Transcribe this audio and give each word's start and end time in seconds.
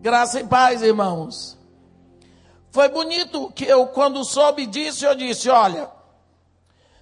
Graça 0.00 0.38
e 0.38 0.46
paz, 0.46 0.80
irmãos. 0.80 1.58
Foi 2.70 2.88
bonito 2.88 3.50
que 3.50 3.64
eu, 3.64 3.88
quando 3.88 4.24
soube 4.24 4.64
disso, 4.64 5.04
eu 5.04 5.12
disse: 5.12 5.50
olha, 5.50 5.90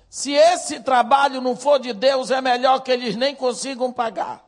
se 0.08 0.32
esse 0.32 0.80
trabalho 0.80 1.42
não 1.42 1.54
for 1.54 1.78
de 1.78 1.92
Deus, 1.92 2.30
é 2.30 2.40
melhor 2.40 2.80
que 2.80 2.90
eles 2.90 3.14
nem 3.14 3.34
consigam 3.34 3.92
pagar. 3.92 4.42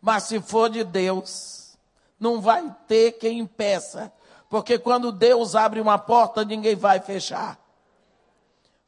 Mas 0.00 0.22
se 0.22 0.40
for 0.40 0.70
de 0.70 0.82
Deus, 0.82 1.76
não 2.18 2.40
vai 2.40 2.64
ter 2.88 3.12
quem 3.12 3.40
impeça. 3.40 4.10
Porque 4.48 4.78
quando 4.78 5.12
Deus 5.12 5.54
abre 5.54 5.82
uma 5.82 5.98
porta, 5.98 6.42
ninguém 6.46 6.74
vai 6.74 6.98
fechar. 6.98 7.58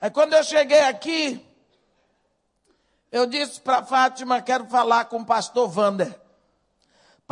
Aí 0.01 0.11
quando 0.11 0.33
eu 0.33 0.43
cheguei 0.43 0.81
aqui, 0.81 1.47
eu 3.13 3.27
disse 3.27 3.61
para 3.61 3.85
Fátima, 3.85 4.41
quero 4.41 4.65
falar 4.65 5.05
com 5.05 5.19
o 5.19 5.27
pastor 5.27 5.69
Vander. 5.69 6.22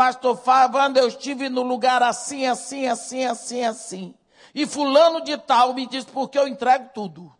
Pastor 0.01 0.41
Wander, 0.47 1.03
eu 1.03 1.09
estive 1.09 1.51
no 1.51 1.61
lugar 1.61 2.03
assim, 2.03 2.47
assim, 2.47 2.87
assim, 2.87 3.27
assim, 3.27 3.65
assim. 3.65 4.15
E 4.55 4.67
fulano 4.67 5.23
de 5.23 5.37
tal 5.37 5.75
me 5.75 5.87
disse, 5.87 6.07
porque 6.07 6.39
eu 6.39 6.49
entrego 6.49 6.89
tudo. 6.95 7.31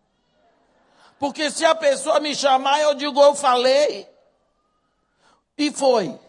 Porque 1.19 1.51
se 1.51 1.65
a 1.65 1.75
pessoa 1.75 2.21
me 2.21 2.35
chamar, 2.35 2.79
eu 2.83 2.95
digo, 2.95 3.19
eu 3.19 3.35
falei. 3.35 4.07
E 5.57 5.71
foi. 5.71 6.21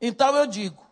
Então 0.00 0.34
eu 0.34 0.48
digo. 0.48 0.84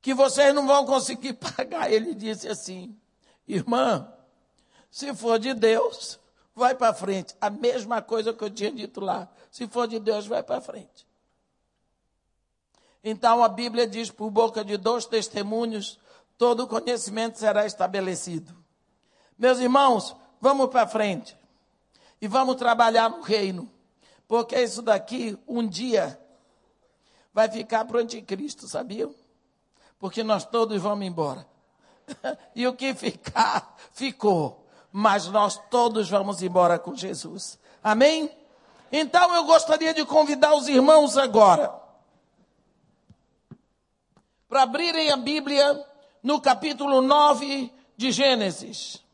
Que 0.00 0.14
vocês 0.14 0.54
não 0.54 0.66
vão 0.66 0.86
conseguir 0.86 1.34
pagar. 1.56 1.92
Ele 1.92 2.14
disse 2.14 2.48
assim, 2.48 2.98
irmã, 3.46 4.10
se 4.90 5.14
for 5.14 5.38
de 5.38 5.52
Deus, 5.52 6.18
vai 6.54 6.74
para 6.74 6.94
frente. 6.94 7.36
A 7.38 7.50
mesma 7.50 8.00
coisa 8.00 8.32
que 8.32 8.42
eu 8.42 8.48
tinha 8.48 8.72
dito 8.72 8.98
lá. 8.98 9.28
Se 9.50 9.68
for 9.68 9.86
de 9.86 10.00
Deus, 10.00 10.26
vai 10.26 10.42
para 10.42 10.62
frente. 10.62 11.06
Então 13.02 13.42
a 13.42 13.48
Bíblia 13.48 13.86
diz: 13.86 14.10
por 14.10 14.30
boca 14.30 14.64
de 14.64 14.76
dois 14.76 15.06
testemunhos, 15.06 15.98
todo 16.36 16.66
conhecimento 16.66 17.38
será 17.38 17.66
estabelecido. 17.66 18.56
Meus 19.38 19.58
irmãos, 19.58 20.16
vamos 20.40 20.68
para 20.68 20.86
frente 20.86 21.36
e 22.20 22.26
vamos 22.26 22.56
trabalhar 22.56 23.08
no 23.08 23.20
reino, 23.20 23.70
porque 24.26 24.60
isso 24.60 24.82
daqui 24.82 25.38
um 25.46 25.66
dia 25.66 26.20
vai 27.32 27.48
ficar 27.48 27.84
para 27.84 27.98
o 27.98 28.00
anticristo, 28.00 28.66
sabiam? 28.66 29.14
Porque 29.98 30.22
nós 30.22 30.44
todos 30.44 30.80
vamos 30.80 31.06
embora. 31.06 31.46
e 32.54 32.66
o 32.66 32.74
que 32.74 32.94
ficar, 32.94 33.76
ficou. 33.92 34.64
Mas 34.90 35.26
nós 35.26 35.60
todos 35.70 36.08
vamos 36.08 36.42
embora 36.42 36.78
com 36.78 36.94
Jesus. 36.94 37.58
Amém? 37.82 38.30
Então 38.90 39.34
eu 39.34 39.44
gostaria 39.44 39.92
de 39.92 40.04
convidar 40.04 40.54
os 40.54 40.66
irmãos 40.66 41.16
agora 41.16 41.87
para 44.48 44.62
abrirem 44.62 45.10
a 45.10 45.16
Bíblia 45.16 45.86
no 46.22 46.40
capítulo 46.40 47.02
9 47.02 47.70
de 47.96 48.10
Gênesis. 48.10 49.04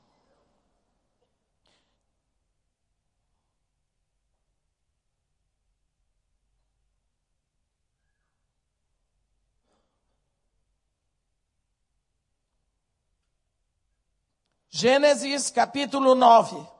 Gênesis 14.70 15.50
capítulo 15.50 16.14
9. 16.14 16.73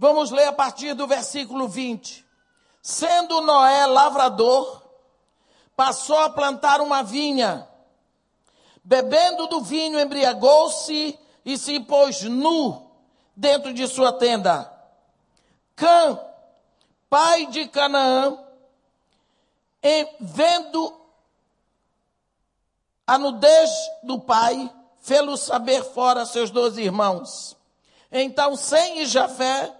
Vamos 0.00 0.30
ler 0.30 0.46
a 0.46 0.52
partir 0.54 0.94
do 0.94 1.06
versículo 1.06 1.68
20. 1.68 2.24
Sendo 2.80 3.42
Noé 3.42 3.84
lavrador, 3.84 4.82
passou 5.76 6.18
a 6.20 6.30
plantar 6.30 6.80
uma 6.80 7.02
vinha. 7.02 7.68
Bebendo 8.82 9.46
do 9.48 9.60
vinho, 9.60 10.00
embriagou-se 10.00 11.18
e 11.44 11.58
se 11.58 11.78
pôs 11.80 12.22
nu 12.22 12.90
dentro 13.36 13.74
de 13.74 13.86
sua 13.86 14.10
tenda. 14.10 14.72
Cã, 15.76 16.18
pai 17.10 17.44
de 17.48 17.68
Canaã, 17.68 18.42
vendo 20.18 20.98
a 23.06 23.18
nudez 23.18 23.70
do 24.02 24.18
pai, 24.18 24.72
fê-lo 25.02 25.36
saber 25.36 25.84
fora 25.84 26.24
seus 26.24 26.50
dois 26.50 26.78
irmãos. 26.78 27.54
Então 28.10 28.56
Sem 28.56 29.02
e 29.02 29.04
Jafé 29.04 29.76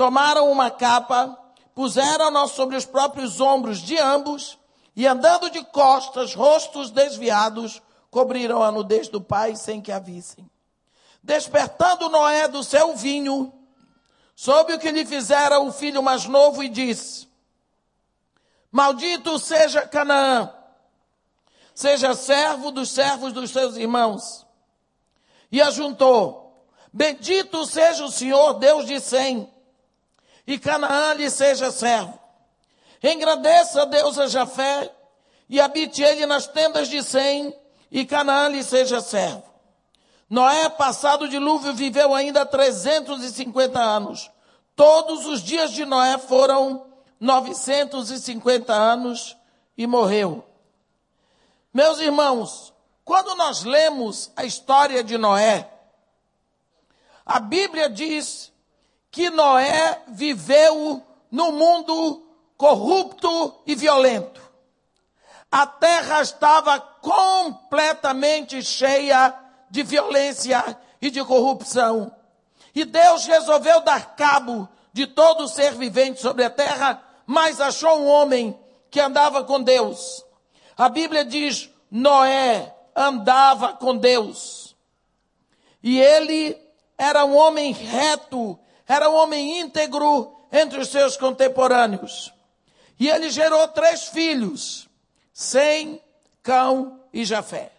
tomaram 0.00 0.50
uma 0.50 0.70
capa, 0.70 1.38
puseram-na 1.74 2.48
sobre 2.48 2.74
os 2.74 2.86
próprios 2.86 3.38
ombros 3.38 3.80
de 3.80 3.98
ambos 3.98 4.58
e 4.96 5.06
andando 5.06 5.50
de 5.50 5.62
costas, 5.62 6.32
rostos 6.32 6.90
desviados, 6.90 7.82
cobriram 8.10 8.62
a 8.62 8.72
nudez 8.72 9.08
do 9.08 9.20
pai 9.20 9.54
sem 9.54 9.78
que 9.78 9.92
a 9.92 9.98
vissem. 9.98 10.50
Despertando 11.22 12.08
Noé 12.08 12.48
do 12.48 12.64
seu 12.64 12.96
vinho, 12.96 13.52
soube 14.34 14.72
o 14.72 14.78
que 14.78 14.90
lhe 14.90 15.04
fizera 15.04 15.60
o 15.60 15.70
filho 15.70 16.02
mais 16.02 16.24
novo 16.24 16.62
e 16.62 16.70
disse: 16.70 17.28
Maldito 18.72 19.38
seja 19.38 19.86
Canaã, 19.86 20.50
seja 21.74 22.14
servo 22.14 22.70
dos 22.70 22.90
servos 22.90 23.34
dos 23.34 23.50
seus 23.50 23.76
irmãos. 23.76 24.46
E 25.52 25.60
ajuntou: 25.60 26.64
Bendito 26.90 27.66
seja 27.66 28.02
o 28.02 28.10
Senhor, 28.10 28.54
Deus 28.54 28.86
de 28.86 28.98
Sem, 28.98 29.59
e 30.50 30.58
Canaã 30.58 31.14
lhe 31.14 31.30
seja 31.30 31.70
servo. 31.70 32.18
Engrandeça 33.00 33.86
Deus 33.86 34.18
a 34.18 34.26
Jafé, 34.26 34.92
e 35.48 35.60
habite 35.60 36.02
ele 36.02 36.26
nas 36.26 36.48
tendas 36.48 36.88
de 36.88 37.04
Sem, 37.04 37.56
e 37.88 38.04
Canaã 38.04 38.48
lhe 38.48 38.64
seja 38.64 39.00
servo. 39.00 39.44
Noé, 40.28 40.68
passado 40.68 41.22
o 41.22 41.28
dilúvio, 41.28 41.72
viveu 41.72 42.12
ainda 42.12 42.44
350 42.44 43.78
anos. 43.78 44.28
Todos 44.74 45.24
os 45.24 45.40
dias 45.40 45.70
de 45.70 45.84
Noé 45.84 46.18
foram 46.18 46.84
950 47.20 48.72
anos 48.72 49.36
e 49.78 49.86
morreu. 49.86 50.44
Meus 51.72 52.00
irmãos, 52.00 52.74
quando 53.04 53.36
nós 53.36 53.62
lemos 53.62 54.32
a 54.34 54.44
história 54.44 55.04
de 55.04 55.16
Noé, 55.16 55.70
a 57.24 57.38
Bíblia 57.38 57.88
diz 57.88 58.49
que 59.10 59.28
Noé 59.30 60.02
viveu 60.08 61.02
no 61.30 61.52
mundo 61.52 62.26
corrupto 62.56 63.54
e 63.66 63.74
violento. 63.74 64.40
A 65.50 65.66
terra 65.66 66.22
estava 66.22 66.78
completamente 66.78 68.62
cheia 68.62 69.34
de 69.70 69.82
violência 69.82 70.78
e 71.00 71.10
de 71.10 71.24
corrupção. 71.24 72.14
E 72.74 72.84
Deus 72.84 73.26
resolveu 73.26 73.80
dar 73.80 74.14
cabo 74.14 74.68
de 74.92 75.06
todo 75.06 75.48
ser 75.48 75.74
vivente 75.74 76.20
sobre 76.20 76.44
a 76.44 76.50
terra, 76.50 77.02
mas 77.26 77.60
achou 77.60 78.00
um 78.00 78.06
homem 78.06 78.58
que 78.90 79.00
andava 79.00 79.42
com 79.42 79.60
Deus. 79.60 80.24
A 80.76 80.88
Bíblia 80.88 81.24
diz: 81.24 81.68
Noé 81.90 82.74
andava 82.94 83.72
com 83.72 83.96
Deus. 83.96 84.76
E 85.82 86.00
ele 86.00 86.56
era 86.96 87.24
um 87.24 87.36
homem 87.36 87.72
reto 87.72 88.58
era 88.90 89.08
um 89.08 89.14
homem 89.14 89.60
íntegro 89.60 90.36
entre 90.50 90.80
os 90.80 90.88
seus 90.88 91.16
contemporâneos. 91.16 92.34
E 92.98 93.08
ele 93.08 93.30
gerou 93.30 93.68
três 93.68 94.08
filhos: 94.08 94.88
Sem, 95.32 96.02
Cão 96.42 97.00
e 97.12 97.24
Jafé. 97.24 97.70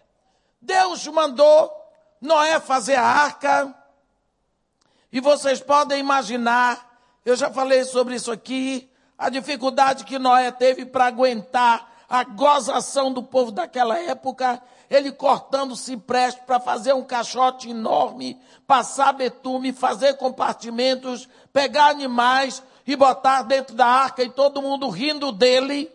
Deus 0.58 1.06
mandou 1.08 1.70
Noé 2.18 2.58
fazer 2.60 2.94
a 2.94 3.04
arca. 3.04 3.74
E 5.12 5.20
vocês 5.20 5.60
podem 5.60 6.00
imaginar, 6.00 6.98
eu 7.26 7.36
já 7.36 7.50
falei 7.50 7.84
sobre 7.84 8.14
isso 8.14 8.32
aqui, 8.32 8.90
a 9.18 9.28
dificuldade 9.28 10.04
que 10.04 10.18
Noé 10.18 10.50
teve 10.50 10.86
para 10.86 11.04
aguentar 11.04 11.91
a 12.12 12.24
gozação 12.24 13.10
do 13.10 13.22
povo 13.22 13.50
daquela 13.50 13.98
época 13.98 14.62
ele 14.90 15.10
cortando 15.10 15.74
cipreste 15.74 16.42
para 16.42 16.60
fazer 16.60 16.92
um 16.92 17.02
caixote 17.02 17.70
enorme, 17.70 18.38
passar 18.66 19.14
betume, 19.14 19.72
fazer 19.72 20.18
compartimentos, 20.18 21.26
pegar 21.54 21.86
animais 21.86 22.62
e 22.86 22.94
botar 22.94 23.40
dentro 23.44 23.74
da 23.74 23.86
arca 23.86 24.22
e 24.22 24.28
todo 24.28 24.60
mundo 24.60 24.90
rindo 24.90 25.32
dele, 25.32 25.90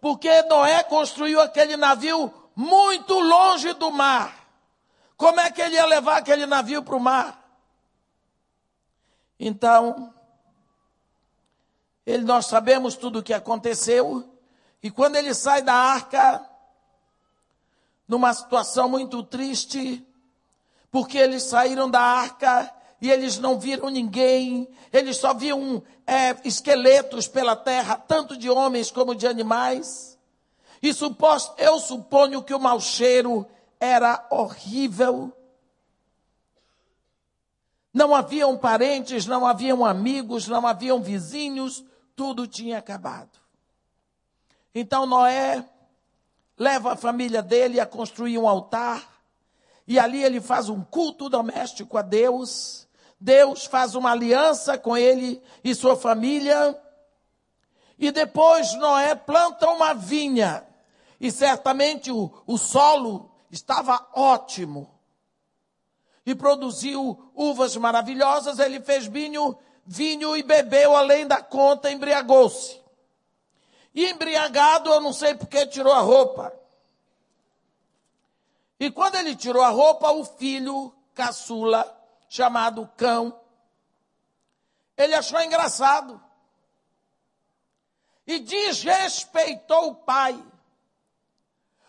porque 0.00 0.40
Noé 0.44 0.82
construiu 0.82 1.38
aquele 1.42 1.76
navio 1.76 2.32
muito 2.56 3.20
longe 3.20 3.74
do 3.74 3.90
mar. 3.90 4.34
Como 5.14 5.40
é 5.40 5.50
que 5.50 5.60
ele 5.60 5.74
ia 5.74 5.84
levar 5.84 6.16
aquele 6.16 6.46
navio 6.46 6.82
para 6.82 6.96
o 6.96 7.00
mar? 7.00 7.38
Então, 9.38 10.10
ele, 12.06 12.24
nós 12.24 12.46
sabemos 12.46 12.96
tudo 12.96 13.18
o 13.18 13.22
que 13.22 13.34
aconteceu, 13.34 14.29
e 14.82 14.90
quando 14.90 15.16
ele 15.16 15.34
sai 15.34 15.62
da 15.62 15.74
arca, 15.74 16.44
numa 18.08 18.32
situação 18.32 18.88
muito 18.88 19.22
triste, 19.22 20.06
porque 20.90 21.18
eles 21.18 21.44
saíram 21.44 21.88
da 21.88 22.00
arca 22.00 22.72
e 23.00 23.10
eles 23.10 23.38
não 23.38 23.58
viram 23.58 23.88
ninguém, 23.88 24.68
eles 24.92 25.16
só 25.16 25.32
viam 25.32 25.82
é, 26.06 26.36
esqueletos 26.44 27.28
pela 27.28 27.54
terra, 27.54 27.96
tanto 27.96 28.36
de 28.36 28.50
homens 28.50 28.90
como 28.90 29.14
de 29.14 29.26
animais. 29.26 30.18
E 30.82 30.92
suposto, 30.92 31.54
eu 31.58 31.78
suponho 31.78 32.42
que 32.42 32.54
o 32.54 32.60
mau 32.60 32.80
cheiro 32.80 33.46
era 33.78 34.26
horrível. 34.30 35.32
Não 37.92 38.14
haviam 38.14 38.56
parentes, 38.56 39.26
não 39.26 39.46
haviam 39.46 39.84
amigos, 39.84 40.48
não 40.48 40.66
haviam 40.66 41.02
vizinhos, 41.02 41.84
tudo 42.14 42.46
tinha 42.46 42.78
acabado. 42.78 43.39
Então 44.74 45.06
Noé 45.06 45.64
leva 46.58 46.92
a 46.92 46.96
família 46.96 47.42
dele 47.42 47.80
a 47.80 47.86
construir 47.86 48.38
um 48.38 48.48
altar, 48.48 49.20
e 49.86 49.98
ali 49.98 50.22
ele 50.22 50.40
faz 50.40 50.68
um 50.68 50.84
culto 50.84 51.28
doméstico 51.28 51.98
a 51.98 52.02
Deus. 52.02 52.86
Deus 53.18 53.66
faz 53.66 53.94
uma 53.94 54.12
aliança 54.12 54.78
com 54.78 54.96
ele 54.96 55.42
e 55.64 55.74
sua 55.74 55.96
família. 55.96 56.80
E 57.98 58.12
depois 58.12 58.72
Noé 58.74 59.14
planta 59.14 59.68
uma 59.68 59.92
vinha. 59.92 60.64
E 61.20 61.30
certamente 61.30 62.10
o, 62.10 62.32
o 62.46 62.56
solo 62.56 63.30
estava 63.50 64.08
ótimo. 64.14 64.88
E 66.24 66.34
produziu 66.36 67.30
uvas 67.34 67.76
maravilhosas. 67.76 68.58
Ele 68.58 68.80
fez 68.80 69.06
vinho, 69.06 69.58
vinho 69.84 70.36
e 70.36 70.42
bebeu 70.42 70.96
além 70.96 71.26
da 71.26 71.42
conta, 71.42 71.90
embriagou-se. 71.90 72.79
E 73.94 74.08
embriagado, 74.08 74.90
eu 74.90 75.00
não 75.00 75.12
sei 75.12 75.34
porque 75.34 75.66
tirou 75.66 75.92
a 75.92 76.00
roupa. 76.00 76.52
E 78.78 78.90
quando 78.90 79.16
ele 79.16 79.36
tirou 79.36 79.62
a 79.62 79.68
roupa, 79.68 80.10
o 80.12 80.24
filho 80.24 80.94
caçula, 81.14 81.84
chamado 82.28 82.88
Cão, 82.96 83.38
ele 84.96 85.14
achou 85.14 85.40
engraçado. 85.40 86.22
E 88.26 88.38
desrespeitou 88.38 89.88
o 89.88 89.94
pai. 89.96 90.42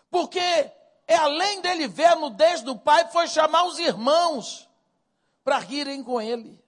Porque 0.09 0.39
é 0.39 1.15
além 1.15 1.61
dele 1.61 1.87
ver 1.87 2.05
a 2.05 2.15
nudez 2.15 2.61
do 2.61 2.77
pai, 2.77 3.07
foi 3.09 3.27
chamar 3.27 3.65
os 3.65 3.77
irmãos 3.79 4.67
para 5.43 5.59
rirem 5.59 6.03
com 6.03 6.21
ele. 6.21 6.61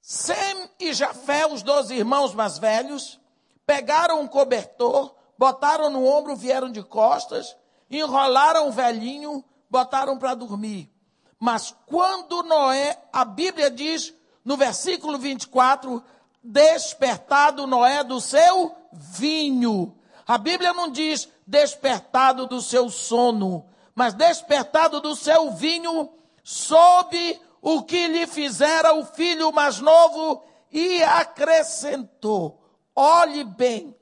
Sem 0.00 0.70
e 0.78 0.92
Jafé, 0.92 1.46
os 1.46 1.62
dois 1.62 1.90
irmãos 1.90 2.34
mais 2.34 2.58
velhos, 2.58 3.20
pegaram 3.66 4.20
um 4.20 4.26
cobertor, 4.26 5.14
botaram 5.38 5.90
no 5.90 6.04
ombro, 6.04 6.36
vieram 6.36 6.70
de 6.70 6.82
costas 6.82 7.56
enrolaram 7.90 8.68
o 8.68 8.72
velhinho, 8.72 9.44
botaram 9.70 10.18
para 10.18 10.34
dormir. 10.34 10.90
Mas 11.38 11.74
quando 11.86 12.42
Noé, 12.42 12.98
a 13.12 13.24
Bíblia 13.24 13.70
diz 13.70 14.14
no 14.44 14.56
versículo 14.56 15.18
24, 15.18 16.02
despertado 16.42 17.66
Noé 17.66 18.04
do 18.04 18.20
seu 18.20 18.74
vinho. 18.92 19.96
A 20.26 20.38
Bíblia 20.38 20.72
não 20.72 20.90
diz 20.90 21.28
despertado 21.46 22.46
do 22.46 22.60
seu 22.60 22.88
sono, 22.88 23.66
mas 23.94 24.14
despertado 24.14 25.00
do 25.00 25.14
seu 25.14 25.50
vinho, 25.52 26.10
soube 26.42 27.40
o 27.60 27.82
que 27.82 28.06
lhe 28.06 28.26
fizera 28.26 28.94
o 28.94 29.04
filho 29.04 29.52
mais 29.52 29.80
novo 29.80 30.42
e 30.70 31.02
acrescentou. 31.02 32.60
Olhe 32.94 33.44
bem 33.44 33.96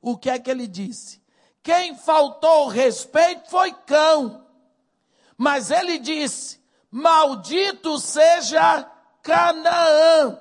o 0.00 0.16
que 0.16 0.28
é 0.28 0.38
que 0.38 0.50
ele 0.50 0.66
disse. 0.66 1.22
Quem 1.62 1.96
faltou 1.96 2.68
respeito 2.68 3.48
foi 3.48 3.72
cão. 3.72 4.46
Mas 5.36 5.70
ele 5.70 5.98
disse: 5.98 6.60
Maldito 6.90 7.98
seja 7.98 8.84
Canaã, 9.22 10.38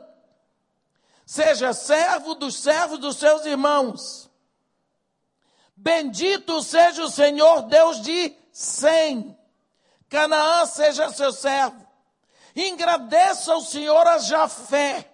seja 1.26 1.74
servo 1.74 2.36
dos 2.36 2.58
servos 2.58 3.00
dos 3.00 3.16
seus 3.18 3.46
irmãos. 3.46 4.30
Bendito 5.76 6.62
seja 6.62 7.04
o 7.04 7.10
Senhor 7.10 7.64
Deus 7.64 8.02
de 8.02 8.36
Sem. 8.52 9.38
Canaã 10.10 10.66
seja 10.66 11.10
seu 11.10 11.32
servo. 11.32 11.84
Engrandeça 12.56 13.56
o 13.56 13.62
Senhor 13.62 14.06
a 14.08 14.20
Jafé. 14.20 15.13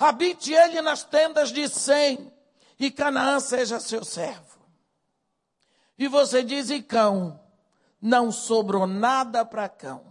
Habite 0.00 0.54
ele 0.54 0.80
nas 0.80 1.04
tendas 1.04 1.52
de 1.52 1.68
Sem. 1.68 2.32
E 2.78 2.90
Canaã 2.90 3.38
seja 3.38 3.78
seu 3.78 4.02
servo. 4.02 4.58
E 5.98 6.08
você 6.08 6.42
diz, 6.42 6.70
e 6.70 6.80
cão? 6.80 7.38
Não 8.00 8.32
sobrou 8.32 8.86
nada 8.86 9.44
para 9.44 9.68
cão. 9.68 10.02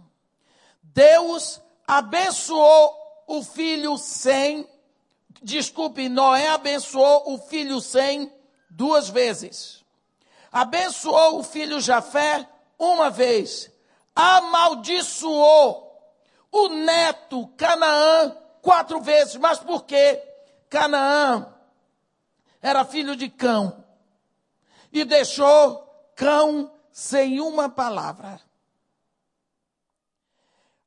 Deus 0.80 1.60
abençoou 1.84 2.96
o 3.26 3.42
filho 3.42 3.98
sem, 3.98 4.68
desculpe, 5.42 6.08
Noé 6.08 6.48
abençoou 6.50 7.34
o 7.34 7.38
filho 7.38 7.80
sem 7.80 8.32
duas 8.68 9.08
vezes. 9.08 9.84
Abençoou 10.52 11.40
o 11.40 11.42
filho 11.42 11.80
Jafé 11.80 12.48
uma 12.78 13.10
vez. 13.10 13.68
Amaldiçoou 14.14 15.90
o 16.52 16.68
neto 16.68 17.48
Canaã 17.56 18.36
quatro 18.62 19.00
vezes. 19.00 19.36
Mas 19.36 19.58
por 19.58 19.84
quê? 19.84 20.22
Canaã 20.68 21.52
era 22.62 22.84
filho 22.84 23.16
de 23.16 23.28
cão 23.28 23.84
e 24.92 25.04
deixou 25.04 25.86
cão 26.14 26.72
sem 26.92 27.40
uma 27.40 27.68
palavra. 27.68 28.40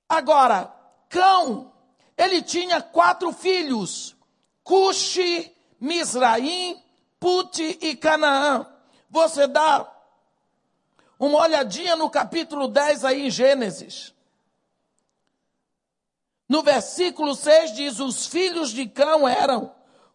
Agora, 0.07 0.71
cão, 1.09 1.73
ele 2.17 2.41
tinha 2.41 2.81
quatro 2.81 3.31
filhos: 3.31 4.15
Cuxi, 4.63 5.51
Misraim, 5.79 6.81
Puti 7.19 7.79
e 7.81 7.95
Canaã. 7.95 8.67
Você 9.09 9.47
dá 9.47 9.89
uma 11.19 11.39
olhadinha 11.39 11.95
no 11.95 12.09
capítulo 12.09 12.67
10 12.67 13.05
aí 13.05 13.27
em 13.27 13.29
Gênesis. 13.29 14.13
No 16.53 16.61
versículo 16.61 17.33
6 17.33 17.73
diz: 17.73 17.99
Os 17.99 18.27
filhos 18.27 18.69
de 18.69 18.87
Cão 18.87 19.27
eram 19.27 19.73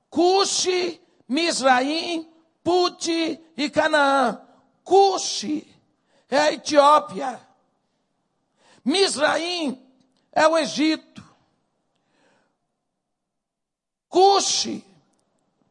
Cuxi, 0.09 1.03
Misraim, 1.27 2.33
Puti 2.63 3.41
e 3.57 3.69
Canaã. 3.69 4.41
Cuxi 4.85 5.67
é 6.31 6.39
a 6.39 6.53
Etiópia. 6.53 7.41
Misraim 8.85 9.85
é 10.31 10.47
o 10.47 10.57
Egito. 10.57 11.25
Cuxi, 14.09 14.85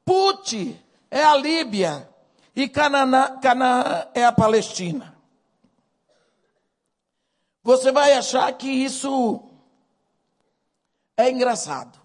Puti 0.03 0.77
é 1.09 1.23
a 1.23 1.37
Líbia. 1.37 2.09
E 2.53 2.67
Canaã, 2.67 3.39
Canaã 3.39 4.09
é 4.13 4.25
a 4.25 4.33
Palestina. 4.33 5.17
Você 7.63 7.89
vai 7.89 8.11
achar 8.11 8.51
que 8.51 8.67
isso 8.67 9.47
é 11.17 11.29
engraçado. 11.29 11.99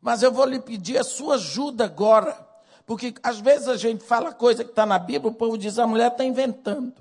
Mas 0.00 0.22
eu 0.22 0.32
vou 0.32 0.46
lhe 0.46 0.60
pedir 0.60 0.96
a 0.96 1.04
sua 1.04 1.34
ajuda 1.34 1.84
agora 1.84 2.52
porque 2.86 3.14
às 3.22 3.38
vezes 3.40 3.68
a 3.68 3.76
gente 3.76 4.04
fala 4.04 4.32
coisa 4.32 4.64
que 4.64 4.70
está 4.70 4.84
na 4.84 4.98
Bíblia, 4.98 5.30
o 5.30 5.34
povo 5.34 5.56
diz 5.56 5.78
a 5.78 5.86
mulher 5.86 6.12
está 6.12 6.24
inventando. 6.24 6.92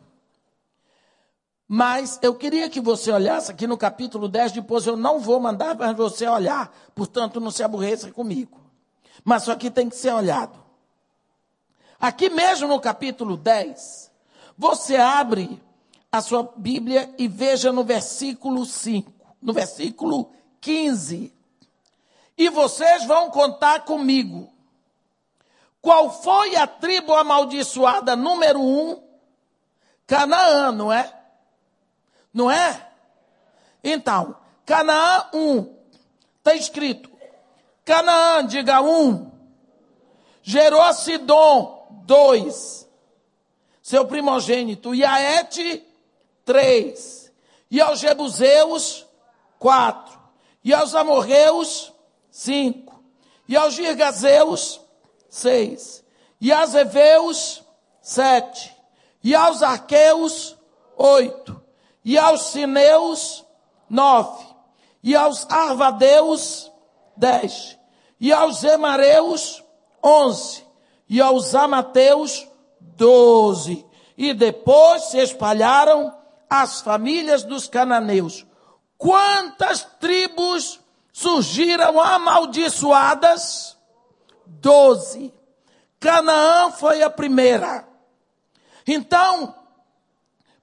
Mas 1.67 2.19
eu 2.21 2.35
queria 2.35 2.69
que 2.69 2.81
você 2.81 3.11
olhasse 3.11 3.51
aqui 3.51 3.65
no 3.65 3.77
capítulo 3.77 4.27
10, 4.27 4.51
depois 4.51 4.85
eu 4.85 4.97
não 4.97 5.19
vou 5.19 5.39
mandar 5.39 5.75
para 5.75 5.93
você 5.93 6.27
olhar, 6.27 6.73
portanto 6.93 7.39
não 7.39 7.49
se 7.49 7.63
aborreça 7.63 8.11
comigo. 8.11 8.59
Mas 9.23 9.43
isso 9.43 9.51
aqui 9.51 9.69
tem 9.69 9.89
que 9.89 9.95
ser 9.95 10.13
olhado. 10.13 10.59
Aqui 11.99 12.29
mesmo 12.29 12.67
no 12.67 12.79
capítulo 12.79 13.37
10, 13.37 14.11
você 14.57 14.97
abre 14.97 15.61
a 16.11 16.21
sua 16.21 16.51
Bíblia 16.55 17.13
e 17.17 17.27
veja 17.27 17.71
no 17.71 17.83
versículo 17.83 18.65
5, 18.65 19.11
no 19.41 19.53
versículo 19.53 20.31
15. 20.61 21.33
E 22.37 22.49
vocês 22.49 23.05
vão 23.05 23.29
contar 23.29 23.81
comigo 23.81 24.51
qual 25.81 26.11
foi 26.11 26.55
a 26.55 26.67
tribo 26.67 27.13
amaldiçoada 27.15 28.15
número 28.15 28.61
um? 28.61 29.01
Canaã, 30.05 30.71
não 30.71 30.93
é? 30.93 31.11
Não 32.31 32.51
é? 32.51 32.87
Então, 33.83 34.37
Canaã 34.63 35.27
um. 35.33 35.75
Está 36.37 36.53
escrito. 36.53 37.09
Canaã, 37.83 38.45
diga 38.45 38.79
um. 38.81 39.31
Gerou 40.43 40.93
Sidom, 40.93 41.87
dois. 42.05 42.87
Seu 43.81 44.05
primogênito. 44.05 44.93
E 44.93 45.03
Aete, 45.03 45.83
três. 46.45 47.31
E 47.71 47.81
aos 47.81 47.99
Jebuseus, 47.99 49.07
quatro. 49.57 50.10
E 50.63 50.73
aos 50.73 50.93
Amorreus, 50.95 51.93
cinco. 52.29 53.03
E 53.47 53.55
aos 53.55 53.73
Girgazeus, 53.73 54.79
seis. 55.29 56.03
E 56.39 56.51
aos 56.51 56.73
Eveus, 56.75 57.63
sete. 58.01 58.75
E 59.23 59.35
aos 59.35 59.61
Arqueus, 59.61 60.57
oito. 60.97 61.61
E 62.03 62.17
aos 62.17 62.43
Sineus, 62.51 63.45
nove. 63.89 64.51
e 65.03 65.15
aos 65.15 65.47
arvadeus, 65.49 66.71
dez, 67.17 67.77
e 68.19 68.31
aos 68.31 68.59
zemareus, 68.59 69.63
onze, 70.03 70.63
e 71.09 71.19
aos 71.19 71.55
amateus, 71.55 72.47
doze. 72.79 73.85
E 74.17 74.33
depois 74.33 75.03
se 75.05 75.17
espalharam 75.17 76.15
as 76.49 76.81
famílias 76.81 77.43
dos 77.43 77.67
cananeus. 77.67 78.45
Quantas 79.01 79.83
tribos 79.99 80.79
surgiram 81.11 81.99
amaldiçoadas? 81.99 83.75
Doze. 84.45 85.33
Canaã 85.99 86.71
foi 86.71 87.01
a 87.01 87.09
primeira. 87.09 87.87
Então, 88.85 89.55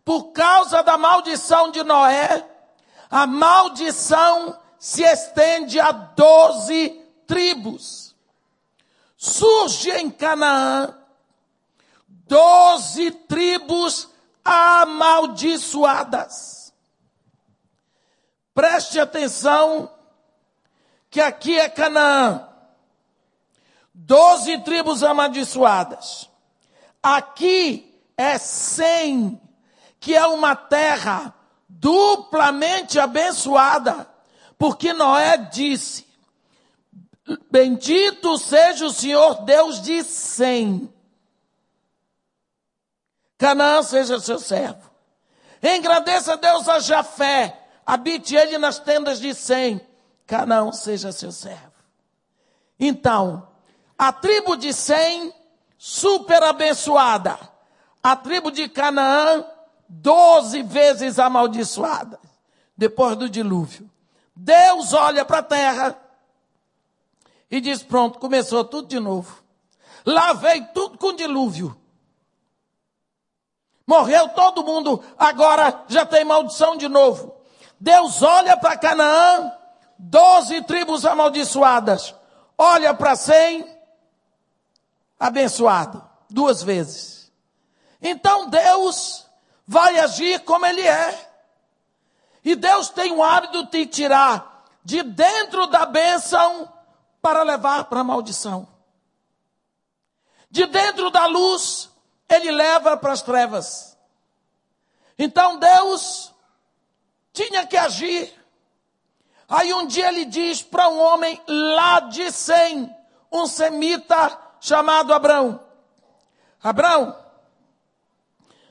por 0.04 0.30
causa 0.30 0.84
da 0.84 0.96
maldição 0.96 1.72
de 1.72 1.82
Noé, 1.82 2.48
a 3.10 3.26
maldição 3.26 4.56
se 4.78 5.02
estende 5.02 5.80
a 5.80 5.90
doze 5.90 6.90
tribos. 7.26 8.14
Surge 9.16 9.90
em 9.90 10.08
Canaã 10.08 10.96
doze 12.06 13.10
tribos 13.10 14.08
amaldiçoadas. 14.44 16.57
Preste 18.58 18.98
atenção 18.98 19.88
que 21.08 21.20
aqui 21.20 21.56
é 21.56 21.68
Canaã. 21.68 22.48
Doze 23.94 24.58
tribos 24.62 25.04
amaldiçoadas. 25.04 26.28
Aqui 27.00 28.02
é 28.16 28.36
Sem, 28.36 29.40
que 30.00 30.12
é 30.12 30.26
uma 30.26 30.56
terra 30.56 31.32
duplamente 31.68 32.98
abençoada, 32.98 34.10
porque 34.58 34.92
Noé 34.92 35.36
disse: 35.36 36.04
Bendito 37.48 38.38
seja 38.38 38.86
o 38.86 38.92
Senhor 38.92 39.44
Deus 39.44 39.80
de 39.80 40.02
Sem. 40.02 40.92
Canaã 43.38 43.84
seja 43.84 44.18
seu 44.18 44.40
servo. 44.40 44.90
Engrandeça 45.62 46.36
Deus 46.36 46.68
a 46.68 46.80
Jafé, 46.80 47.67
habite 47.88 48.36
ele 48.36 48.58
nas 48.58 48.78
tendas 48.78 49.18
de 49.18 49.34
Sem. 49.34 49.80
Canaã 50.26 50.70
seja 50.72 51.10
seu 51.10 51.32
servo. 51.32 51.72
Então, 52.78 53.48
a 53.96 54.12
tribo 54.12 54.56
de 54.56 54.74
Sem, 54.74 55.32
super 55.78 56.42
abençoada. 56.42 57.38
A 58.02 58.14
tribo 58.14 58.50
de 58.50 58.68
Canaã, 58.68 59.42
doze 59.88 60.62
vezes 60.62 61.18
amaldiçoada, 61.18 62.20
depois 62.76 63.16
do 63.16 63.28
dilúvio. 63.28 63.90
Deus 64.36 64.92
olha 64.92 65.24
para 65.24 65.38
a 65.38 65.42
terra 65.42 65.98
e 67.50 67.58
diz: 67.58 67.82
Pronto, 67.82 68.18
começou 68.18 68.66
tudo 68.66 68.86
de 68.86 69.00
novo. 69.00 69.42
Lá 70.04 70.34
veio 70.34 70.68
tudo 70.74 70.98
com 70.98 71.14
dilúvio. 71.14 71.74
Morreu 73.86 74.28
todo 74.28 74.62
mundo, 74.62 75.02
agora 75.16 75.84
já 75.88 76.04
tem 76.04 76.22
maldição 76.22 76.76
de 76.76 76.86
novo. 76.86 77.37
Deus 77.80 78.22
olha 78.22 78.56
para 78.56 78.76
Canaã, 78.76 79.52
doze 79.98 80.62
tribos 80.62 81.04
amaldiçoadas. 81.04 82.14
Olha 82.56 82.92
para 82.92 83.14
Sem, 83.14 83.64
abençoado, 85.18 86.04
duas 86.28 86.62
vezes. 86.62 87.32
Então 88.02 88.48
Deus 88.48 89.26
vai 89.66 89.98
agir 89.98 90.40
como 90.40 90.66
Ele 90.66 90.82
é. 90.82 91.30
E 92.44 92.56
Deus 92.56 92.88
tem 92.88 93.12
o 93.12 93.22
hábito 93.22 93.66
de 93.66 93.86
tirar 93.86 94.64
de 94.84 95.02
dentro 95.02 95.66
da 95.66 95.84
bênção 95.84 96.72
para 97.20 97.42
levar 97.42 97.84
para 97.84 98.00
a 98.00 98.04
maldição. 98.04 98.66
De 100.50 100.64
dentro 100.64 101.10
da 101.10 101.26
luz, 101.26 101.90
Ele 102.28 102.50
leva 102.50 102.96
para 102.96 103.12
as 103.12 103.20
trevas. 103.20 103.98
Então 105.18 105.58
Deus 105.58 106.27
tinha 107.32 107.66
que 107.66 107.76
agir. 107.76 108.32
Aí 109.48 109.72
um 109.72 109.86
dia 109.86 110.08
ele 110.08 110.24
diz 110.24 110.62
para 110.62 110.88
um 110.88 111.00
homem 111.00 111.40
lá 111.46 112.00
de 112.00 112.30
Sem, 112.30 112.94
um 113.32 113.46
semita 113.46 114.38
chamado 114.60 115.12
Abrão: 115.14 115.60
Abrão, 116.62 117.16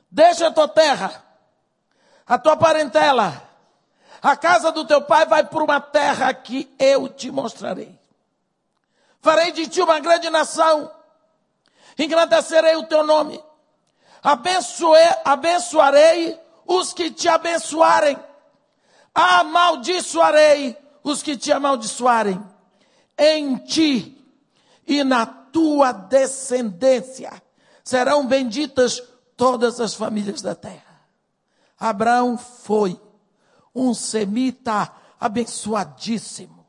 Deixa 0.09 0.47
a 0.47 0.51
tua 0.51 0.67
terra, 0.67 1.23
a 2.25 2.39
tua 2.39 2.55
parentela, 2.55 3.43
a 4.21 4.35
casa 4.35 4.71
do 4.71 4.85
teu 4.85 5.01
pai 5.01 5.25
vai 5.25 5.43
por 5.45 5.61
uma 5.61 5.81
terra 5.81 6.33
que 6.33 6.73
eu 6.79 7.09
te 7.09 7.29
mostrarei. 7.29 7.97
Farei 9.21 9.51
de 9.51 9.67
ti 9.67 9.81
uma 9.81 9.99
grande 9.99 10.29
nação, 10.29 10.89
engrandecerei 11.99 12.75
o 12.77 12.87
teu 12.87 13.03
nome, 13.03 13.43
Abençoe, 14.23 14.97
abençoarei 15.23 16.39
os 16.65 16.93
que 16.93 17.11
te 17.11 17.29
abençoarem, 17.29 18.17
amaldiçoarei 19.17 20.77
os 21.03 21.23
que 21.23 21.35
te 21.35 21.51
amaldiçoarem. 21.51 22.39
Em 23.17 23.57
ti 23.57 24.23
e 24.85 25.03
na 25.03 25.25
tua 25.25 25.91
descendência 25.91 27.41
serão 27.83 28.27
benditas 28.27 29.01
todas 29.35 29.81
as 29.81 29.95
famílias 29.95 30.43
da 30.43 30.53
terra. 30.53 31.01
Abraão 31.79 32.37
foi 32.37 32.99
um 33.73 33.91
semita 33.93 34.91
abençoadíssimo. 35.19 36.65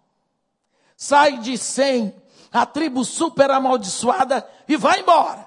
Sai 0.97 1.39
de 1.39 1.59
Sem, 1.59 2.15
a 2.51 2.65
tribo 2.65 3.05
super 3.05 3.51
amaldiçoada, 3.51 4.49
e 4.67 4.77
vai 4.77 5.01
embora. 5.01 5.47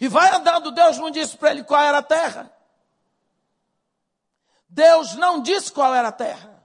E 0.00 0.08
vai 0.08 0.34
andando. 0.34 0.72
Deus 0.72 0.98
não 0.98 1.10
disse 1.10 1.36
para 1.36 1.50
ele 1.52 1.62
qual 1.62 1.82
era 1.82 1.98
a 1.98 2.02
terra. 2.02 2.52
Deus 4.68 5.14
não 5.14 5.40
disse 5.40 5.72
qual 5.72 5.94
era 5.94 6.08
a 6.08 6.12
terra. 6.12 6.62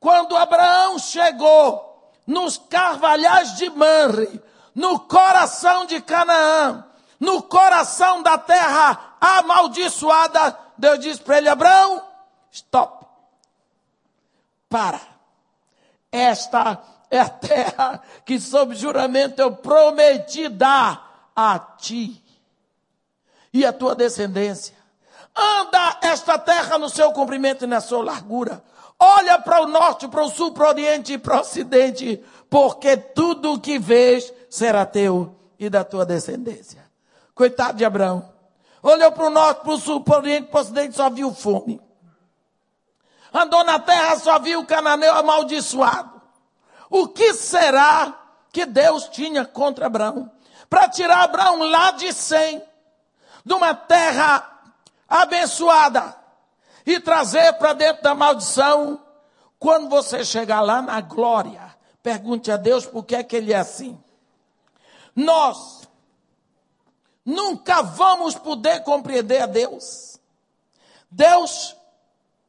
Quando 0.00 0.36
Abraão 0.36 0.98
chegou 0.98 2.12
nos 2.26 2.58
carvalhais 2.58 3.56
de 3.56 3.70
Manre, 3.70 4.42
no 4.74 5.00
coração 5.00 5.86
de 5.86 6.00
Canaã, 6.00 6.84
no 7.18 7.42
coração 7.42 8.22
da 8.22 8.36
terra 8.36 9.16
amaldiçoada, 9.20 10.58
Deus 10.76 10.98
disse 11.00 11.22
para 11.22 11.38
ele: 11.38 11.48
Abraão, 11.48 12.02
stop. 12.50 13.06
Para. 14.68 15.00
Esta 16.10 16.82
é 17.10 17.20
a 17.20 17.28
terra 17.28 18.02
que, 18.24 18.38
sob 18.40 18.74
juramento, 18.74 19.40
eu 19.40 19.54
prometi 19.56 20.48
dar 20.48 21.30
a 21.34 21.58
ti 21.58 22.22
e 23.52 23.64
a 23.64 23.72
tua 23.72 23.94
descendência. 23.94 24.76
Anda 25.36 25.98
esta 26.00 26.38
terra 26.38 26.78
no 26.78 26.88
seu 26.88 27.12
comprimento 27.12 27.64
e 27.64 27.66
na 27.66 27.80
sua 27.80 28.02
largura. 28.02 28.64
Olha 28.98 29.38
para 29.38 29.62
o 29.62 29.66
norte, 29.66 30.08
para 30.08 30.22
o 30.22 30.30
sul, 30.30 30.52
para 30.52 30.64
o 30.64 30.68
oriente 30.68 31.12
e 31.12 31.18
para 31.18 31.36
o 31.36 31.40
ocidente, 31.40 32.24
porque 32.48 32.96
tudo 32.96 33.52
o 33.52 33.60
que 33.60 33.78
vês 33.78 34.32
será 34.48 34.86
teu 34.86 35.36
e 35.58 35.68
da 35.68 35.84
tua 35.84 36.06
descendência. 36.06 36.84
Coitado 37.34 37.76
de 37.76 37.84
Abraão. 37.84 38.32
Olhou 38.82 39.12
para 39.12 39.26
o 39.26 39.30
norte, 39.30 39.62
para 39.62 39.72
o 39.72 39.78
sul, 39.78 40.00
para 40.00 40.14
o 40.14 40.18
oriente, 40.18 40.48
para 40.48 40.58
o 40.58 40.60
ocidente, 40.62 40.96
só 40.96 41.10
viu 41.10 41.34
fome. 41.34 41.80
Andou 43.34 43.62
na 43.64 43.78
terra, 43.78 44.16
só 44.16 44.38
viu 44.38 44.60
o 44.60 44.66
cananeu 44.66 45.12
amaldiçoado. 45.14 46.22
O 46.88 47.08
que 47.08 47.34
será 47.34 48.14
que 48.50 48.64
Deus 48.64 49.08
tinha 49.08 49.44
contra 49.44 49.86
Abraão? 49.86 50.30
Para 50.70 50.88
tirar 50.88 51.24
Abraão 51.24 51.58
lá 51.68 51.90
de 51.90 52.12
Sem, 52.12 52.62
de 53.44 53.52
uma 53.52 53.74
terra 53.74 54.55
abençoada, 55.08 56.16
e 56.84 57.00
trazer 57.00 57.52
para 57.54 57.72
dentro 57.72 58.02
da 58.02 58.14
maldição. 58.14 59.02
Quando 59.58 59.88
você 59.88 60.24
chegar 60.24 60.60
lá 60.60 60.82
na 60.82 61.00
glória, 61.00 61.74
pergunte 62.02 62.50
a 62.50 62.56
Deus 62.56 62.86
por 62.86 63.04
que 63.04 63.16
é 63.16 63.24
que 63.24 63.36
ele 63.36 63.52
é 63.52 63.56
assim. 63.56 63.98
Nós 65.14 65.86
Nunca 67.26 67.82
vamos 67.82 68.36
poder 68.36 68.84
compreender 68.84 69.42
a 69.42 69.46
Deus. 69.46 70.20
Deus, 71.10 71.76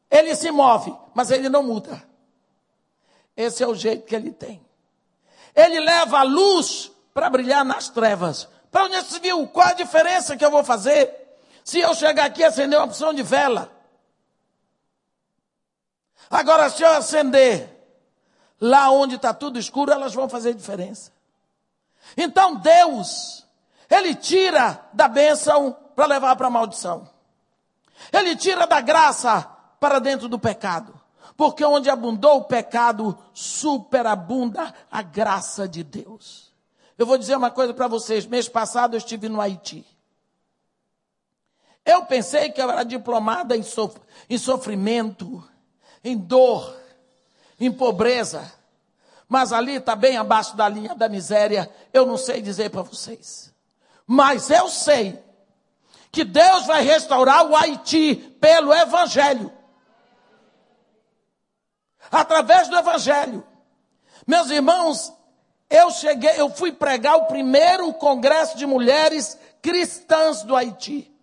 ele 0.08 0.36
se 0.36 0.52
move, 0.52 0.96
mas 1.16 1.32
ele 1.32 1.50
não 1.50 1.64
muda. 1.64 2.04
Esse 3.36 3.64
é 3.64 3.68
o 3.68 3.74
jeito 3.74 4.06
que 4.06 4.16
ele 4.16 4.32
tem. 4.32 4.64
Ele 5.56 5.80
leva 5.80 6.20
a 6.20 6.24
luz 6.24 6.92
para 7.12 7.28
brilhar 7.28 7.66
nas 7.66 7.90
trevas. 7.90 8.48
Para 8.70 8.84
onde 8.84 9.02
se 9.02 9.20
viu? 9.20 9.48
Qual 9.48 9.66
a 9.66 9.74
diferença 9.74 10.38
que 10.38 10.46
eu 10.46 10.52
vou 10.52 10.64
fazer 10.64 11.26
se 11.68 11.80
eu 11.80 11.94
chegar 11.94 12.28
aqui 12.28 12.40
e 12.40 12.46
acender 12.46 12.80
uma 12.80 12.86
opção 12.86 13.14
de 13.14 13.22
vela? 13.22 13.70
Agora, 16.30 16.70
se 16.70 16.82
eu 16.82 16.88
acender 16.92 17.70
lá 18.62 18.90
onde 18.90 19.16
está 19.16 19.34
tudo 19.34 19.60
escuro, 19.60 19.92
elas 19.92 20.14
vão 20.14 20.30
fazer 20.30 20.54
diferença. 20.54 21.12
Então, 22.16 22.56
Deus, 22.56 23.46
ele 23.90 24.16
tira 24.16 24.80
da 24.94 25.10
bênção 25.10 25.76
para 25.94 26.06
levar 26.06 26.38
para 26.38 26.48
a 26.48 26.50
maldição. 26.50 27.10
Ele 28.14 28.34
tira 28.38 28.66
da 28.66 28.80
graça 28.80 29.42
para 29.78 30.00
dentro 30.00 30.30
do 30.30 30.40
pecado. 30.40 30.98
Porque 31.36 31.66
onde 31.66 31.90
abundou 31.90 32.38
o 32.38 32.46
pecado, 32.46 33.18
superabunda 33.34 34.74
a 34.90 35.02
graça 35.02 35.68
de 35.68 35.84
Deus. 35.84 36.54
Eu 36.98 37.06
vou 37.06 37.18
dizer 37.18 37.36
uma 37.36 37.52
coisa 37.52 37.74
para 37.74 37.90
vocês. 37.90 38.26
Mês 38.26 38.48
passado 38.48 38.94
eu 38.94 39.00
estive 39.00 39.28
no 39.28 39.42
Haiti. 39.42 39.97
Eu 41.88 42.03
pensei 42.03 42.51
que 42.51 42.62
eu 42.62 42.70
era 42.70 42.84
diplomada 42.84 43.56
em, 43.56 43.63
sof 43.63 43.98
em 44.29 44.38
sofrimento, 44.38 45.41
em 46.03 46.17
dor, 46.17 46.77
em 47.58 47.72
pobreza. 47.72 48.51
Mas 49.25 49.53
ali 49.53 49.75
está 49.75 49.96
bem 49.96 50.17
abaixo 50.17 50.58
da 50.58 50.67
linha 50.67 50.94
da 50.94 51.08
miséria. 51.08 51.72
Eu 51.94 52.06
não 52.06 52.17
sei 52.17 52.41
dizer 52.41 52.72
para 52.72 52.82
vocês. 52.82 53.53
Mas 54.06 54.50
eu 54.50 54.67
sei 54.67 55.17
que 56.12 56.25
Deus 56.25 56.65
vai 56.65 56.84
restaurar 56.84 57.46
o 57.46 57.56
Haiti 57.56 58.15
pelo 58.38 58.74
Evangelho. 58.74 59.50
Através 62.12 62.67
do 62.67 62.77
Evangelho. 62.77 63.48
Meus 64.25 64.50
irmãos, 64.50 65.13
eu 65.70 65.89
cheguei, 65.91 66.34
eu 66.36 66.50
fui 66.50 66.74
pregar 66.74 67.15
o 67.15 67.27
primeiro 67.27 67.94
congresso 67.94 68.58
de 68.58 68.65
mulheres 68.65 69.39
cristãs 69.62 70.44
do 70.44 70.53
Haiti. 70.53 71.17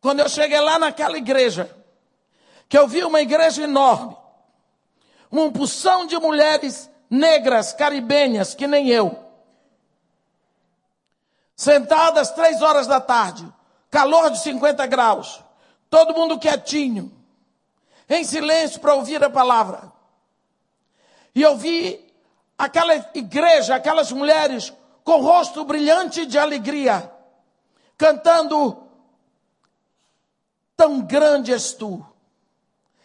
Quando 0.00 0.20
eu 0.20 0.28
cheguei 0.28 0.60
lá 0.60 0.78
naquela 0.78 1.16
igreja, 1.16 1.74
que 2.68 2.78
eu 2.78 2.86
vi 2.86 3.02
uma 3.04 3.20
igreja 3.20 3.62
enorme, 3.62 4.16
uma 5.30 5.50
porção 5.50 6.06
de 6.06 6.16
mulheres 6.18 6.88
negras, 7.10 7.72
caribenhas, 7.72 8.54
que 8.54 8.66
nem 8.66 8.88
eu, 8.88 9.18
sentadas 11.56 12.30
três 12.30 12.62
horas 12.62 12.86
da 12.86 13.00
tarde, 13.00 13.46
calor 13.90 14.30
de 14.30 14.40
50 14.40 14.86
graus, 14.86 15.42
todo 15.90 16.14
mundo 16.14 16.38
quietinho, 16.38 17.12
em 18.08 18.24
silêncio 18.24 18.80
para 18.80 18.94
ouvir 18.94 19.22
a 19.22 19.30
palavra. 19.30 19.92
E 21.34 21.42
eu 21.42 21.56
vi 21.56 22.12
aquela 22.56 22.94
igreja, 23.14 23.74
aquelas 23.74 24.10
mulheres 24.12 24.72
com 25.04 25.20
rosto 25.20 25.64
brilhante 25.64 26.26
de 26.26 26.38
alegria, 26.38 27.10
cantando: 27.96 28.87
Tão 30.78 31.00
grande 31.00 31.52
és 31.52 31.72
tu, 31.72 32.06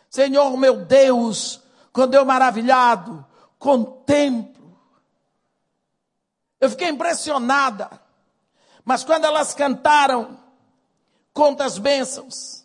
Senhor 0.08 0.56
meu 0.58 0.86
Deus, 0.86 1.60
quando 1.92 2.14
eu 2.14 2.24
maravilhado 2.24 3.26
contemplo. 3.58 4.78
Eu 6.62 6.70
fiquei 6.70 6.90
impressionada, 6.90 7.90
mas 8.86 9.04
quando 9.04 9.26
elas 9.26 9.56
cantaram, 9.56 10.38
quantas 11.34 11.80
bênçãos, 11.80 12.64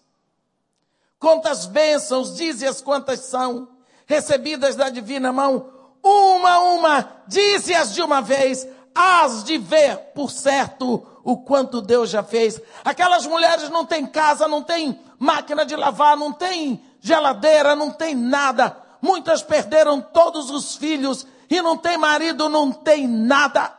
quantas 1.18 1.64
bênçãos, 1.64 2.36
dize-as 2.36 2.82
quantas 2.82 3.20
são, 3.20 3.66
recebidas 4.04 4.76
da 4.76 4.90
divina 4.90 5.32
mão, 5.32 5.72
uma 6.02 6.50
a 6.50 6.60
uma, 6.60 7.22
dize-as 7.26 7.94
de 7.94 8.02
uma 8.02 8.20
vez, 8.20 8.68
hás 8.94 9.42
de 9.42 9.56
ver, 9.56 9.96
por 10.14 10.30
certo, 10.30 11.06
o 11.28 11.36
quanto 11.36 11.82
Deus 11.82 12.08
já 12.08 12.22
fez. 12.22 12.58
Aquelas 12.82 13.26
mulheres 13.26 13.68
não 13.68 13.84
têm 13.84 14.06
casa, 14.06 14.48
não 14.48 14.62
têm 14.62 14.98
máquina 15.18 15.66
de 15.66 15.76
lavar, 15.76 16.16
não 16.16 16.32
têm 16.32 16.82
geladeira, 17.02 17.76
não 17.76 17.90
tem 17.90 18.14
nada. 18.14 18.74
Muitas 19.02 19.42
perderam 19.42 20.00
todos 20.00 20.48
os 20.48 20.76
filhos 20.76 21.26
e 21.50 21.60
não 21.60 21.76
tem 21.76 21.98
marido, 21.98 22.48
não 22.48 22.72
tem 22.72 23.06
nada. 23.06 23.76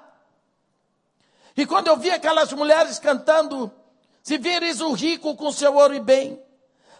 E 1.57 1.65
quando 1.65 1.87
eu 1.87 1.97
vi 1.97 2.11
aquelas 2.11 2.53
mulheres 2.53 2.99
cantando, 2.99 3.71
se 4.21 4.37
vires 4.37 4.79
o 4.79 4.93
rico 4.93 5.35
com 5.35 5.51
seu 5.51 5.73
ouro 5.73 5.95
e 5.95 5.99
bem, 5.99 6.39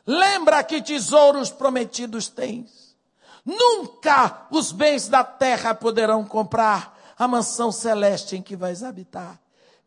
lembra 0.04 0.64
que 0.64 0.82
tesouros 0.82 1.52
prometidos 1.52 2.28
tens. 2.28 2.98
Nunca 3.46 4.48
os 4.50 4.72
bens 4.72 5.08
da 5.08 5.24
terra 5.24 5.76
poderão 5.76 6.26
comprar 6.26 6.98
a 7.20 7.28
mansão 7.28 7.72
celeste 7.72 8.36
em 8.36 8.42
que 8.42 8.56
vais 8.56 8.82
habitar. 8.82 9.40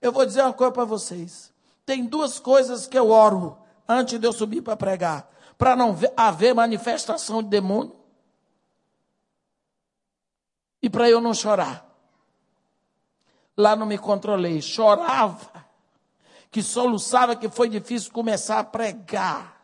Eu 0.02 0.10
vou 0.10 0.26
dizer 0.26 0.42
uma 0.42 0.52
coisa 0.52 0.72
para 0.72 0.84
vocês. 0.84 1.52
Tem 1.86 2.04
duas 2.04 2.40
coisas 2.40 2.88
que 2.88 2.98
eu 2.98 3.10
oro 3.10 3.56
antes 3.88 4.18
de 4.18 4.26
eu 4.26 4.32
subir 4.32 4.60
para 4.60 4.76
pregar. 4.76 5.30
Para 5.56 5.76
não 5.76 5.96
haver 6.16 6.54
manifestação 6.54 7.40
de 7.40 7.48
demônio. 7.48 7.96
E 10.82 10.90
para 10.90 11.08
eu 11.08 11.20
não 11.20 11.32
chorar. 11.32 11.88
Lá 13.56 13.76
não 13.76 13.86
me 13.86 13.96
controlei. 13.96 14.60
Chorava. 14.60 15.64
Que 16.50 16.62
soluçava 16.62 17.36
que 17.36 17.48
foi 17.48 17.68
difícil 17.68 18.10
começar 18.12 18.58
a 18.58 18.64
pregar. 18.64 19.62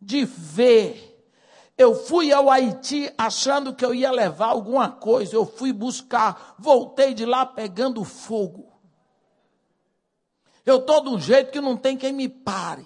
De 0.00 0.24
ver 0.24 1.16
eu 1.78 1.94
fui 1.94 2.32
ao 2.32 2.50
Haiti 2.50 3.12
achando 3.18 3.74
que 3.74 3.84
eu 3.84 3.94
ia 3.94 4.10
levar 4.10 4.46
alguma 4.46 4.90
coisa. 4.90 5.36
Eu 5.36 5.44
fui 5.44 5.72
buscar, 5.72 6.54
voltei 6.58 7.12
de 7.12 7.26
lá 7.26 7.44
pegando 7.44 8.02
fogo. 8.02 8.75
Eu 10.66 10.78
estou 10.78 11.00
de 11.00 11.08
um 11.10 11.20
jeito 11.20 11.52
que 11.52 11.60
não 11.60 11.76
tem 11.76 11.96
quem 11.96 12.12
me 12.12 12.28
pare. 12.28 12.84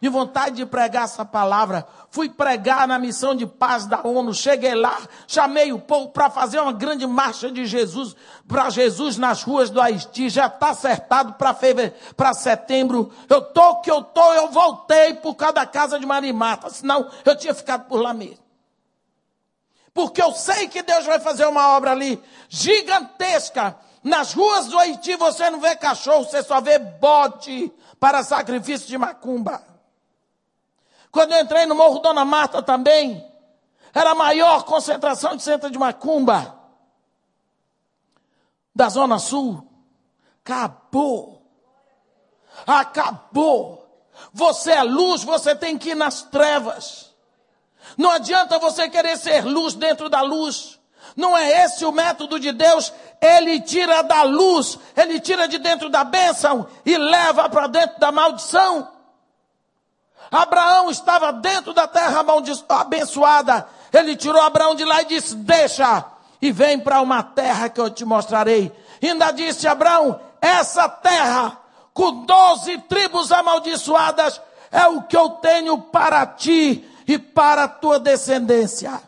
De 0.00 0.08
vontade 0.08 0.56
de 0.56 0.64
pregar 0.64 1.04
essa 1.04 1.24
palavra. 1.24 1.86
Fui 2.10 2.30
pregar 2.30 2.88
na 2.88 2.98
missão 2.98 3.34
de 3.34 3.46
paz 3.46 3.84
da 3.84 4.00
ONU. 4.06 4.32
Cheguei 4.32 4.74
lá, 4.74 4.96
chamei 5.26 5.72
o 5.72 5.78
povo 5.78 6.08
para 6.08 6.30
fazer 6.30 6.60
uma 6.60 6.72
grande 6.72 7.06
marcha 7.06 7.50
de 7.50 7.66
Jesus, 7.66 8.16
para 8.46 8.70
Jesus 8.70 9.18
nas 9.18 9.42
ruas 9.42 9.68
do 9.68 9.80
Haiti. 9.80 10.30
Já 10.30 10.46
está 10.46 10.70
acertado 10.70 11.34
para 11.34 12.32
setembro. 12.32 13.12
Eu 13.28 13.42
tô 13.42 13.80
que 13.80 13.90
eu 13.90 14.02
tô, 14.02 14.32
eu 14.34 14.48
voltei 14.48 15.14
por 15.14 15.34
causa 15.34 15.54
da 15.54 15.66
casa 15.66 15.98
de 15.98 16.06
Marimata. 16.06 16.70
Senão 16.70 17.10
eu 17.24 17.36
tinha 17.36 17.52
ficado 17.52 17.86
por 17.86 18.00
lá 18.00 18.14
mesmo. 18.14 18.48
Porque 19.92 20.22
eu 20.22 20.32
sei 20.32 20.68
que 20.68 20.80
Deus 20.80 21.04
vai 21.04 21.18
fazer 21.18 21.44
uma 21.46 21.76
obra 21.76 21.90
ali 21.90 22.22
gigantesca. 22.48 23.76
Nas 24.02 24.32
ruas 24.32 24.66
do 24.66 24.78
Haiti 24.78 25.16
você 25.16 25.50
não 25.50 25.60
vê 25.60 25.74
cachorro, 25.76 26.24
você 26.24 26.42
só 26.42 26.60
vê 26.60 26.78
bode 26.78 27.72
para 27.98 28.22
sacrifício 28.22 28.86
de 28.88 28.96
macumba. 28.96 29.62
Quando 31.10 31.32
eu 31.32 31.40
entrei 31.40 31.66
no 31.66 31.74
Morro 31.74 31.98
Dona 31.98 32.24
Marta 32.24 32.62
também, 32.62 33.24
era 33.94 34.10
a 34.10 34.14
maior 34.14 34.64
concentração 34.64 35.36
de 35.36 35.42
centro 35.42 35.70
de 35.70 35.78
macumba 35.78 36.56
da 38.74 38.88
Zona 38.88 39.18
Sul. 39.18 39.66
Acabou. 40.44 41.42
Acabou. 42.66 43.86
Você 44.32 44.72
é 44.72 44.82
luz, 44.82 45.24
você 45.24 45.54
tem 45.54 45.76
que 45.76 45.90
ir 45.90 45.94
nas 45.94 46.22
trevas. 46.22 47.14
Não 47.96 48.10
adianta 48.10 48.58
você 48.58 48.88
querer 48.88 49.16
ser 49.16 49.44
luz 49.44 49.74
dentro 49.74 50.08
da 50.08 50.20
luz. 50.20 50.77
Não 51.16 51.36
é 51.36 51.64
esse 51.64 51.84
o 51.84 51.92
método 51.92 52.38
de 52.38 52.52
Deus. 52.52 52.92
Ele 53.20 53.60
tira 53.60 54.02
da 54.02 54.22
luz, 54.22 54.78
ele 54.96 55.18
tira 55.20 55.48
de 55.48 55.58
dentro 55.58 55.88
da 55.88 56.04
bênção 56.04 56.66
e 56.84 56.96
leva 56.96 57.48
para 57.48 57.66
dentro 57.66 57.98
da 57.98 58.12
maldição. 58.12 58.88
Abraão 60.30 60.90
estava 60.90 61.32
dentro 61.32 61.72
da 61.72 61.86
terra 61.86 62.24
abençoada. 62.68 63.66
Ele 63.92 64.14
tirou 64.14 64.40
Abraão 64.42 64.74
de 64.74 64.84
lá 64.84 65.02
e 65.02 65.06
disse: 65.06 65.34
Deixa 65.34 66.04
e 66.40 66.52
vem 66.52 66.78
para 66.78 67.00
uma 67.00 67.22
terra 67.22 67.68
que 67.68 67.80
eu 67.80 67.90
te 67.90 68.04
mostrarei. 68.04 68.72
ainda 69.02 69.30
disse 69.30 69.66
Abraão: 69.66 70.20
Essa 70.40 70.88
terra, 70.88 71.58
com 71.92 72.24
doze 72.24 72.78
tribos 72.82 73.32
amaldiçoadas, 73.32 74.40
é 74.70 74.86
o 74.86 75.02
que 75.02 75.16
eu 75.16 75.30
tenho 75.30 75.78
para 75.78 76.26
ti 76.26 76.88
e 77.06 77.18
para 77.18 77.64
a 77.64 77.68
tua 77.68 77.98
descendência. 77.98 79.07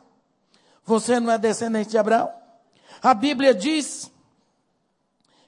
Você 0.85 1.21
não 1.21 1.33
é 1.33 1.39
descendente 1.39 1.91
de 1.91 1.99
Abraão? 1.99 2.33
A 3.03 3.15
Bíblia 3.15 3.55
diz 3.55 4.11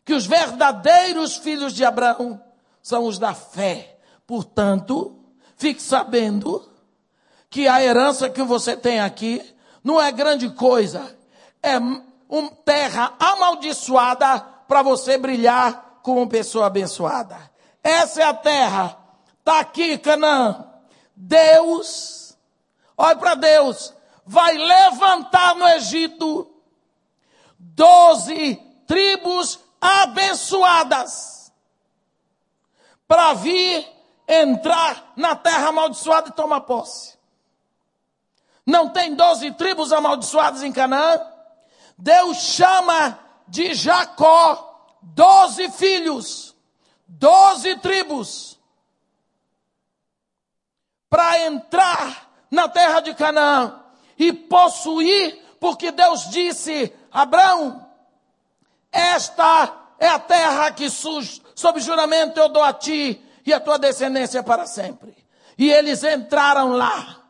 que 0.04 0.14
os 0.14 0.26
verdadeiros 0.26 1.36
filhos 1.36 1.72
de 1.72 1.84
Abraão 1.84 2.42
são 2.82 3.04
os 3.04 3.18
da 3.18 3.34
fé. 3.34 3.98
Portanto, 4.26 5.22
Fique 5.62 5.80
sabendo 5.80 6.68
que 7.48 7.68
a 7.68 7.80
herança 7.80 8.28
que 8.28 8.42
você 8.42 8.76
tem 8.76 8.98
aqui 8.98 9.40
não 9.84 10.02
é 10.02 10.10
grande 10.10 10.50
coisa. 10.50 11.16
É 11.62 11.78
uma 11.78 12.50
terra 12.64 13.14
amaldiçoada 13.16 14.40
para 14.66 14.82
você 14.82 15.16
brilhar 15.16 16.00
como 16.02 16.28
pessoa 16.28 16.66
abençoada. 16.66 17.38
Essa 17.80 18.22
é 18.22 18.24
a 18.24 18.34
terra. 18.34 18.98
Está 19.38 19.60
aqui, 19.60 19.96
Canaã. 19.98 20.66
Deus, 21.14 22.36
olha 22.98 23.14
para 23.14 23.36
Deus, 23.36 23.94
vai 24.24 24.56
levantar 24.56 25.54
no 25.56 25.66
Egito 25.68 26.48
doze 27.58 28.56
tribos 28.86 29.58
abençoadas 29.80 31.52
para 33.06 33.34
vir 33.34 33.86
entrar 34.28 35.12
na 35.16 35.34
terra 35.34 35.68
amaldiçoada 35.68 36.28
e 36.28 36.32
tomar 36.32 36.62
posse. 36.62 37.18
Não 38.64 38.88
tem 38.88 39.14
doze 39.14 39.50
tribos 39.52 39.92
amaldiçoadas 39.92 40.62
em 40.62 40.72
Canaã? 40.72 41.20
Deus 41.98 42.38
chama 42.38 43.18
de 43.48 43.74
Jacó 43.74 44.68
doze 45.02 45.68
filhos, 45.72 46.54
doze 47.06 47.76
tribos, 47.78 48.58
para 51.10 51.40
entrar 51.46 52.30
na 52.50 52.68
terra 52.68 53.00
de 53.00 53.14
Canaã 53.14 53.81
e 54.22 54.32
possuir, 54.32 55.36
porque 55.58 55.90
Deus 55.90 56.30
disse: 56.30 56.92
Abraão, 57.10 57.84
esta 58.90 59.94
é 59.98 60.08
a 60.08 60.18
terra 60.18 60.70
que 60.70 60.88
sob 60.88 61.80
juramento 61.80 62.38
eu 62.38 62.48
dou 62.48 62.62
a 62.62 62.72
ti 62.72 63.20
e 63.44 63.52
a 63.52 63.58
tua 63.58 63.78
descendência 63.78 64.42
para 64.42 64.64
sempre. 64.64 65.16
E 65.58 65.70
eles 65.72 66.04
entraram 66.04 66.72
lá. 66.72 67.20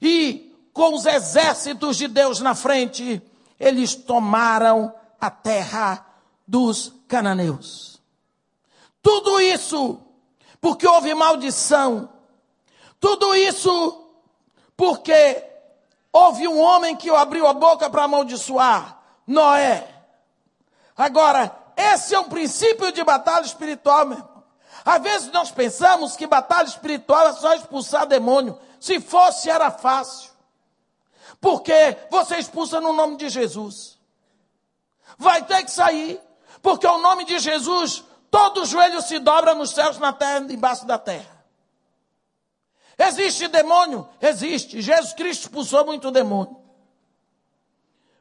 E 0.00 0.54
com 0.74 0.94
os 0.94 1.06
exércitos 1.06 1.96
de 1.96 2.06
Deus 2.06 2.40
na 2.40 2.54
frente, 2.54 3.22
eles 3.58 3.94
tomaram 3.94 4.92
a 5.18 5.30
terra 5.30 6.04
dos 6.46 6.92
cananeus. 7.08 7.98
Tudo 9.00 9.40
isso 9.40 10.00
porque 10.60 10.86
houve 10.86 11.14
maldição. 11.14 12.10
Tudo 13.00 13.34
isso 13.34 14.06
porque 14.76 15.53
houve 16.14 16.46
um 16.46 16.60
homem 16.60 16.94
que 16.94 17.10
abriu 17.10 17.44
a 17.44 17.52
boca 17.52 17.90
para 17.90 18.04
amaldiçoar 18.04 19.00
Noé. 19.26 19.84
Agora, 20.96 21.54
esse 21.76 22.14
é 22.14 22.20
um 22.20 22.28
princípio 22.28 22.92
de 22.92 23.02
batalha 23.02 23.44
espiritual, 23.44 24.06
meu 24.06 24.18
irmão. 24.18 24.44
Às 24.84 25.02
vezes 25.02 25.32
nós 25.32 25.50
pensamos 25.50 26.16
que 26.16 26.26
batalha 26.26 26.68
espiritual 26.68 27.26
é 27.28 27.32
só 27.32 27.54
expulsar 27.54 28.06
demônio. 28.06 28.56
Se 28.78 29.00
fosse, 29.00 29.50
era 29.50 29.72
fácil. 29.72 30.30
Porque 31.40 31.96
você 32.10 32.36
expulsa 32.36 32.80
no 32.80 32.92
nome 32.92 33.16
de 33.16 33.28
Jesus. 33.28 33.98
Vai 35.18 35.42
ter 35.42 35.64
que 35.64 35.70
sair. 35.70 36.20
Porque 36.62 36.86
o 36.86 36.98
nome 36.98 37.24
de 37.24 37.40
Jesus, 37.40 38.04
todo 38.30 38.64
joelho 38.64 39.02
se 39.02 39.18
dobra 39.18 39.54
nos 39.54 39.70
céus, 39.70 39.98
na 39.98 40.12
terra 40.12 40.46
embaixo 40.48 40.86
da 40.86 40.96
terra. 40.96 41.33
Existe 42.98 43.48
demônio? 43.48 44.08
Existe. 44.20 44.80
Jesus 44.80 45.12
Cristo 45.12 45.42
expulsou 45.42 45.84
muito 45.84 46.10
demônio. 46.10 46.56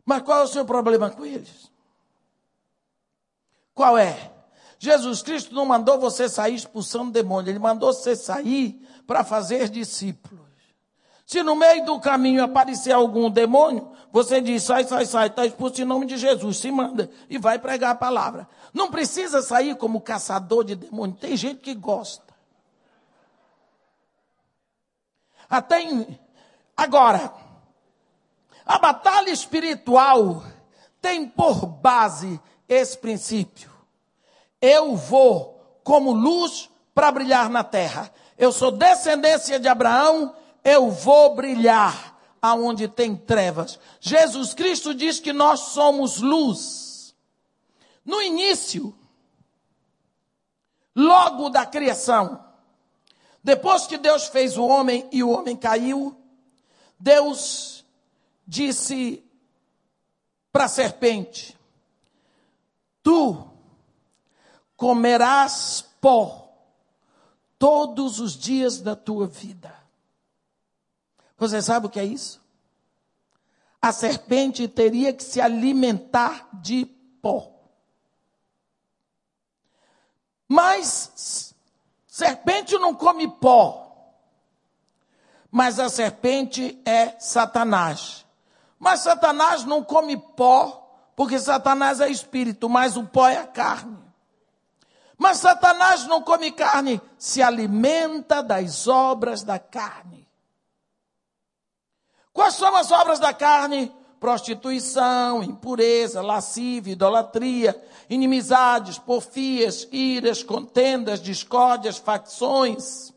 Mas 0.05 0.21
qual 0.23 0.41
é 0.41 0.43
o 0.43 0.47
seu 0.47 0.65
problema 0.65 1.09
com 1.09 1.25
eles? 1.25 1.71
Qual 3.73 3.97
é? 3.97 4.31
Jesus 4.77 5.21
Cristo 5.21 5.55
não 5.55 5.65
mandou 5.65 5.99
você 5.99 6.27
sair 6.27 6.55
expulsando 6.55 7.12
demônio, 7.12 7.49
ele 7.49 7.59
mandou 7.59 7.93
você 7.93 8.15
sair 8.15 8.86
para 9.07 9.23
fazer 9.23 9.69
discípulos. 9.69 10.43
Se 11.25 11.41
no 11.41 11.55
meio 11.55 11.86
do 11.86 11.99
caminho 11.99 12.43
aparecer 12.43 12.91
algum 12.91 13.29
demônio, 13.29 13.91
você 14.12 14.41
diz: 14.41 14.63
sai, 14.63 14.83
sai, 14.83 15.05
sai, 15.05 15.27
está 15.27 15.45
expulso 15.45 15.81
em 15.81 15.86
nome 15.86 16.05
de 16.05 16.17
Jesus, 16.17 16.57
se 16.57 16.69
manda 16.69 17.09
e 17.29 17.38
vai 17.38 17.57
pregar 17.57 17.91
a 17.91 17.95
palavra. 17.95 18.47
Não 18.73 18.91
precisa 18.91 19.41
sair 19.41 19.75
como 19.77 20.01
caçador 20.01 20.65
de 20.65 20.75
demônio, 20.75 21.15
tem 21.15 21.38
gente 21.38 21.62
que 21.62 21.73
gosta. 21.73 22.33
Até 25.49 25.82
em... 25.82 26.19
Agora, 26.75 27.34
a 28.65 28.77
batalha 28.79 29.29
espiritual 29.29 30.43
tem 31.01 31.27
por 31.27 31.65
base 31.65 32.39
esse 32.67 32.97
princípio. 32.97 33.71
Eu 34.62 34.95
vou 34.95 35.79
como 35.84 36.12
luz 36.12 36.69
para 36.95 37.12
brilhar 37.12 37.49
na 37.49 37.63
terra. 37.63 38.12
Eu 38.38 38.51
sou 38.51 38.71
descendência 38.71 39.60
de 39.60 39.67
Abraão, 39.67 40.36
eu 40.63 40.89
vou 40.89 41.36
brilhar 41.36 42.17
aonde 42.41 42.88
tem 42.88 43.15
trevas. 43.15 43.79
Jesus 43.99 44.53
Cristo 44.53 44.93
diz 44.93 45.19
que 45.19 45.32
nós 45.32 45.60
somos 45.60 46.19
luz. 46.19 47.15
No 48.06 48.21
início, 48.21 48.93
logo 50.95 51.49
da 51.49 51.65
criação, 51.65 52.42
depois 53.43 53.86
que 53.86 53.97
Deus 53.97 54.27
fez 54.27 54.58
o 54.58 54.65
homem 54.65 55.08
e 55.12 55.21
o 55.21 55.29
homem 55.29 55.56
caiu, 55.56 56.15
Deus 56.97 57.86
disse 58.47 59.21
para 60.49 60.65
a 60.65 60.69
serpente: 60.69 61.58
Tu 63.01 63.45
comerás 64.77 65.86
pó 65.99 66.49
todos 67.60 68.21
os 68.21 68.38
dias 68.38 68.79
da 68.79 68.95
tua 68.95 69.27
vida. 69.27 69.75
Você 71.38 71.62
sabe 71.62 71.88
o 71.88 71.89
que 71.89 71.99
é 71.99 72.06
isso? 72.06 72.41
A 73.82 73.91
serpente 73.91 74.65
teria 74.69 75.12
que 75.12 75.23
se 75.23 75.41
alimentar 75.41 76.47
de 76.53 76.86
pó. 77.21 77.51
Mas 80.47 81.52
serpente 82.13 82.78
não 82.78 82.93
come 82.93 83.28
pó. 83.28 83.91
Mas 85.49 85.80
a 85.80 85.89
serpente 85.89 86.80
é 86.86 87.19
Satanás. 87.19 88.23
Mas 88.78 88.99
Satanás 88.99 89.63
não 89.63 89.84
come 89.84 90.15
pó 90.15 90.95
porque 91.15 91.39
Satanás 91.39 91.99
é 91.99 92.12
espírito, 92.12 92.69
mas 92.69 92.97
o 92.97 93.04
pó 93.04 93.28
é 93.28 93.38
a 93.38 93.47
carne. 93.47 93.97
Mas 95.17 95.39
Satanás 95.39 96.06
não 96.06 96.21
come 96.21 96.52
carne, 96.52 97.02
se 97.17 97.41
alimenta 97.41 98.43
das 98.43 98.88
obras 98.88 99.41
da 99.41 99.58
carne. 99.58 100.30
Quais 102.32 102.54
são 102.54 102.76
as 102.76 102.91
obras 102.91 103.17
da 103.17 103.34
carne? 103.34 103.91
Prostituição, 104.23 105.43
impureza, 105.43 106.21
lascívia, 106.21 106.93
idolatria, 106.93 107.75
inimizades, 108.09 108.97
porfias, 108.97 109.86
iras, 109.91 110.41
contendas, 110.41 111.21
discórdias, 111.21 111.97
facções, 111.97 113.12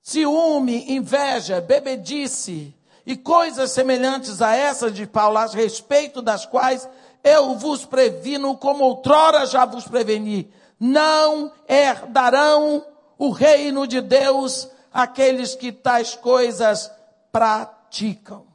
ciúme, 0.00 0.92
inveja, 0.92 1.60
bebedice, 1.60 2.72
e 3.04 3.16
coisas 3.16 3.72
semelhantes 3.72 4.40
a 4.40 4.54
essas 4.54 4.94
de 4.94 5.08
Paulo, 5.08 5.38
a 5.38 5.46
respeito 5.46 6.22
das 6.22 6.46
quais 6.46 6.88
eu 7.24 7.56
vos 7.56 7.84
previno, 7.84 8.56
como 8.56 8.84
outrora 8.84 9.44
já 9.44 9.64
vos 9.64 9.88
preveni. 9.88 10.52
Não 10.78 11.50
herdarão 11.68 12.86
o 13.18 13.30
reino 13.30 13.88
de 13.88 14.00
Deus 14.00 14.68
aqueles 14.94 15.56
que 15.56 15.72
tais 15.72 16.14
coisas 16.14 16.88
praticam. 17.32 18.51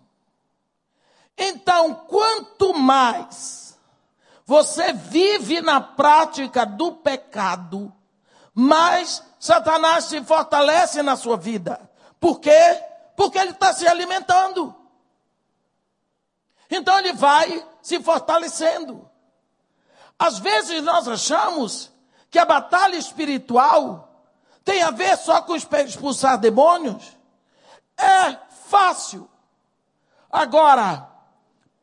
Então, 1.37 1.93
quanto 1.93 2.73
mais 2.73 3.77
você 4.45 4.93
vive 4.93 5.61
na 5.61 5.79
prática 5.79 6.65
do 6.65 6.93
pecado, 6.93 7.93
mais 8.53 9.21
Satanás 9.39 10.05
se 10.05 10.23
fortalece 10.23 11.03
na 11.03 11.15
sua 11.15 11.37
vida. 11.37 11.79
Por 12.19 12.39
quê? 12.39 12.81
Porque 13.15 13.37
ele 13.37 13.51
está 13.51 13.73
se 13.73 13.87
alimentando. 13.87 14.73
Então 16.69 16.97
ele 16.97 17.13
vai 17.13 17.65
se 17.81 18.01
fortalecendo. 18.01 19.07
Às 20.17 20.39
vezes 20.39 20.81
nós 20.81 21.07
achamos 21.07 21.91
que 22.29 22.39
a 22.39 22.45
batalha 22.45 22.95
espiritual 22.95 24.25
tem 24.63 24.81
a 24.81 24.91
ver 24.91 25.17
só 25.17 25.41
com 25.41 25.55
expulsar 25.55 26.37
demônios. 26.37 27.15
É 27.97 28.37
fácil. 28.69 29.29
Agora, 30.31 31.07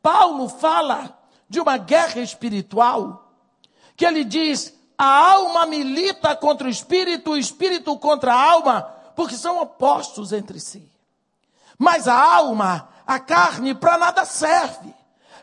Paulo 0.05 0.47
fala 0.47 1.17
de 1.49 1.59
uma 1.59 1.77
guerra 1.77 2.21
espiritual 2.21 3.27
que 3.97 4.05
ele 4.05 4.23
diz: 4.23 4.71
a 4.95 5.31
alma 5.31 5.65
milita 5.65 6.35
contra 6.35 6.67
o 6.67 6.69
espírito, 6.69 7.31
o 7.31 7.37
espírito 7.37 7.97
contra 7.97 8.31
a 8.31 8.51
alma, 8.51 8.83
porque 9.15 9.35
são 9.35 9.59
opostos 9.59 10.31
entre 10.31 10.59
si. 10.59 10.87
Mas 11.75 12.07
a 12.07 12.35
alma, 12.35 12.87
a 13.07 13.19
carne, 13.19 13.73
para 13.73 13.97
nada 13.97 14.25
serve. 14.25 14.93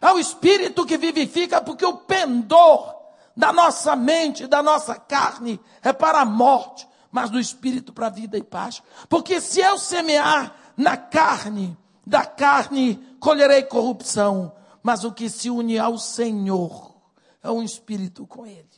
É 0.01 0.13
o 0.13 0.19
espírito 0.21 0.87
que 0.87 0.97
vivifica, 0.97 1.61
porque 1.61 1.85
o 1.85 1.97
pendor 1.97 2.95
da 3.37 3.53
nossa 3.53 3.97
mente, 3.97 4.47
da 4.47 4.63
nossa 4.63 4.95
carne, 4.95 5.61
é 5.83 5.93
para 5.93 6.21
a 6.21 6.25
morte, 6.25 6.87
mas 7.11 7.31
do 7.31 7.41
espírito 7.41 7.93
para 7.93 8.07
a 8.07 8.11
vida 8.11 8.39
e 8.39 8.45
paz. 8.45 8.81
Porque 9.09 9.41
se 9.41 9.59
eu 9.59 9.77
semear 9.77 10.55
na 10.77 10.97
carne, 10.97 11.77
da 12.07 12.25
carne 12.25 13.12
colherei 13.23 13.63
corrupção, 13.63 14.53
mas 14.83 15.05
o 15.05 15.13
que 15.13 15.31
se 15.31 15.49
une 15.49 15.79
ao 15.79 15.97
Senhor 15.97 16.93
é 17.41 17.49
um 17.49 17.63
espírito 17.63 18.27
com 18.27 18.45
Ele. 18.45 18.69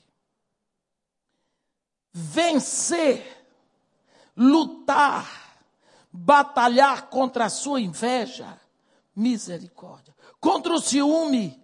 Vencer, 2.12 3.48
lutar, 4.36 5.56
batalhar 6.12 7.08
contra 7.08 7.46
a 7.46 7.50
sua 7.50 7.80
inveja, 7.80 8.60
misericórdia. 9.16 10.14
Contra 10.38 10.74
o 10.74 10.80
ciúme. 10.80 11.58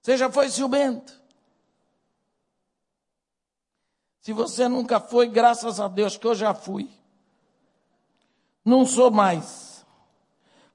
Você 0.00 0.16
já 0.16 0.30
foi 0.30 0.48
ciumento? 0.48 1.20
Se 4.20 4.32
você 4.32 4.68
nunca 4.68 5.00
foi, 5.00 5.26
graças 5.26 5.80
a 5.80 5.88
Deus 5.88 6.16
que 6.16 6.26
eu 6.28 6.36
já 6.36 6.54
fui. 6.54 6.88
Não 8.64 8.86
sou 8.86 9.10
mais. 9.10 9.69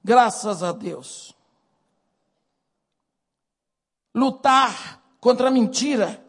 Graças 0.06 0.62
a 0.62 0.70
Deus. 0.70 1.34
Lutar 4.14 5.02
contra 5.18 5.48
a 5.48 5.50
mentira. 5.50 6.24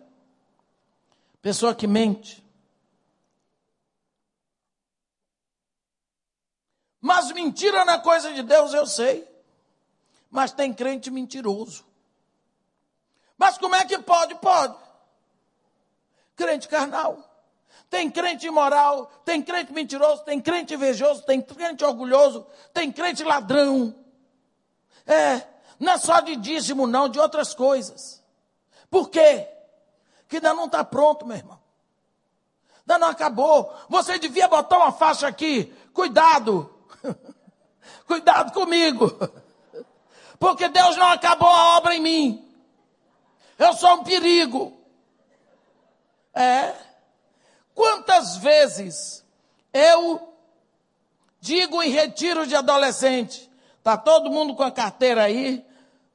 Pessoa 1.44 1.76
que 1.76 1.86
mente. 1.86 2.44
Mas 7.00 7.32
mentira 7.32 7.86
na 7.86 8.00
coisa 8.00 8.34
de 8.34 8.42
Deus 8.42 8.74
eu 8.74 8.88
sei. 8.88 9.30
Mas 10.32 10.52
tem 10.52 10.74
crente 10.74 11.12
mentiroso. 11.12 11.86
Mas 13.38 13.60
como 13.60 13.76
é 13.76 13.86
que 13.86 14.00
pode? 14.00 14.34
Pode. 14.40 14.76
Crente 16.36 16.68
carnal. 16.68 17.27
Tem 17.90 18.10
crente 18.10 18.46
imoral, 18.46 19.06
tem 19.24 19.42
crente 19.42 19.72
mentiroso, 19.72 20.24
tem 20.24 20.42
crente 20.42 20.74
invejoso, 20.74 21.24
tem 21.24 21.42
crente 21.42 21.86
orgulhoso, 21.86 22.46
tem 22.74 22.92
crente 22.92 23.24
ladrão. 23.24 23.96
É, 25.06 25.42
não 25.80 25.94
é 25.94 25.98
só 25.98 26.20
de 26.20 26.36
dízimo, 26.36 26.86
não, 26.86 27.08
de 27.08 27.20
outras 27.20 27.54
coisas. 27.54 28.22
Por 28.90 29.10
quê? 29.10 29.48
Que 30.28 30.38
ainda 30.38 30.54
não 30.54 30.66
está 30.66 30.84
pronto, 30.84 31.26
meu 31.26 31.38
irmão. 31.38 31.60
Ainda 32.80 33.00
não 33.00 33.08
acabou. 33.10 33.74
Você 33.90 34.20
devia 34.20 34.48
botar 34.48 34.78
uma 34.78 34.92
faixa 34.92 35.28
aqui. 35.28 35.74
Cuidado. 35.94 36.74
Cuidado 38.06 38.52
comigo. 38.52 39.12
Porque 40.40 40.68
Deus 40.68 40.96
não 40.98 41.08
acabou 41.08 41.50
a 41.50 41.78
obra 41.78 41.96
em 41.96 42.02
mim. 42.02 42.56
Eu 43.58 43.74
sou 43.74 43.96
um 43.96 44.04
perigo. 44.04 44.78
É. 46.34 46.87
Quantas 47.78 48.38
vezes 48.38 49.24
eu 49.72 50.34
digo 51.40 51.84
em 51.84 51.92
retiro 51.92 52.48
de 52.48 52.56
adolescente, 52.56 53.48
tá 53.84 53.96
todo 53.96 54.32
mundo 54.32 54.56
com 54.56 54.64
a 54.64 54.72
carteira 54.72 55.22
aí, 55.22 55.64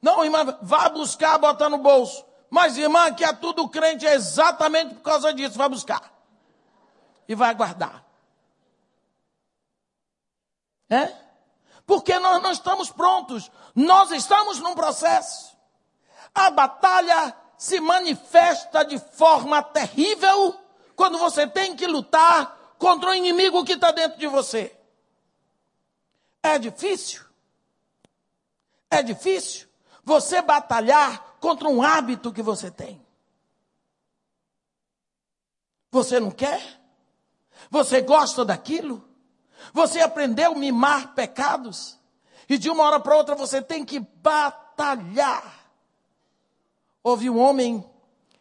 não, 0.01 0.25
irmã, 0.25 0.57
vá 0.61 0.89
buscar, 0.89 1.37
bota 1.37 1.69
no 1.69 1.77
bolso. 1.77 2.25
Mas, 2.49 2.77
irmã, 2.77 3.13
que 3.13 3.23
é 3.23 3.31
tudo 3.31 3.69
crente 3.69 4.05
é 4.05 4.13
exatamente 4.13 4.95
por 4.95 5.03
causa 5.03 5.33
disso, 5.33 5.57
vai 5.57 5.69
buscar. 5.69 6.11
E 7.29 7.33
vai 7.33 7.55
guardar. 7.55 8.03
É? 10.89 11.13
Porque 11.85 12.19
nós 12.19 12.43
não 12.43 12.51
estamos 12.51 12.91
prontos. 12.91 13.49
Nós 13.73 14.11
estamos 14.11 14.59
num 14.59 14.75
processo. 14.75 15.55
A 16.35 16.51
batalha 16.51 17.33
se 17.57 17.79
manifesta 17.79 18.83
de 18.83 18.99
forma 18.99 19.63
terrível 19.63 20.61
quando 21.03 21.17
você 21.17 21.45
tem 21.45 21.75
que 21.75 21.85
lutar 21.85 22.77
contra 22.79 23.09
o 23.09 23.13
inimigo 23.13 23.65
que 23.65 23.73
está 23.73 23.91
dentro 23.91 24.17
de 24.17 24.25
você. 24.25 24.73
É 26.41 26.57
difícil. 26.57 27.25
É 28.89 29.03
difícil 29.03 29.67
você 30.01 30.41
batalhar 30.41 31.35
contra 31.41 31.67
um 31.67 31.83
hábito 31.83 32.31
que 32.31 32.41
você 32.41 32.71
tem. 32.71 33.05
Você 35.91 36.21
não 36.21 36.31
quer? 36.31 36.81
Você 37.69 37.99
gosta 37.99 38.45
daquilo? 38.45 39.05
Você 39.73 39.99
aprendeu 39.99 40.53
a 40.53 40.55
mimar 40.55 41.13
pecados? 41.13 41.99
E 42.47 42.57
de 42.57 42.69
uma 42.69 42.85
hora 42.85 42.99
para 43.01 43.17
outra 43.17 43.35
você 43.35 43.61
tem 43.61 43.83
que 43.83 43.99
batalhar. 43.99 45.67
Houve 47.03 47.29
um 47.29 47.37
homem 47.37 47.83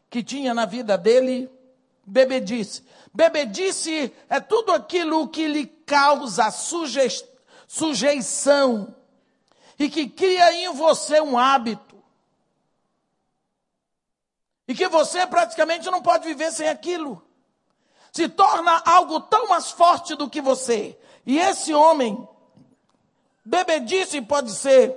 que 0.08 0.22
tinha 0.22 0.54
na 0.54 0.64
vida 0.64 0.96
dele 0.96 1.50
bebedice. 2.04 2.82
Bebedice 3.12 4.12
é 4.28 4.40
tudo 4.40 4.72
aquilo 4.72 5.28
que 5.28 5.46
lhe 5.46 5.66
causa 5.66 6.50
suje... 6.50 7.24
sujeição 7.66 8.94
e 9.78 9.88
que 9.88 10.08
cria 10.08 10.52
em 10.52 10.72
você 10.72 11.20
um 11.20 11.38
hábito. 11.38 11.96
E 14.68 14.74
que 14.74 14.88
você 14.88 15.26
praticamente 15.26 15.90
não 15.90 16.00
pode 16.00 16.24
viver 16.24 16.52
sem 16.52 16.68
aquilo. 16.68 17.22
Se 18.12 18.28
torna 18.28 18.82
algo 18.84 19.20
tão 19.20 19.48
mais 19.48 19.70
forte 19.70 20.14
do 20.14 20.30
que 20.30 20.40
você. 20.40 20.98
E 21.26 21.38
esse 21.38 21.74
homem, 21.74 22.28
bebedice 23.44 24.20
pode 24.22 24.52
ser 24.52 24.96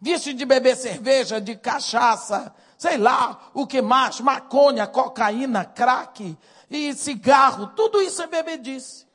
vício 0.00 0.34
de 0.34 0.44
beber 0.44 0.76
cerveja, 0.76 1.40
de 1.40 1.56
cachaça, 1.56 2.54
sei 2.76 2.96
lá, 2.96 3.50
o 3.54 3.66
que 3.66 3.80
mais, 3.80 4.20
maconha, 4.20 4.86
cocaína, 4.86 5.64
crack 5.64 6.36
e 6.70 6.94
cigarro, 6.94 7.68
tudo 7.68 8.00
isso 8.00 8.22
é 8.22 8.26
bebedice. 8.26 9.06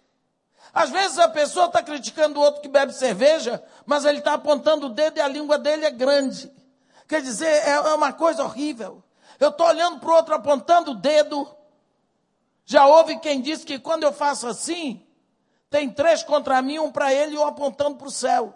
Às 0.73 0.89
vezes 0.89 1.17
a 1.17 1.27
pessoa 1.27 1.65
está 1.65 1.81
criticando 1.81 2.39
o 2.39 2.43
outro 2.43 2.61
que 2.61 2.67
bebe 2.67 2.93
cerveja, 2.93 3.63
mas 3.85 4.05
ele 4.05 4.19
está 4.19 4.33
apontando 4.33 4.87
o 4.87 4.89
dedo 4.89 5.17
e 5.17 5.21
a 5.21 5.27
língua 5.27 5.57
dele 5.57 5.85
é 5.85 5.91
grande. 5.91 6.51
Quer 7.07 7.21
dizer, 7.21 7.47
é, 7.47 7.71
é 7.71 7.93
uma 7.93 8.13
coisa 8.13 8.43
horrível. 8.43 9.03
Eu 9.39 9.49
estou 9.49 9.65
olhando 9.65 9.99
para 9.99 10.09
o 10.09 10.13
outro 10.13 10.35
apontando 10.35 10.91
o 10.91 10.95
dedo. 10.95 11.49
Já 12.65 12.85
houve 12.85 13.17
quem 13.19 13.41
disse 13.41 13.65
que 13.65 13.79
quando 13.79 14.03
eu 14.03 14.13
faço 14.13 14.45
assim, 14.45 15.03
tem 15.69 15.89
três 15.89 16.21
contra 16.21 16.61
mim, 16.61 16.77
um 16.77 16.91
para 16.91 17.11
ele 17.11 17.33
e 17.33 17.37
um 17.37 17.45
apontando 17.45 17.95
para 17.95 18.07
o 18.07 18.11
céu. 18.11 18.53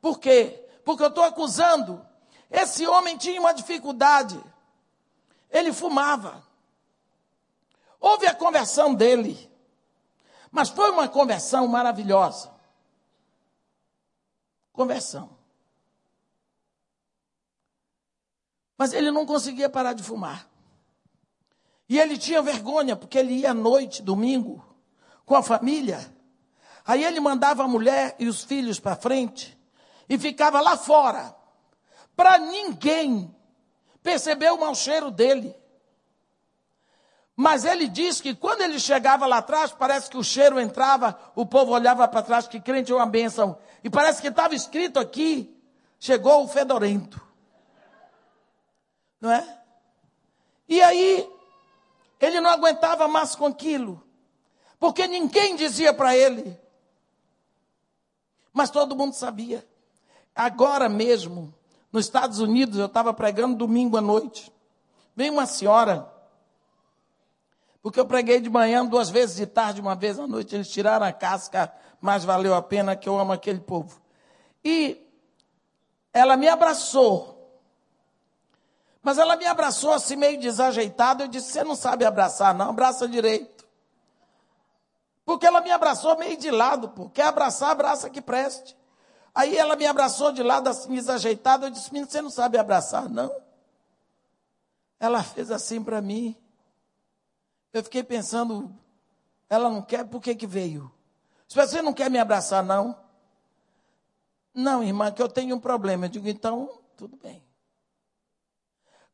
Por 0.00 0.18
quê? 0.18 0.68
Porque 0.84 1.02
eu 1.02 1.08
estou 1.08 1.24
acusando 1.24 2.04
esse 2.50 2.86
homem 2.86 3.16
tinha 3.16 3.40
uma 3.40 3.52
dificuldade. 3.52 4.42
Ele 5.48 5.72
fumava. 5.72 6.44
Houve 8.00 8.26
a 8.26 8.34
conversão 8.34 8.92
dele. 8.92 9.48
Mas 10.50 10.68
foi 10.68 10.90
uma 10.90 11.08
conversão 11.08 11.68
maravilhosa. 11.68 12.52
Conversão. 14.72 15.38
Mas 18.76 18.92
ele 18.92 19.12
não 19.12 19.24
conseguia 19.24 19.68
parar 19.68 19.92
de 19.92 20.02
fumar. 20.02 20.48
E 21.88 21.98
ele 21.98 22.16
tinha 22.16 22.40
vergonha, 22.40 22.96
porque 22.96 23.18
ele 23.18 23.34
ia 23.34 23.50
à 23.50 23.54
noite, 23.54 24.02
domingo, 24.02 24.64
com 25.24 25.36
a 25.36 25.42
família. 25.42 26.12
Aí 26.84 27.04
ele 27.04 27.20
mandava 27.20 27.62
a 27.62 27.68
mulher 27.68 28.16
e 28.18 28.26
os 28.26 28.42
filhos 28.42 28.80
para 28.80 28.96
frente 28.96 29.56
e 30.08 30.18
ficava 30.18 30.60
lá 30.60 30.76
fora 30.76 31.36
para 32.20 32.36
ninguém 32.36 33.34
perceber 34.02 34.50
o 34.50 34.60
mau 34.60 34.74
cheiro 34.74 35.10
dele. 35.10 35.56
Mas 37.34 37.64
ele 37.64 37.88
diz 37.88 38.20
que 38.20 38.34
quando 38.34 38.60
ele 38.60 38.78
chegava 38.78 39.24
lá 39.26 39.38
atrás, 39.38 39.72
parece 39.72 40.10
que 40.10 40.18
o 40.18 40.22
cheiro 40.22 40.60
entrava, 40.60 41.18
o 41.34 41.46
povo 41.46 41.72
olhava 41.72 42.06
para 42.06 42.22
trás, 42.22 42.46
que 42.46 42.60
crente 42.60 42.92
é 42.92 42.94
uma 42.94 43.06
bênção. 43.06 43.58
E 43.82 43.88
parece 43.88 44.20
que 44.20 44.28
estava 44.28 44.54
escrito 44.54 45.00
aqui, 45.00 45.58
chegou 45.98 46.44
o 46.44 46.48
fedorento. 46.48 47.18
Não 49.18 49.32
é? 49.32 49.62
E 50.68 50.82
aí, 50.82 51.26
ele 52.20 52.38
não 52.38 52.50
aguentava 52.50 53.08
mais 53.08 53.34
com 53.34 53.46
aquilo. 53.46 54.06
Porque 54.78 55.08
ninguém 55.08 55.56
dizia 55.56 55.94
para 55.94 56.14
ele. 56.14 56.60
Mas 58.52 58.68
todo 58.68 58.94
mundo 58.94 59.14
sabia. 59.14 59.66
Agora 60.34 60.86
mesmo, 60.86 61.54
nos 61.92 62.04
Estados 62.04 62.38
Unidos, 62.38 62.78
eu 62.78 62.86
estava 62.86 63.12
pregando 63.12 63.56
domingo 63.56 63.96
à 63.96 64.00
noite. 64.00 64.52
Veio 65.16 65.32
uma 65.32 65.46
senhora, 65.46 66.10
porque 67.82 67.98
eu 67.98 68.06
preguei 68.06 68.40
de 68.40 68.48
manhã 68.48 68.84
duas 68.84 69.10
vezes, 69.10 69.36
de 69.36 69.46
tarde 69.46 69.80
uma 69.80 69.94
vez 69.94 70.18
à 70.18 70.26
noite. 70.26 70.54
Eles 70.54 70.68
tiraram 70.68 71.06
a 71.06 71.12
casca, 71.12 71.72
mas 72.00 72.24
valeu 72.24 72.54
a 72.54 72.62
pena 72.62 72.94
que 72.94 73.08
eu 73.08 73.18
amo 73.18 73.32
aquele 73.32 73.60
povo. 73.60 74.00
E 74.64 75.04
ela 76.12 76.36
me 76.36 76.48
abraçou. 76.48 77.36
Mas 79.02 79.18
ela 79.18 79.34
me 79.34 79.46
abraçou 79.46 79.92
assim 79.92 80.14
meio 80.14 80.38
desajeitada. 80.38 81.24
Eu 81.24 81.28
disse: 81.28 81.52
Você 81.52 81.64
não 81.64 81.74
sabe 81.74 82.04
abraçar, 82.04 82.54
não? 82.54 82.68
Abraça 82.70 83.08
direito. 83.08 83.66
Porque 85.24 85.46
ela 85.46 85.60
me 85.60 85.70
abraçou 85.70 86.18
meio 86.18 86.36
de 86.36 86.50
lado, 86.50 86.88
pô. 86.90 87.08
Quer 87.08 87.26
abraçar, 87.26 87.70
abraça 87.70 88.10
que 88.10 88.20
preste. 88.20 88.76
Aí 89.34 89.56
ela 89.56 89.76
me 89.76 89.86
abraçou 89.86 90.32
de 90.32 90.42
lado 90.42 90.68
assim, 90.68 90.94
desajeitada. 90.94 91.66
Eu 91.66 91.70
disse: 91.70 91.92
Menino, 91.92 92.10
você 92.10 92.20
não 92.20 92.30
sabe 92.30 92.58
abraçar, 92.58 93.08
não? 93.08 93.34
Ela 94.98 95.22
fez 95.22 95.50
assim 95.50 95.82
para 95.82 96.00
mim. 96.00 96.36
Eu 97.72 97.82
fiquei 97.82 98.02
pensando: 98.02 98.74
ela 99.48 99.68
não 99.68 99.82
quer, 99.82 100.04
por 100.04 100.20
que, 100.20 100.34
que 100.34 100.46
veio? 100.46 100.90
Se 101.48 101.56
você 101.56 101.80
não 101.82 101.92
quer 101.92 102.10
me 102.10 102.18
abraçar, 102.18 102.64
não? 102.64 102.96
Não, 104.52 104.82
irmã, 104.82 105.10
que 105.10 105.22
eu 105.22 105.28
tenho 105.28 105.56
um 105.56 105.60
problema. 105.60 106.06
Eu 106.06 106.10
digo: 106.10 106.28
então, 106.28 106.80
tudo 106.96 107.16
bem. 107.16 107.42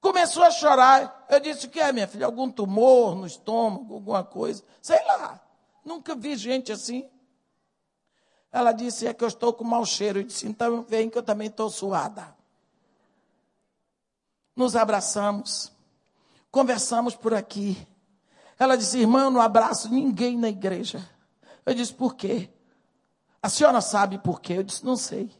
Começou 0.00 0.42
a 0.42 0.50
chorar. 0.50 1.26
Eu 1.29 1.40
disse: 1.40 1.66
o 1.66 1.70
que 1.70 1.81
é, 1.81 1.92
minha 1.92 2.09
filha? 2.09 2.26
Algum 2.26 2.50
tumor 2.50 3.14
no 3.14 3.26
estômago, 3.26 3.94
alguma 3.94 4.24
coisa? 4.24 4.64
Sei 4.81 5.02
lá. 5.05 5.40
Nunca 5.85 6.14
vi 6.14 6.37
gente 6.37 6.72
assim. 6.72 7.09
Ela 8.56 8.72
disse: 8.72 9.06
É 9.06 9.12
que 9.12 9.22
eu 9.22 9.28
estou 9.28 9.52
com 9.52 9.64
mau 9.64 9.84
cheiro. 9.84 10.20
Eu 10.20 10.22
disse: 10.22 10.48
Então 10.48 10.82
vem 10.82 11.10
que 11.10 11.18
eu 11.18 11.22
também 11.22 11.48
estou 11.48 11.68
suada. 11.68 12.34
Nos 14.56 14.74
abraçamos, 14.74 15.70
conversamos 16.50 17.14
por 17.14 17.34
aqui. 17.34 17.86
Ela 18.58 18.74
disse: 18.74 18.98
Irmã, 18.98 19.24
eu 19.24 19.30
não 19.30 19.42
abraço 19.42 19.90
ninguém 19.90 20.38
na 20.38 20.48
igreja. 20.48 21.06
Eu 21.66 21.74
disse: 21.74 21.92
Por 21.92 22.14
quê? 22.14 22.48
A 23.42 23.50
senhora 23.50 23.82
sabe 23.82 24.16
por 24.16 24.40
quê? 24.40 24.54
Eu 24.54 24.62
disse: 24.62 24.82
Não 24.86 24.96
sei. 24.96 25.30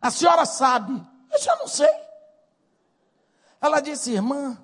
A 0.00 0.10
senhora 0.10 0.46
sabe? 0.46 1.06
Eu 1.30 1.38
já 1.38 1.54
não 1.56 1.68
sei. 1.68 1.94
Ela 3.60 3.80
disse: 3.80 4.10
Irmã, 4.10 4.56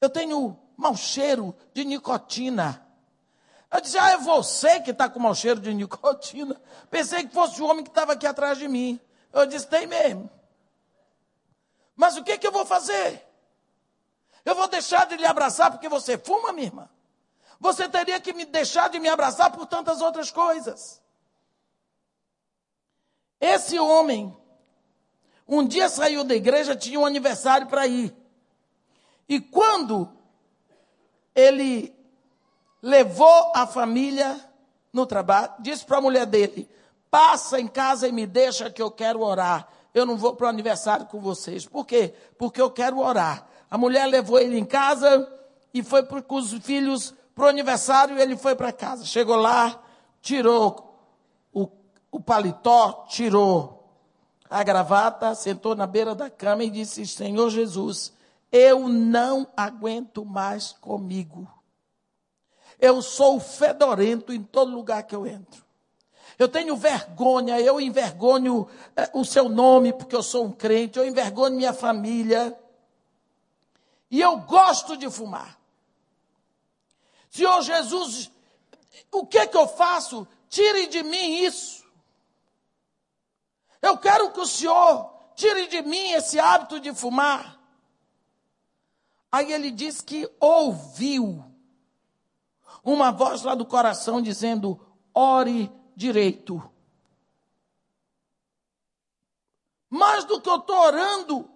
eu 0.00 0.08
tenho 0.08 0.56
mau 0.76 0.94
cheiro 0.94 1.52
de 1.72 1.84
nicotina. 1.84 2.83
Eu 3.74 3.80
disse, 3.80 3.98
ah, 3.98 4.12
é 4.12 4.18
você 4.18 4.80
que 4.80 4.92
está 4.92 5.08
com 5.08 5.18
mau 5.18 5.34
cheiro 5.34 5.58
de 5.58 5.74
nicotina. 5.74 6.62
Pensei 6.88 7.26
que 7.26 7.34
fosse 7.34 7.60
o 7.60 7.66
homem 7.66 7.82
que 7.82 7.90
estava 7.90 8.12
aqui 8.12 8.24
atrás 8.24 8.56
de 8.56 8.68
mim. 8.68 9.00
Eu 9.32 9.46
disse, 9.46 9.66
tem 9.66 9.84
mesmo. 9.84 10.30
Mas 11.96 12.16
o 12.16 12.22
que, 12.22 12.38
que 12.38 12.46
eu 12.46 12.52
vou 12.52 12.64
fazer? 12.64 13.20
Eu 14.44 14.54
vou 14.54 14.68
deixar 14.68 15.06
de 15.06 15.16
lhe 15.16 15.26
abraçar 15.26 15.72
porque 15.72 15.88
você 15.88 16.16
fuma, 16.16 16.52
minha 16.52 16.68
irmã? 16.68 16.88
Você 17.58 17.88
teria 17.88 18.20
que 18.20 18.32
me 18.32 18.44
deixar 18.44 18.88
de 18.90 19.00
me 19.00 19.08
abraçar 19.08 19.50
por 19.50 19.66
tantas 19.66 20.00
outras 20.00 20.30
coisas. 20.30 21.02
Esse 23.40 23.76
homem, 23.80 24.36
um 25.48 25.66
dia 25.66 25.88
saiu 25.88 26.22
da 26.22 26.36
igreja, 26.36 26.76
tinha 26.76 27.00
um 27.00 27.06
aniversário 27.06 27.66
para 27.66 27.88
ir. 27.88 28.14
E 29.28 29.40
quando 29.40 30.08
ele 31.34 31.92
levou 32.84 33.50
a 33.54 33.66
família 33.66 34.38
no 34.92 35.06
trabalho, 35.06 35.52
disse 35.58 35.84
para 35.86 35.96
a 35.96 36.02
mulher 36.02 36.26
dele: 36.26 36.68
passa 37.10 37.58
em 37.58 37.66
casa 37.66 38.06
e 38.06 38.12
me 38.12 38.26
deixa 38.26 38.70
que 38.70 38.82
eu 38.82 38.90
quero 38.90 39.22
orar. 39.22 39.66
Eu 39.94 40.04
não 40.04 40.16
vou 40.16 40.36
para 40.36 40.46
o 40.46 40.50
aniversário 40.50 41.06
com 41.06 41.18
vocês. 41.18 41.64
Por 41.64 41.86
quê? 41.86 42.12
Porque 42.36 42.60
eu 42.60 42.70
quero 42.70 42.98
orar. 42.98 43.46
A 43.70 43.78
mulher 43.78 44.06
levou 44.06 44.38
ele 44.38 44.58
em 44.58 44.64
casa 44.64 45.26
e 45.72 45.82
foi 45.82 46.02
com 46.04 46.36
os 46.36 46.52
filhos 46.52 47.14
para 47.34 47.46
o 47.46 47.48
aniversário. 47.48 48.18
Ele 48.18 48.36
foi 48.36 48.54
para 48.54 48.72
casa. 48.72 49.06
Chegou 49.06 49.36
lá, 49.36 49.80
tirou 50.20 50.98
o, 51.52 51.68
o 52.10 52.20
paletó, 52.20 53.06
tirou 53.08 53.88
a 54.50 54.62
gravata, 54.62 55.34
sentou 55.34 55.74
na 55.74 55.86
beira 55.86 56.14
da 56.14 56.28
cama 56.28 56.64
e 56.64 56.70
disse: 56.70 57.06
Senhor 57.06 57.48
Jesus, 57.48 58.12
eu 58.52 58.88
não 58.88 59.46
aguento 59.56 60.24
mais 60.24 60.72
comigo. 60.72 61.48
Eu 62.78 63.00
sou 63.02 63.40
fedorento 63.40 64.32
em 64.32 64.42
todo 64.42 64.74
lugar 64.74 65.02
que 65.04 65.14
eu 65.14 65.26
entro. 65.26 65.64
Eu 66.38 66.48
tenho 66.48 66.76
vergonha, 66.76 67.60
eu 67.60 67.80
envergonho 67.80 68.68
eh, 68.96 69.08
o 69.12 69.24
seu 69.24 69.48
nome 69.48 69.92
porque 69.92 70.16
eu 70.16 70.22
sou 70.22 70.46
um 70.46 70.52
crente, 70.52 70.98
eu 70.98 71.06
envergonho 71.06 71.54
minha 71.54 71.72
família. 71.72 72.58
E 74.10 74.20
eu 74.20 74.38
gosto 74.38 74.96
de 74.96 75.08
fumar. 75.10 75.58
Senhor 77.30 77.62
Jesus, 77.62 78.30
o 79.10 79.26
que 79.26 79.46
que 79.46 79.56
eu 79.56 79.66
faço? 79.66 80.26
Tire 80.48 80.86
de 80.86 81.02
mim 81.02 81.42
isso. 81.42 81.84
Eu 83.80 83.98
quero 83.98 84.32
que 84.32 84.40
o 84.40 84.46
Senhor 84.46 85.12
tire 85.34 85.66
de 85.66 85.82
mim 85.82 86.12
esse 86.12 86.38
hábito 86.38 86.80
de 86.80 86.94
fumar. 86.94 87.60
Aí 89.30 89.52
ele 89.52 89.70
diz 89.70 90.00
que 90.00 90.30
ouviu 90.40 91.44
uma 92.92 93.10
voz 93.10 93.42
lá 93.42 93.54
do 93.54 93.64
coração 93.64 94.20
dizendo: 94.20 94.78
ore 95.14 95.72
direito. 95.96 96.62
Mais 99.88 100.24
do 100.24 100.40
que 100.40 100.48
eu 100.48 100.56
estou 100.56 100.76
orando. 100.76 101.50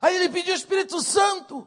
Aí 0.00 0.14
ele 0.16 0.28
pediu: 0.28 0.54
Espírito 0.54 1.00
Santo, 1.00 1.66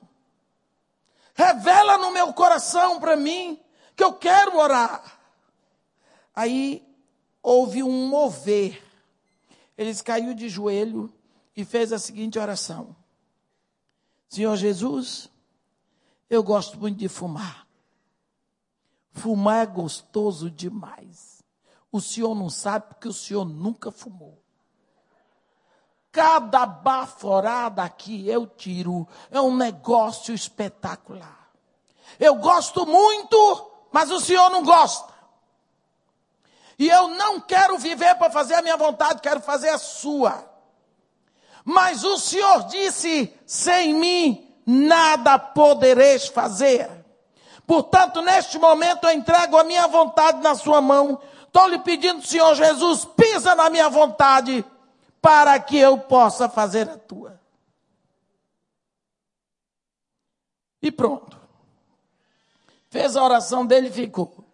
revela 1.33 1.97
no 1.97 2.11
meu 2.11 2.33
coração 2.33 2.99
para 2.99 3.15
mim 3.15 3.59
que 3.95 4.03
eu 4.03 4.13
quero 4.13 4.57
orar. 4.57 5.19
Aí 6.33 6.85
houve 7.41 7.83
um 7.83 8.07
mover. 8.07 8.81
Ele 9.77 9.93
caiu 9.95 10.33
de 10.33 10.47
joelho 10.47 11.13
e 11.55 11.65
fez 11.65 11.91
a 11.91 11.99
seguinte 11.99 12.39
oração: 12.39 12.95
Senhor 14.29 14.55
Jesus, 14.55 15.29
eu 16.29 16.43
gosto 16.43 16.79
muito 16.79 16.97
de 16.97 17.07
fumar. 17.07 17.64
Fumar 19.15 19.63
é 19.63 19.65
gostoso 19.65 20.51
demais. 20.51 21.41
O 21.91 22.01
senhor 22.01 22.35
não 22.35 22.49
sabe 22.49 22.87
porque 22.89 23.07
o 23.07 23.13
senhor 23.13 23.45
nunca 23.45 23.89
fumou. 23.91 24.37
Cada 26.11 26.65
baforada 26.65 27.81
aqui 27.81 28.27
eu 28.27 28.45
tiro. 28.45 29.07
É 29.31 29.39
um 29.39 29.55
negócio 29.55 30.33
espetacular. 30.33 31.49
Eu 32.19 32.35
gosto 32.35 32.85
muito, 32.85 33.71
mas 33.91 34.11
o 34.11 34.19
senhor 34.19 34.49
não 34.49 34.63
gosta. 34.63 35.13
E 36.77 36.89
eu 36.89 37.07
não 37.07 37.39
quero 37.39 37.77
viver 37.77 38.15
para 38.15 38.29
fazer 38.29 38.55
a 38.55 38.61
minha 38.61 38.75
vontade, 38.75 39.21
quero 39.21 39.39
fazer 39.39 39.69
a 39.69 39.77
sua. 39.77 40.45
Mas 41.63 42.03
o 42.03 42.17
Senhor 42.17 42.67
disse: 42.67 43.33
sem 43.45 43.93
mim 43.93 44.53
nada 44.65 45.39
podereis 45.39 46.27
fazer. 46.27 47.04
Portanto, 47.65 48.21
neste 48.21 48.59
momento 48.59 49.05
eu 49.05 49.11
entrego 49.11 49.57
a 49.57 49.63
minha 49.63 49.87
vontade 49.87 50.41
na 50.41 50.53
sua 50.55 50.81
mão. 50.81 51.19
Estou 51.45 51.67
lhe 51.67 51.79
pedindo, 51.79 52.25
Senhor 52.25 52.53
Jesus, 52.53 53.05
pisa 53.05 53.55
na 53.55 53.69
minha 53.69 53.89
vontade 53.89 54.63
para 55.21 55.59
que 55.59 55.77
eu 55.77 55.97
possa 55.97 56.47
fazer 56.47 56.89
a 56.89 56.97
tua. 56.97 57.39
E 60.81 60.91
pronto. 60.91 61.39
Fez 62.89 63.15
a 63.15 63.23
oração 63.23 63.65
dele 63.65 63.87
e 63.87 63.91
ficou. 63.91 64.45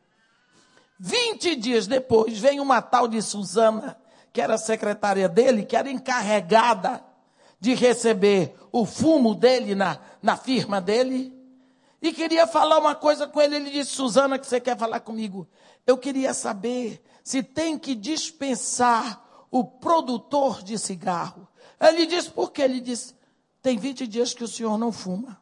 Vinte 0.97 1.55
dias 1.55 1.87
depois, 1.87 2.37
vem 2.37 2.59
uma 2.59 2.81
tal 2.81 3.07
de 3.07 3.21
Suzana, 3.21 3.99
que 4.31 4.39
era 4.39 4.57
secretária 4.57 5.27
dele, 5.27 5.65
que 5.65 5.75
era 5.75 5.89
encarregada 5.91 7.03
de 7.59 7.73
receber 7.73 8.55
o 8.71 8.85
fumo 8.85 9.35
dele 9.35 9.75
na, 9.75 9.99
na 10.21 10.37
firma 10.37 10.79
dele 10.79 11.40
e 12.01 12.11
queria 12.11 12.47
falar 12.47 12.79
uma 12.79 12.95
coisa 12.95 13.27
com 13.27 13.39
ele. 13.39 13.57
Ele 13.57 13.69
disse: 13.69 13.91
Suzana, 13.91 14.39
que 14.39 14.47
você 14.47 14.59
quer 14.59 14.77
falar 14.77 15.01
comigo? 15.01 15.47
Eu 15.85 15.97
queria 15.97 16.33
saber 16.33 17.01
se 17.23 17.43
tem 17.43 17.77
que 17.77 17.93
dispensar 17.93 19.23
o 19.51 19.63
produtor 19.63 20.63
de 20.63 20.79
cigarro. 20.79 21.47
Ele 21.79 22.05
disse: 22.05 22.29
por 22.29 22.51
quê? 22.51 22.63
Ele 22.63 22.79
disse: 22.79 23.13
tem 23.61 23.77
20 23.77 24.07
dias 24.07 24.33
que 24.33 24.43
o 24.43 24.47
senhor 24.47 24.77
não 24.77 24.91
fuma. 24.91 25.39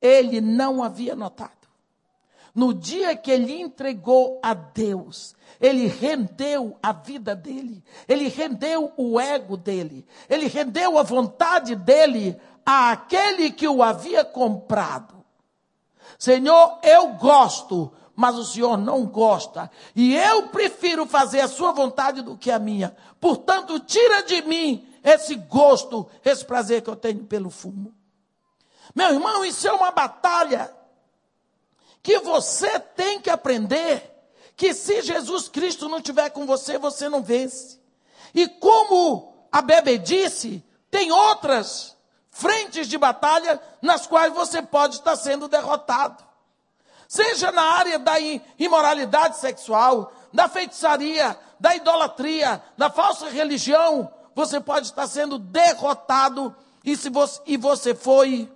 Ele 0.00 0.40
não 0.40 0.82
havia 0.82 1.16
notado. 1.16 1.62
No 2.54 2.74
dia 2.74 3.16
que 3.16 3.30
ele 3.30 3.60
entregou 3.60 4.38
a 4.42 4.52
Deus, 4.52 5.34
ele 5.58 5.86
rendeu 5.86 6.78
a 6.82 6.92
vida 6.92 7.34
dele, 7.34 7.82
ele 8.06 8.28
rendeu 8.28 8.92
o 8.94 9.18
ego 9.18 9.56
dele, 9.56 10.04
ele 10.28 10.48
rendeu 10.48 10.98
a 10.98 11.02
vontade 11.02 11.74
dele 11.74 12.38
àquele 12.64 13.50
que 13.50 13.66
o 13.66 13.82
havia 13.82 14.22
comprado. 14.22 15.21
Senhor, 16.22 16.78
eu 16.84 17.14
gosto, 17.14 17.92
mas 18.14 18.36
o 18.36 18.44
Senhor 18.44 18.76
não 18.76 19.04
gosta. 19.04 19.68
E 19.92 20.14
eu 20.14 20.50
prefiro 20.50 21.04
fazer 21.04 21.40
a 21.40 21.48
sua 21.48 21.72
vontade 21.72 22.22
do 22.22 22.38
que 22.38 22.48
a 22.48 22.60
minha. 22.60 22.96
Portanto, 23.20 23.80
tira 23.80 24.22
de 24.22 24.40
mim 24.42 24.86
esse 25.02 25.34
gosto, 25.34 26.08
esse 26.24 26.44
prazer 26.44 26.80
que 26.80 26.88
eu 26.88 26.94
tenho 26.94 27.24
pelo 27.24 27.50
fumo. 27.50 27.92
Meu 28.94 29.08
irmão, 29.08 29.44
isso 29.44 29.66
é 29.66 29.72
uma 29.72 29.90
batalha 29.90 30.72
que 32.00 32.20
você 32.20 32.78
tem 32.78 33.20
que 33.20 33.28
aprender 33.28 34.08
que 34.56 34.72
se 34.72 35.02
Jesus 35.02 35.48
Cristo 35.48 35.88
não 35.88 35.98
estiver 35.98 36.30
com 36.30 36.46
você, 36.46 36.78
você 36.78 37.08
não 37.08 37.20
vence. 37.20 37.80
E 38.32 38.46
como 38.46 39.48
a 39.50 39.60
Bebe 39.60 39.98
disse, 39.98 40.64
tem 40.88 41.10
outras 41.10 41.96
frentes 42.42 42.88
de 42.88 42.98
batalha 42.98 43.62
nas 43.80 44.04
quais 44.04 44.34
você 44.34 44.60
pode 44.60 44.96
estar 44.96 45.14
sendo 45.14 45.46
derrotado. 45.46 46.24
Seja 47.06 47.52
na 47.52 47.62
área 47.62 48.00
da 48.00 48.14
imoralidade 48.58 49.38
sexual, 49.38 50.12
da 50.32 50.48
feitiçaria, 50.48 51.38
da 51.60 51.76
idolatria, 51.76 52.60
da 52.76 52.90
falsa 52.90 53.28
religião, 53.28 54.12
você 54.34 54.60
pode 54.60 54.86
estar 54.86 55.06
sendo 55.06 55.38
derrotado 55.38 56.54
e, 56.84 56.96
se 56.96 57.08
você, 57.08 57.40
e 57.46 57.56
você 57.56 57.94
foi 57.94 58.50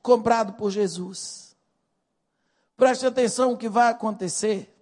comprado 0.00 0.54
por 0.54 0.70
Jesus. 0.70 1.54
Preste 2.74 3.06
atenção 3.06 3.52
o 3.52 3.58
que 3.58 3.68
vai 3.68 3.88
acontecer. 3.88 4.74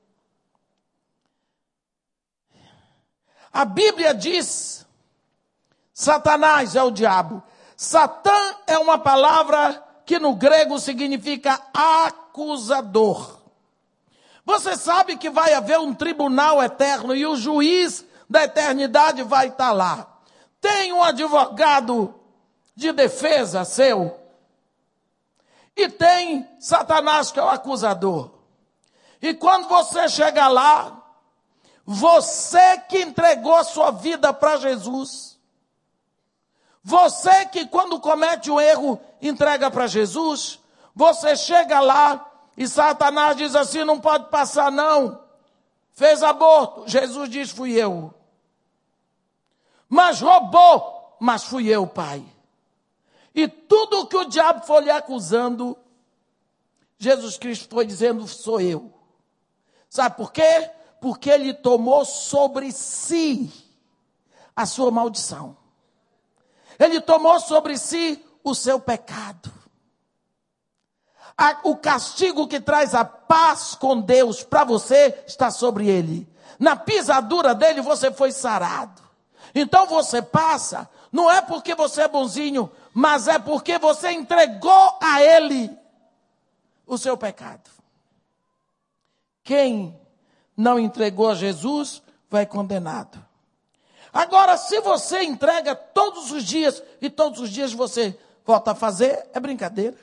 A 3.53 3.65
Bíblia 3.65 4.15
diz: 4.15 4.87
Satanás 5.93 6.77
é 6.77 6.83
o 6.83 6.91
diabo. 6.91 7.43
Satã 7.83 8.55
é 8.69 8.79
uma 8.79 8.97
palavra 8.97 9.83
que 10.07 10.17
no 10.21 10.37
grego 10.37 10.79
significa 10.79 11.61
acusador. 11.75 13.41
Você 14.45 14.77
sabe 14.77 15.17
que 15.17 15.29
vai 15.29 15.53
haver 15.53 15.81
um 15.81 15.93
tribunal 15.93 16.63
eterno 16.63 17.13
e 17.13 17.27
o 17.27 17.35
juiz 17.35 18.05
da 18.31 18.45
eternidade 18.45 19.25
vai 19.25 19.49
estar 19.49 19.73
lá. 19.73 20.07
Tem 20.61 20.93
um 20.93 21.03
advogado 21.03 22.15
de 22.77 22.93
defesa 22.93 23.65
seu. 23.65 24.17
E 25.77 25.89
tem 25.89 26.49
Satanás 26.61 27.33
que 27.33 27.41
é 27.41 27.43
o 27.43 27.49
acusador. 27.49 28.31
E 29.21 29.35
quando 29.35 29.67
você 29.67 30.09
chega 30.09 30.47
lá, 30.47 31.03
você 31.85 32.79
que 32.79 33.01
entregou 33.01 33.65
sua 33.65 33.91
vida 33.91 34.33
para 34.33 34.57
Jesus, 34.59 35.32
você 36.83 37.47
que 37.47 37.67
quando 37.67 38.01
comete 38.01 38.51
um 38.51 38.61
erro 38.61 39.01
entrega 39.21 39.71
para 39.71 39.87
Jesus, 39.87 40.59
você 40.95 41.37
chega 41.37 41.81
lá 41.81 42.29
e 42.57 42.67
Satanás 42.67 43.37
diz 43.37 43.55
assim: 43.55 43.85
não 43.85 44.01
pode 44.01 44.29
passar, 44.29 44.71
não. 44.71 45.23
Fez 45.93 46.23
aborto. 46.23 46.85
Jesus 46.87 47.29
diz: 47.29 47.51
fui 47.51 47.73
eu. 47.73 48.13
Mas 49.89 50.21
roubou, 50.21 51.17
mas 51.21 51.45
fui 51.45 51.69
eu, 51.69 51.87
pai. 51.87 52.25
E 53.35 53.47
tudo 53.47 54.07
que 54.07 54.17
o 54.17 54.25
diabo 54.25 54.67
foi 54.67 54.83
lhe 54.83 54.91
acusando, 54.91 55.79
Jesus 56.99 57.37
Cristo 57.37 57.73
foi 57.73 57.87
dizendo: 57.87 58.27
sou 58.27 58.61
eu. 58.61 58.93
Sabe 59.89 60.17
por 60.17 60.33
quê? 60.33 60.71
Porque 61.01 61.31
ele 61.31 61.55
tomou 61.55 62.05
sobre 62.05 62.73
si 62.73 63.53
a 64.57 64.67
sua 64.67 64.91
maldição. 64.91 65.62
Ele 66.83 67.01
tomou 67.01 67.39
sobre 67.39 67.79
si 67.79 68.21
o 68.43 68.57
seu 68.57 68.81
pecado. 68.81 69.53
O 71.63 71.77
castigo 71.77 72.49
que 72.49 72.61
traz 72.61 72.93
a 72.93 73.05
paz 73.05 73.77
com 73.77 74.01
Deus 74.01 74.43
para 74.43 74.65
você 74.65 75.23
está 75.25 75.51
sobre 75.51 75.89
ele. 75.89 76.29
Na 76.59 76.75
pisadura 76.75 77.55
dele 77.55 77.81
você 77.81 78.11
foi 78.11 78.33
sarado. 78.33 79.01
Então 79.55 79.87
você 79.87 80.21
passa, 80.21 80.89
não 81.13 81.31
é 81.31 81.41
porque 81.41 81.75
você 81.75 82.03
é 82.03 82.09
bonzinho, 82.09 82.71
mas 82.93 83.29
é 83.29 83.39
porque 83.39 83.79
você 83.79 84.11
entregou 84.11 84.99
a 85.01 85.23
ele 85.23 85.71
o 86.85 86.99
seu 86.99 87.17
pecado. 87.17 87.71
Quem 89.45 89.99
não 90.57 90.81
entregou 90.81 91.31
a 91.31 91.35
Jesus 91.35 92.03
vai 92.29 92.45
condenado. 92.45 93.32
Agora, 94.13 94.57
se 94.59 94.81
você 94.81 95.23
entrega 95.23 95.75
todos 95.75 96.31
os 96.31 96.45
dias 96.45 96.83
e 97.01 97.09
todos 97.09 97.41
os 97.41 97.51
dias 97.51 97.73
você 97.73 98.19
volta 98.45 98.73
a 98.73 98.75
fazer, 98.75 99.31
é 99.33 99.41
brincadeira. 99.41 99.97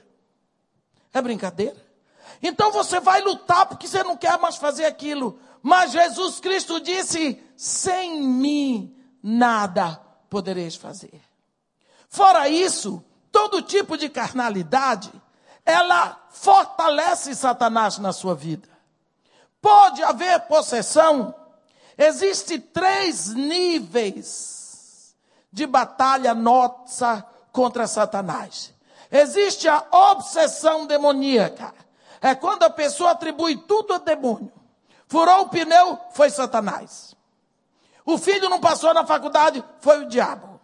É 1.14 1.22
brincadeira. 1.22 1.78
Então 2.42 2.72
você 2.72 3.00
vai 3.00 3.22
lutar 3.22 3.68
porque 3.68 3.88
você 3.88 4.04
não 4.04 4.18
quer 4.18 4.40
mais 4.40 4.56
fazer 4.56 4.86
aquilo. 4.86 5.40
Mas 5.62 5.92
Jesus 5.92 6.40
Cristo 6.40 6.80
disse: 6.80 7.42
sem 7.56 8.22
mim 8.22 8.96
nada 9.22 10.02
podereis 10.30 10.76
fazer. 10.76 11.22
Fora 12.08 12.50
isso, 12.50 13.04
todo 13.32 13.62
tipo 13.62 13.98
de 13.98 14.10
carnalidade, 14.10 15.12
ela 15.66 16.28
fortalece 16.32 17.36
Satanás 17.36 18.00
na 18.00 18.12
sua 18.12 18.34
vida. 18.34 18.68
Pode 19.62 20.02
haver 20.02 20.40
possessão. 20.42 21.36
Existem 22.02 22.62
três 22.62 23.34
níveis 23.34 25.14
de 25.52 25.68
batalha 25.68 26.34
nossa 26.34 27.26
contra 27.52 27.88
Satanás. 27.88 28.74
Existe 29.12 29.68
a 29.68 29.84
obsessão 29.92 30.86
demoníaca. 30.86 31.74
É 32.22 32.34
quando 32.34 32.64
a 32.64 32.70
pessoa 32.70 33.12
atribui 33.12 33.58
tudo 33.58 33.94
a 33.94 33.98
demônio. 33.98 34.50
Furou 35.10 35.42
o 35.42 35.50
pneu, 35.50 36.00
foi 36.14 36.30
Satanás. 36.30 37.14
O 38.06 38.18
filho 38.18 38.48
não 38.48 38.62
passou 38.62 38.94
na 38.94 39.06
faculdade, 39.06 39.62
foi 39.82 40.04
o 40.04 40.08
diabo. 40.08 40.58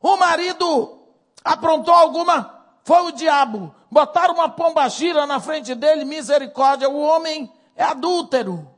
O 0.00 0.16
marido 0.16 1.00
aprontou 1.44 1.92
alguma, 1.92 2.64
foi 2.82 3.02
o 3.02 3.12
diabo. 3.12 3.74
Botaram 3.90 4.32
uma 4.32 4.48
pomba 4.48 4.88
gira 4.88 5.26
na 5.26 5.38
frente 5.38 5.74
dele, 5.74 6.06
misericórdia. 6.06 6.88
O 6.88 6.98
homem 6.98 7.52
é 7.76 7.84
adúltero. 7.84 8.72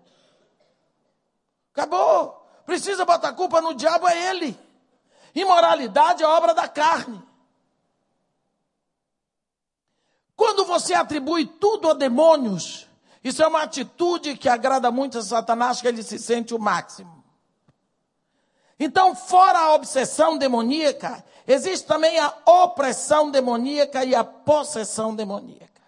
Acabou. 1.75 2.47
Precisa 2.65 3.05
botar 3.05 3.33
culpa 3.33 3.61
no 3.61 3.75
diabo, 3.75 4.07
é 4.09 4.31
ele. 4.31 4.59
Imoralidade 5.35 6.23
é 6.23 6.27
obra 6.27 6.55
da 6.55 6.69
carne. 6.69 7.21
Quando 10.37 10.65
você 10.65 10.95
atribui 10.95 11.47
tudo 11.47 11.91
a 11.91 11.95
demônios, 11.95 12.89
isso 13.23 13.43
é 13.43 13.47
uma 13.47 13.63
atitude 13.63 14.37
que 14.37 14.49
agrada 14.49 14.91
muito 14.91 15.19
a 15.19 15.23
Satanás, 15.23 15.81
que 15.81 15.89
ele 15.89 16.03
se 16.03 16.19
sente 16.19 16.55
o 16.55 16.59
máximo. 16.59 17.25
Então, 18.79 19.15
fora 19.15 19.59
a 19.59 19.75
obsessão 19.75 20.37
demoníaca, 20.37 21.25
existe 21.47 21.87
também 21.87 22.19
a 22.19 22.35
opressão 22.47 23.31
demoníaca 23.31 24.05
e 24.05 24.15
a 24.15 24.25
possessão 24.25 25.15
demoníaca. 25.15 25.83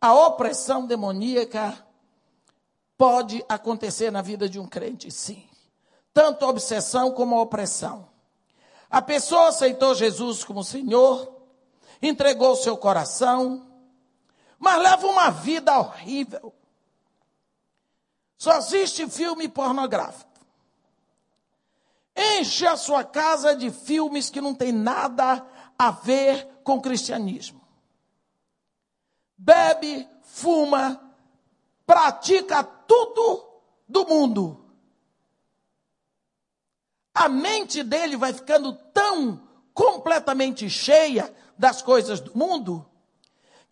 A 0.00 0.12
opressão 0.12 0.86
demoníaca 0.86 1.83
pode 2.96 3.44
acontecer 3.48 4.10
na 4.10 4.22
vida 4.22 4.48
de 4.48 4.58
um 4.58 4.66
crente, 4.66 5.10
sim. 5.10 5.48
Tanto 6.12 6.44
a 6.44 6.48
obsessão 6.48 7.12
como 7.12 7.36
a 7.36 7.42
opressão. 7.42 8.08
A 8.88 9.02
pessoa 9.02 9.48
aceitou 9.48 9.94
Jesus 9.94 10.44
como 10.44 10.62
Senhor, 10.62 11.32
entregou 12.00 12.54
seu 12.54 12.76
coração, 12.76 13.66
mas 14.58 14.80
leva 14.80 15.06
uma 15.06 15.30
vida 15.30 15.76
horrível. 15.78 16.54
Só 18.38 18.52
assiste 18.52 19.08
filme 19.08 19.48
pornográfico. 19.48 20.30
Enche 22.16 22.66
a 22.66 22.76
sua 22.76 23.02
casa 23.02 23.56
de 23.56 23.70
filmes 23.70 24.30
que 24.30 24.40
não 24.40 24.54
tem 24.54 24.70
nada 24.70 25.44
a 25.76 25.90
ver 25.90 26.46
com 26.62 26.80
cristianismo. 26.80 27.60
Bebe, 29.36 30.08
fuma, 30.22 31.13
pratica 31.86 32.62
tudo 32.62 33.44
do 33.88 34.06
mundo. 34.06 34.64
A 37.14 37.28
mente 37.28 37.82
dele 37.82 38.16
vai 38.16 38.32
ficando 38.32 38.72
tão 38.92 39.42
completamente 39.72 40.68
cheia 40.68 41.34
das 41.56 41.82
coisas 41.82 42.20
do 42.20 42.36
mundo 42.36 42.88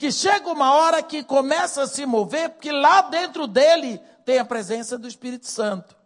que 0.03 0.11
chega 0.11 0.51
uma 0.51 0.75
hora 0.75 1.01
que 1.01 1.23
começa 1.23 1.83
a 1.83 1.87
se 1.87 2.05
mover, 2.05 2.51
porque 2.51 2.73
lá 2.73 3.03
dentro 3.03 3.47
dele 3.47 4.01
tem 4.25 4.37
a 4.37 4.45
presença 4.45 4.99
do 4.99 5.07
Espírito 5.07 5.47
Santo. 5.47 5.97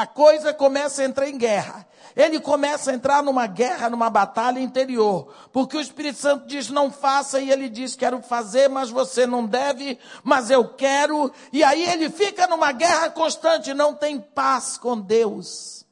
A 0.00 0.06
coisa 0.06 0.54
começa 0.54 1.02
a 1.02 1.04
entrar 1.04 1.28
em 1.28 1.36
guerra. 1.36 1.86
Ele 2.16 2.40
começa 2.40 2.90
a 2.90 2.94
entrar 2.94 3.22
numa 3.22 3.46
guerra, 3.46 3.88
numa 3.90 4.08
batalha 4.10 4.58
interior. 4.58 5.32
Porque 5.52 5.76
o 5.76 5.80
Espírito 5.80 6.18
Santo 6.18 6.46
diz: 6.46 6.70
não 6.70 6.90
faça, 6.90 7.40
e 7.40 7.50
ele 7.50 7.68
diz: 7.68 7.94
quero 7.94 8.20
fazer, 8.22 8.68
mas 8.68 8.90
você 8.90 9.26
não 9.26 9.46
deve, 9.46 9.98
mas 10.22 10.50
eu 10.50 10.68
quero. 10.68 11.32
E 11.52 11.62
aí 11.62 11.82
ele 11.88 12.10
fica 12.10 12.46
numa 12.46 12.72
guerra 12.72 13.10
constante, 13.10 13.74
não 13.74 13.94
tem 13.94 14.20
paz 14.20 14.76
com 14.76 15.00
Deus. 15.00 15.84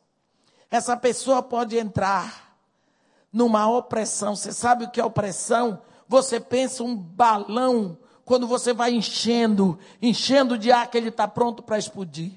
Essa 0.70 0.96
pessoa 0.96 1.42
pode 1.42 1.76
entrar 1.76 2.56
numa 3.32 3.68
opressão. 3.68 4.34
Você 4.34 4.52
sabe 4.52 4.84
o 4.84 4.90
que 4.90 5.00
é 5.00 5.04
opressão? 5.04 5.82
você 6.08 6.40
pensa 6.40 6.82
um 6.82 6.96
balão, 6.96 7.98
quando 8.24 8.46
você 8.46 8.72
vai 8.72 8.92
enchendo, 8.92 9.78
enchendo 10.00 10.56
de 10.56 10.72
ar 10.72 10.90
que 10.90 10.96
ele 10.96 11.10
está 11.10 11.28
pronto 11.28 11.62
para 11.62 11.78
explodir. 11.78 12.32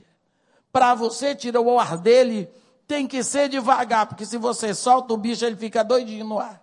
Para 0.71 0.95
você 0.95 1.35
tirar 1.35 1.61
o 1.61 1.79
ar 1.79 1.97
dele, 1.97 2.49
tem 2.87 3.07
que 3.07 3.23
ser 3.23 3.49
devagar, 3.49 4.07
porque 4.07 4.25
se 4.25 4.37
você 4.37 4.73
solta 4.73 5.13
o 5.13 5.17
bicho, 5.17 5.45
ele 5.45 5.55
fica 5.55 5.83
doidinho 5.83 6.25
no 6.25 6.39
ar. 6.39 6.61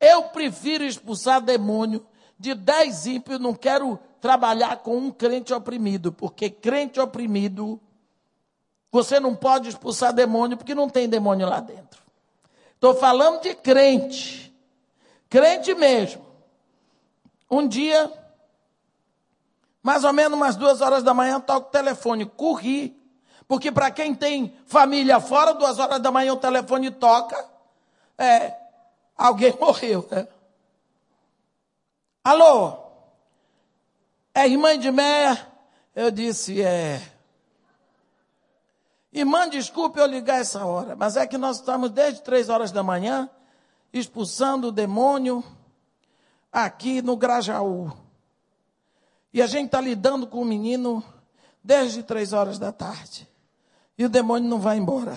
Eu 0.00 0.24
prefiro 0.24 0.84
expulsar 0.84 1.40
demônio 1.40 2.06
de 2.38 2.54
dez 2.54 3.06
ímpios, 3.06 3.40
não 3.40 3.54
quero 3.54 3.98
trabalhar 4.20 4.76
com 4.78 4.96
um 4.96 5.10
crente 5.10 5.54
oprimido, 5.54 6.12
porque 6.12 6.50
crente 6.50 7.00
oprimido, 7.00 7.80
você 8.90 9.18
não 9.18 9.34
pode 9.34 9.68
expulsar 9.68 10.12
demônio, 10.12 10.56
porque 10.56 10.74
não 10.74 10.88
tem 10.88 11.08
demônio 11.08 11.48
lá 11.48 11.60
dentro. 11.60 12.02
Estou 12.74 12.94
falando 12.94 13.40
de 13.40 13.54
crente 13.54 14.46
crente 15.28 15.74
mesmo. 15.74 16.24
Um 17.50 17.66
dia, 17.66 18.10
mais 19.86 20.02
ou 20.02 20.12
menos 20.12 20.36
umas 20.36 20.56
duas 20.56 20.80
horas 20.80 21.04
da 21.04 21.14
manhã, 21.14 21.38
toco 21.38 21.68
o 21.68 21.70
telefone, 21.70 22.26
corri, 22.26 23.00
porque 23.46 23.70
para 23.70 23.88
quem 23.88 24.16
tem 24.16 24.52
família 24.66 25.20
fora, 25.20 25.54
duas 25.54 25.78
horas 25.78 26.00
da 26.00 26.10
manhã 26.10 26.32
o 26.32 26.36
telefone 26.36 26.90
toca, 26.90 27.48
é, 28.18 28.52
alguém 29.16 29.54
morreu. 29.60 30.04
Né? 30.10 30.26
Alô? 32.24 32.78
É 34.34 34.48
irmã 34.48 34.76
de 34.76 34.90
Meia? 34.90 35.46
Eu 35.94 36.10
disse, 36.10 36.60
é. 36.60 37.00
Irmã, 39.12 39.48
desculpe 39.48 40.00
eu 40.00 40.06
ligar 40.06 40.40
essa 40.40 40.66
hora, 40.66 40.96
mas 40.96 41.16
é 41.16 41.28
que 41.28 41.38
nós 41.38 41.58
estamos 41.58 41.90
desde 41.90 42.22
três 42.22 42.48
horas 42.48 42.72
da 42.72 42.82
manhã 42.82 43.30
expulsando 43.92 44.66
o 44.66 44.72
demônio 44.72 45.44
aqui 46.50 47.00
no 47.00 47.16
Grajaú. 47.16 48.05
E 49.36 49.42
a 49.42 49.46
gente 49.46 49.66
está 49.66 49.82
lidando 49.82 50.26
com 50.26 50.40
o 50.40 50.44
menino 50.46 51.04
desde 51.62 52.02
três 52.02 52.32
horas 52.32 52.58
da 52.58 52.72
tarde. 52.72 53.28
E 53.98 54.02
o 54.02 54.08
demônio 54.08 54.48
não 54.48 54.58
vai 54.58 54.78
embora. 54.78 55.14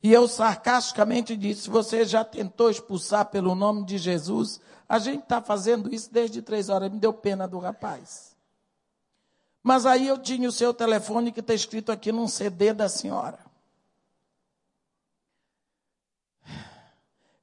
E 0.00 0.12
eu 0.12 0.28
sarcasticamente 0.28 1.36
disse: 1.36 1.68
Você 1.68 2.04
já 2.04 2.24
tentou 2.24 2.70
expulsar 2.70 3.26
pelo 3.30 3.56
nome 3.56 3.84
de 3.84 3.98
Jesus? 3.98 4.60
A 4.88 5.00
gente 5.00 5.24
está 5.24 5.42
fazendo 5.42 5.92
isso 5.92 6.08
desde 6.12 6.40
três 6.40 6.68
horas. 6.68 6.88
Me 6.88 7.00
deu 7.00 7.12
pena 7.12 7.48
do 7.48 7.58
rapaz. 7.58 8.36
Mas 9.60 9.86
aí 9.86 10.06
eu 10.06 10.16
tinha 10.16 10.48
o 10.48 10.52
seu 10.52 10.72
telefone 10.72 11.32
que 11.32 11.40
está 11.40 11.52
escrito 11.52 11.90
aqui 11.90 12.12
num 12.12 12.28
CD 12.28 12.72
da 12.72 12.88
senhora. 12.88 13.40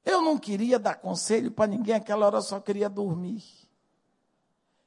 Eu 0.02 0.22
não 0.22 0.38
queria 0.38 0.78
dar 0.78 0.94
conselho 0.94 1.50
para 1.50 1.66
ninguém, 1.66 1.96
aquela 1.96 2.24
hora 2.24 2.38
eu 2.38 2.42
só 2.42 2.58
queria 2.58 2.88
dormir. 2.88 3.61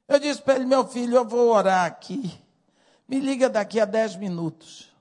Eu 0.08 0.20
disse 0.20 0.42
para 0.42 0.56
ele, 0.56 0.66
meu 0.66 0.86
filho, 0.86 1.18
eu 1.18 1.26
vou 1.26 1.50
orar 1.50 1.86
aqui. 1.86 2.40
Me 3.08 3.20
liga 3.20 3.50
daqui 3.50 3.80
a 3.80 3.86
dez 3.86 4.16
minutos. 4.16 4.94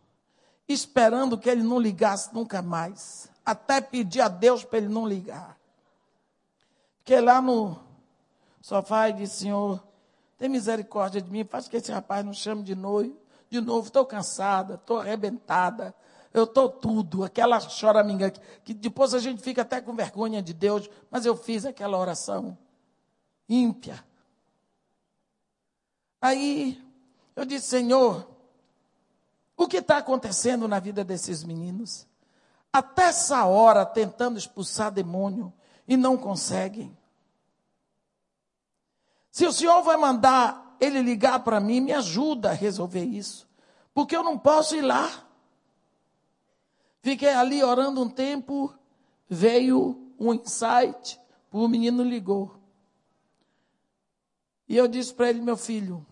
Esperando 0.68 1.38
que 1.38 1.48
ele 1.48 1.62
não 1.62 1.78
ligasse 1.78 2.32
nunca 2.34 2.62
mais. 2.62 3.30
Até 3.44 3.80
pedir 3.80 4.20
a 4.20 4.28
Deus 4.28 4.64
para 4.64 4.78
ele 4.78 4.88
não 4.88 5.06
ligar. 5.06 5.58
Fiquei 6.98 7.20
lá 7.20 7.42
no 7.42 7.78
sofá 8.62 9.10
e 9.10 9.12
disse, 9.12 9.40
Senhor, 9.40 9.82
tem 10.38 10.48
misericórdia 10.48 11.20
de 11.20 11.30
mim, 11.30 11.44
faz 11.44 11.68
que 11.68 11.76
esse 11.76 11.92
rapaz 11.92 12.24
não 12.24 12.32
chame 12.32 12.62
de 12.62 12.74
novo. 12.74 13.14
De 13.50 13.60
novo, 13.60 13.86
estou 13.86 14.06
cansada, 14.06 14.74
estou 14.74 14.98
arrebentada, 14.98 15.94
eu 16.32 16.44
estou 16.44 16.68
tudo, 16.68 17.22
aquela 17.22 17.60
choraminga 17.60 18.30
que, 18.30 18.40
que 18.64 18.74
depois 18.74 19.14
a 19.14 19.20
gente 19.20 19.40
fica 19.40 19.62
até 19.62 19.80
com 19.80 19.94
vergonha 19.94 20.42
de 20.42 20.52
Deus, 20.52 20.90
mas 21.08 21.24
eu 21.24 21.36
fiz 21.36 21.64
aquela 21.64 21.96
oração 21.96 22.58
ímpia. 23.48 24.02
Aí 26.24 26.82
eu 27.36 27.44
disse, 27.44 27.66
Senhor, 27.66 28.26
o 29.54 29.68
que 29.68 29.76
está 29.76 29.98
acontecendo 29.98 30.66
na 30.66 30.80
vida 30.80 31.04
desses 31.04 31.44
meninos? 31.44 32.06
Até 32.72 33.02
essa 33.02 33.44
hora 33.44 33.84
tentando 33.84 34.38
expulsar 34.38 34.90
demônio 34.90 35.52
e 35.86 35.98
não 35.98 36.16
conseguem. 36.16 36.96
Se 39.30 39.44
o 39.44 39.52
Senhor 39.52 39.82
vai 39.82 39.98
mandar 39.98 40.78
ele 40.80 41.02
ligar 41.02 41.40
para 41.40 41.60
mim, 41.60 41.82
me 41.82 41.92
ajuda 41.92 42.52
a 42.52 42.54
resolver 42.54 43.04
isso. 43.04 43.46
Porque 43.92 44.16
eu 44.16 44.22
não 44.22 44.38
posso 44.38 44.74
ir 44.74 44.80
lá. 44.80 45.26
Fiquei 47.02 47.34
ali 47.34 47.62
orando 47.62 48.02
um 48.02 48.08
tempo, 48.08 48.74
veio 49.28 50.10
um 50.18 50.32
insight, 50.32 51.20
o 51.52 51.68
menino 51.68 52.02
ligou. 52.02 52.56
E 54.66 54.74
eu 54.74 54.88
disse 54.88 55.12
para 55.12 55.28
ele, 55.28 55.42
meu 55.42 55.58
filho, 55.58 56.06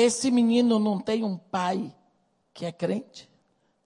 esse 0.00 0.30
menino 0.30 0.78
não 0.78 1.00
tem 1.00 1.24
um 1.24 1.36
pai 1.36 1.92
que 2.54 2.64
é 2.64 2.70
crente? 2.70 3.28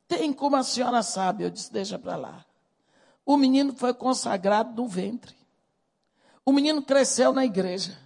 Tem, 0.06 0.30
como 0.30 0.56
a 0.56 0.62
senhora 0.62 1.02
sabe. 1.02 1.44
Eu 1.44 1.50
disse, 1.50 1.72
deixa 1.72 1.98
para 1.98 2.16
lá. 2.16 2.44
O 3.24 3.36
menino 3.36 3.74
foi 3.74 3.94
consagrado 3.94 4.82
no 4.82 4.86
ventre. 4.86 5.34
O 6.44 6.52
menino 6.52 6.82
cresceu 6.82 7.32
na 7.32 7.46
igreja. 7.46 7.96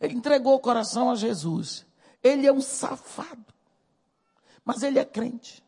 Ele 0.00 0.14
entregou 0.14 0.54
o 0.54 0.60
coração 0.60 1.10
a 1.10 1.16
Jesus. 1.16 1.84
Ele 2.22 2.46
é 2.46 2.52
um 2.52 2.60
safado. 2.60 3.44
Mas 4.64 4.84
ele 4.84 5.00
é 5.00 5.04
crente. 5.04 5.64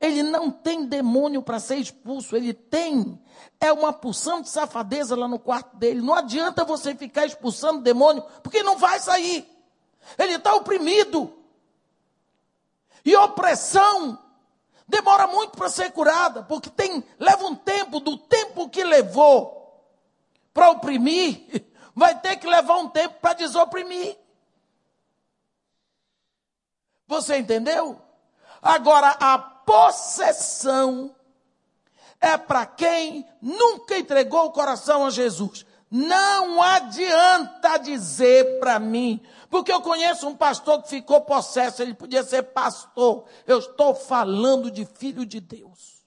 Ele 0.00 0.22
não 0.22 0.50
tem 0.50 0.86
demônio 0.86 1.42
para 1.42 1.58
ser 1.58 1.76
expulso, 1.76 2.36
ele 2.36 2.52
tem. 2.52 3.18
É 3.58 3.72
uma 3.72 3.92
pulsão 3.92 4.40
de 4.40 4.48
safadeza 4.48 5.16
lá 5.16 5.26
no 5.26 5.38
quarto 5.38 5.76
dele. 5.76 6.00
Não 6.00 6.14
adianta 6.14 6.64
você 6.64 6.94
ficar 6.94 7.24
expulsando 7.24 7.80
demônio, 7.80 8.22
porque 8.42 8.62
não 8.62 8.76
vai 8.76 9.00
sair. 9.00 9.55
Ele 10.18 10.34
está 10.34 10.54
oprimido. 10.54 11.32
E 13.04 13.16
opressão 13.16 14.18
demora 14.88 15.26
muito 15.26 15.56
para 15.56 15.68
ser 15.68 15.90
curada, 15.92 16.42
porque 16.42 16.70
tem 16.70 17.04
leva 17.18 17.44
um 17.46 17.54
tempo, 17.54 18.00
do 18.00 18.16
tempo 18.16 18.68
que 18.68 18.84
levou 18.84 19.56
para 20.52 20.70
oprimir, 20.70 21.64
vai 21.94 22.18
ter 22.18 22.36
que 22.36 22.46
levar 22.46 22.76
um 22.78 22.88
tempo 22.88 23.20
para 23.20 23.34
desoprimir. 23.34 24.16
Você 27.06 27.36
entendeu? 27.36 28.00
Agora, 28.62 29.10
a 29.20 29.38
possessão 29.38 31.14
é 32.20 32.36
para 32.36 32.64
quem 32.64 33.28
nunca 33.40 33.98
entregou 33.98 34.46
o 34.46 34.52
coração 34.52 35.04
a 35.04 35.10
Jesus. 35.10 35.65
Não 35.90 36.60
adianta 36.60 37.78
dizer 37.78 38.58
para 38.58 38.78
mim, 38.78 39.20
porque 39.48 39.72
eu 39.72 39.80
conheço 39.80 40.26
um 40.26 40.36
pastor 40.36 40.82
que 40.82 40.88
ficou 40.88 41.20
possesso, 41.20 41.80
ele 41.80 41.94
podia 41.94 42.24
ser 42.24 42.42
pastor. 42.42 43.24
Eu 43.46 43.58
estou 43.58 43.94
falando 43.94 44.70
de 44.70 44.84
filho 44.84 45.24
de 45.24 45.40
Deus. 45.40 46.04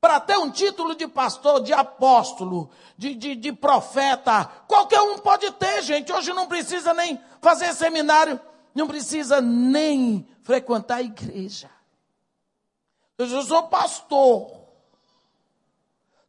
Para 0.00 0.18
ter 0.18 0.36
um 0.36 0.50
título 0.50 0.96
de 0.96 1.06
pastor, 1.06 1.62
de 1.62 1.72
apóstolo, 1.72 2.70
de, 2.98 3.14
de, 3.14 3.36
de 3.36 3.52
profeta, 3.52 4.46
qualquer 4.66 5.00
um 5.00 5.18
pode 5.18 5.48
ter, 5.52 5.80
gente. 5.82 6.12
Hoje 6.12 6.32
não 6.32 6.48
precisa 6.48 6.92
nem 6.92 7.20
fazer 7.40 7.72
seminário, 7.72 8.40
não 8.74 8.88
precisa 8.88 9.40
nem 9.40 10.26
frequentar 10.42 10.96
a 10.96 11.02
igreja. 11.02 11.70
Eu 13.16 13.42
sou 13.42 13.68
pastor. 13.68 14.61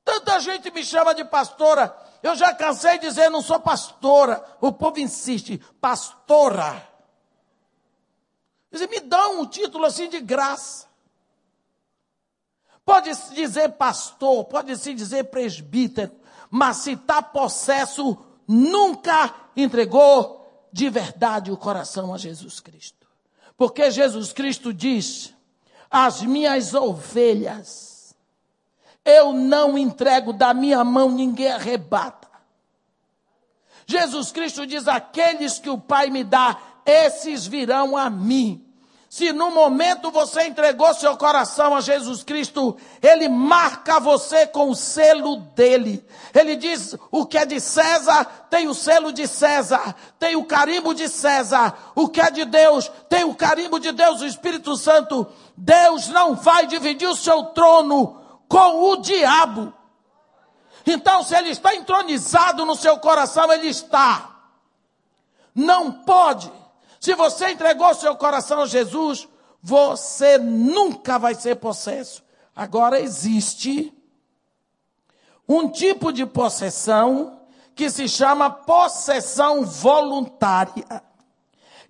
Tanta 0.03 0.39
gente 0.39 0.69
me 0.71 0.83
chama 0.83 1.13
de 1.15 1.23
pastora. 1.25 1.95
Eu 2.21 2.35
já 2.35 2.53
cansei 2.53 2.99
de 2.99 3.07
dizer, 3.07 3.29
não 3.29 3.41
sou 3.41 3.59
pastora. 3.59 4.43
O 4.59 4.71
povo 4.71 4.99
insiste, 4.99 5.61
pastora. 5.79 6.87
Dizem, 8.71 8.87
me 8.87 8.99
dão 8.99 9.41
um 9.41 9.45
título 9.45 9.85
assim 9.85 10.09
de 10.09 10.19
graça. 10.19 10.87
Pode-se 12.85 13.33
dizer 13.33 13.69
pastor, 13.73 14.43
pode-se 14.45 14.93
dizer 14.93 15.25
presbítero, 15.25 16.11
mas 16.49 16.77
se 16.77 16.93
está 16.93 17.21
possesso, 17.21 18.17
nunca 18.47 19.33
entregou 19.55 20.67
de 20.71 20.89
verdade 20.89 21.51
o 21.51 21.55
coração 21.55 22.13
a 22.13 22.17
Jesus 22.17 22.59
Cristo. 22.59 23.07
Porque 23.55 23.89
Jesus 23.89 24.33
Cristo 24.33 24.73
diz: 24.73 25.33
as 25.89 26.21
minhas 26.23 26.73
ovelhas, 26.73 27.92
eu 29.05 29.33
não 29.33 29.77
entrego 29.77 30.31
da 30.31 30.53
minha 30.53 30.83
mão, 30.83 31.09
ninguém 31.09 31.51
arrebata. 31.51 32.27
Jesus 33.85 34.31
Cristo 34.31 34.65
diz: 34.65 34.87
aqueles 34.87 35.59
que 35.59 35.69
o 35.69 35.77
Pai 35.77 36.09
me 36.09 36.23
dá, 36.23 36.57
esses 36.85 37.45
virão 37.45 37.97
a 37.97 38.09
mim. 38.09 38.65
Se 39.09 39.31
no 39.31 39.51
momento 39.51 40.09
você 40.09 40.47
entregou 40.47 40.91
seu 40.95 41.15
coração 41.15 41.75
a 41.75 41.81
Jesus 41.81 42.23
Cristo, 42.23 42.75
Ele 42.99 43.29
marca 43.29 43.99
você 43.99 44.47
com 44.47 44.71
o 44.71 44.75
selo 44.75 45.35
dele. 45.53 46.03
Ele 46.33 46.55
diz: 46.55 46.95
o 47.11 47.25
que 47.25 47.37
é 47.37 47.45
de 47.45 47.59
César 47.59 48.25
tem 48.49 48.67
o 48.67 48.73
selo 48.73 49.11
de 49.11 49.27
César, 49.27 49.95
tem 50.17 50.35
o 50.35 50.45
carimbo 50.45 50.95
de 50.95 51.07
César. 51.09 51.77
O 51.93 52.07
que 52.07 52.21
é 52.21 52.31
de 52.31 52.45
Deus 52.45 52.89
tem 53.09 53.23
o 53.23 53.35
carimbo 53.35 53.79
de 53.79 53.91
Deus, 53.91 54.21
o 54.21 54.25
Espírito 54.25 54.75
Santo. 54.77 55.27
Deus 55.55 56.07
não 56.07 56.33
vai 56.33 56.65
dividir 56.65 57.07
o 57.07 57.15
seu 57.15 57.43
trono 57.47 58.22
com 58.53 58.91
o 58.91 58.97
diabo. 58.97 59.73
Então, 60.85 61.23
se 61.23 61.35
ele 61.35 61.49
está 61.49 61.73
entronizado 61.75 62.65
no 62.65 62.75
seu 62.75 62.99
coração, 62.99 63.51
ele 63.51 63.67
está. 63.67 64.29
Não 65.55 65.91
pode 65.91 66.51
se 67.03 67.15
você 67.15 67.51
entregou 67.51 67.93
seu 67.93 68.15
coração 68.15 68.61
a 68.61 68.65
Jesus, 68.65 69.27
você 69.61 70.37
nunca 70.37 71.19
vai 71.19 71.35
ser 71.35 71.55
possesso. 71.55 72.23
Agora 72.55 72.97
existe 72.97 73.93
um 75.45 75.67
tipo 75.67 76.13
de 76.13 76.25
possessão 76.25 77.41
que 77.75 77.89
se 77.89 78.07
chama 78.07 78.49
possessão 78.49 79.65
voluntária. 79.65 81.03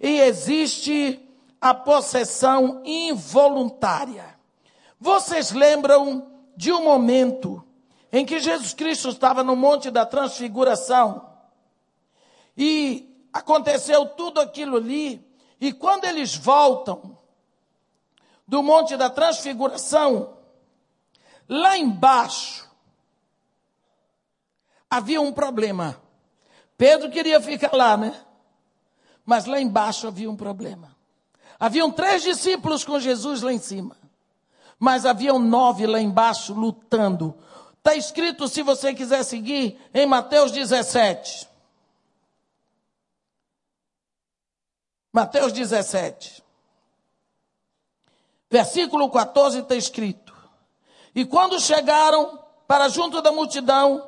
E 0.01 0.19
existe 0.21 1.23
a 1.61 1.75
possessão 1.75 2.81
involuntária. 2.83 4.35
Vocês 4.99 5.51
lembram 5.51 6.32
de 6.55 6.71
um 6.71 6.83
momento 6.83 7.63
em 8.11 8.25
que 8.25 8.39
Jesus 8.39 8.73
Cristo 8.73 9.09
estava 9.09 9.43
no 9.43 9.55
Monte 9.55 9.89
da 9.89 10.05
Transfiguração 10.05 11.29
e 12.55 13.27
aconteceu 13.33 14.05
tudo 14.05 14.39
aquilo 14.39 14.77
ali, 14.77 15.25
e 15.59 15.73
quando 15.73 16.05
eles 16.05 16.35
voltam 16.35 17.17
do 18.47 18.61
Monte 18.61 18.95
da 18.95 19.09
Transfiguração, 19.09 20.37
lá 21.49 21.77
embaixo 21.77 22.69
havia 24.89 25.19
um 25.19 25.33
problema. 25.33 25.99
Pedro 26.77 27.09
queria 27.09 27.41
ficar 27.41 27.75
lá, 27.75 27.97
né? 27.97 28.13
Mas 29.25 29.45
lá 29.45 29.59
embaixo 29.59 30.07
havia 30.07 30.29
um 30.29 30.35
problema. 30.35 30.95
Haviam 31.59 31.91
três 31.91 32.21
discípulos 32.21 32.83
com 32.83 32.99
Jesus 32.99 33.41
lá 33.41 33.51
em 33.51 33.57
cima, 33.57 33.97
mas 34.83 35.05
haviam 35.05 35.39
nove 35.39 35.87
lá 35.87 35.97
embaixo 35.97 36.53
lutando. 36.53 37.33
Está 37.77 37.95
escrito, 37.95 38.49
se 38.49 38.61
você 38.61 38.93
quiser 38.93 39.23
seguir, 39.23 39.79
em 39.93 40.05
Mateus 40.05 40.51
17. 40.51 41.47
Mateus 45.13 45.53
17. 45.53 46.43
Versículo 48.51 49.09
14 49.09 49.59
está 49.59 49.73
escrito: 49.73 50.35
E 51.15 51.23
quando 51.23 51.61
chegaram 51.61 52.37
para 52.67 52.89
junto 52.89 53.21
da 53.21 53.31
multidão, 53.31 54.05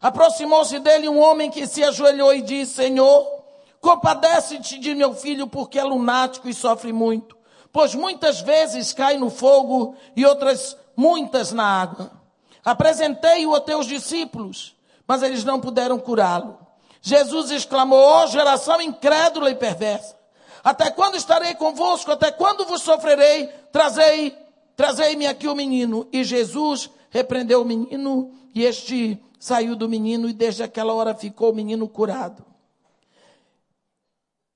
aproximou-se 0.00 0.80
dele 0.80 1.08
um 1.08 1.20
homem 1.20 1.52
que 1.52 1.68
se 1.68 1.84
ajoelhou 1.84 2.34
e 2.34 2.42
disse: 2.42 2.74
Senhor, 2.74 3.44
compadece-te 3.80 4.76
de 4.76 4.92
meu 4.92 5.14
filho, 5.14 5.46
porque 5.46 5.78
é 5.78 5.84
lunático 5.84 6.48
e 6.48 6.52
sofre 6.52 6.92
muito, 6.92 7.38
pois 7.72 7.94
muitas 7.94 8.40
vezes 8.40 8.92
cai 8.92 9.16
no 9.16 9.30
fogo 9.30 9.94
e 10.16 10.24
outras 10.26 10.76
muitas 10.96 11.52
na 11.52 11.64
água. 11.64 12.10
Apresentei-o 12.64 13.54
a 13.54 13.60
teus 13.60 13.86
discípulos, 13.86 14.76
mas 15.06 15.22
eles 15.22 15.44
não 15.44 15.60
puderam 15.60 15.98
curá-lo. 15.98 16.58
Jesus 17.00 17.50
exclamou: 17.50 17.98
Ó 17.98 18.24
oh, 18.24 18.26
geração 18.26 18.80
incrédula 18.80 19.50
e 19.50 19.54
perversa, 19.54 20.16
até 20.62 20.90
quando 20.90 21.16
estarei 21.16 21.54
convosco? 21.54 22.12
Até 22.12 22.30
quando 22.30 22.66
vos 22.66 22.82
sofrerei? 22.82 23.46
Trazei, 23.72 24.36
trazei-me 24.76 25.26
aqui 25.26 25.48
o 25.48 25.54
menino. 25.54 26.06
E 26.12 26.22
Jesus 26.22 26.90
repreendeu 27.08 27.62
o 27.62 27.64
menino, 27.64 28.32
e 28.54 28.64
este 28.64 29.18
saiu 29.38 29.74
do 29.74 29.88
menino, 29.88 30.28
e 30.28 30.34
desde 30.34 30.62
aquela 30.62 30.92
hora 30.92 31.14
ficou 31.14 31.50
o 31.50 31.54
menino 31.54 31.88
curado. 31.88 32.44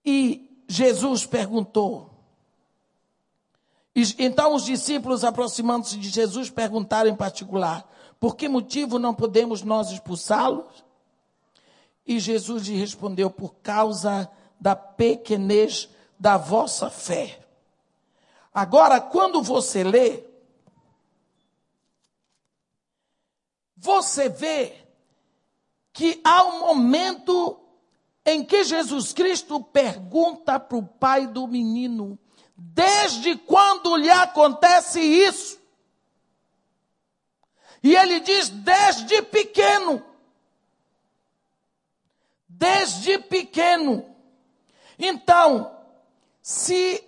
E 0.04 0.62
Jesus 0.68 1.24
perguntou. 1.24 2.13
Então 3.94 4.54
os 4.54 4.64
discípulos, 4.64 5.22
aproximando-se 5.22 5.96
de 5.96 6.08
Jesus, 6.08 6.50
perguntaram 6.50 7.08
em 7.08 7.14
particular: 7.14 7.88
por 8.18 8.36
que 8.36 8.48
motivo 8.48 8.98
não 8.98 9.14
podemos 9.14 9.62
nós 9.62 9.90
expulsá-los? 9.90 10.84
E 12.06 12.18
Jesus 12.18 12.66
lhe 12.66 12.76
respondeu: 12.76 13.30
por 13.30 13.54
causa 13.56 14.30
da 14.60 14.74
pequenez 14.74 15.88
da 16.18 16.36
vossa 16.36 16.90
fé. 16.90 17.40
Agora, 18.52 19.00
quando 19.00 19.42
você 19.42 19.84
lê, 19.84 20.24
você 23.76 24.28
vê 24.28 24.74
que 25.92 26.20
há 26.24 26.44
um 26.44 26.60
momento 26.60 27.60
em 28.24 28.44
que 28.44 28.64
Jesus 28.64 29.12
Cristo 29.12 29.60
pergunta 29.60 30.58
para 30.58 30.78
o 30.78 30.82
pai 30.86 31.26
do 31.26 31.46
menino: 31.46 32.18
desde 32.56 33.36
quando 33.36 33.96
lhe 33.96 34.10
acontece 34.10 35.00
isso? 35.00 35.60
E 37.82 37.94
ele 37.94 38.20
diz: 38.20 38.48
desde 38.48 39.20
pequeno. 39.22 40.02
Desde 42.48 43.18
pequeno. 43.18 44.06
Então, 44.98 45.76
se 46.40 47.04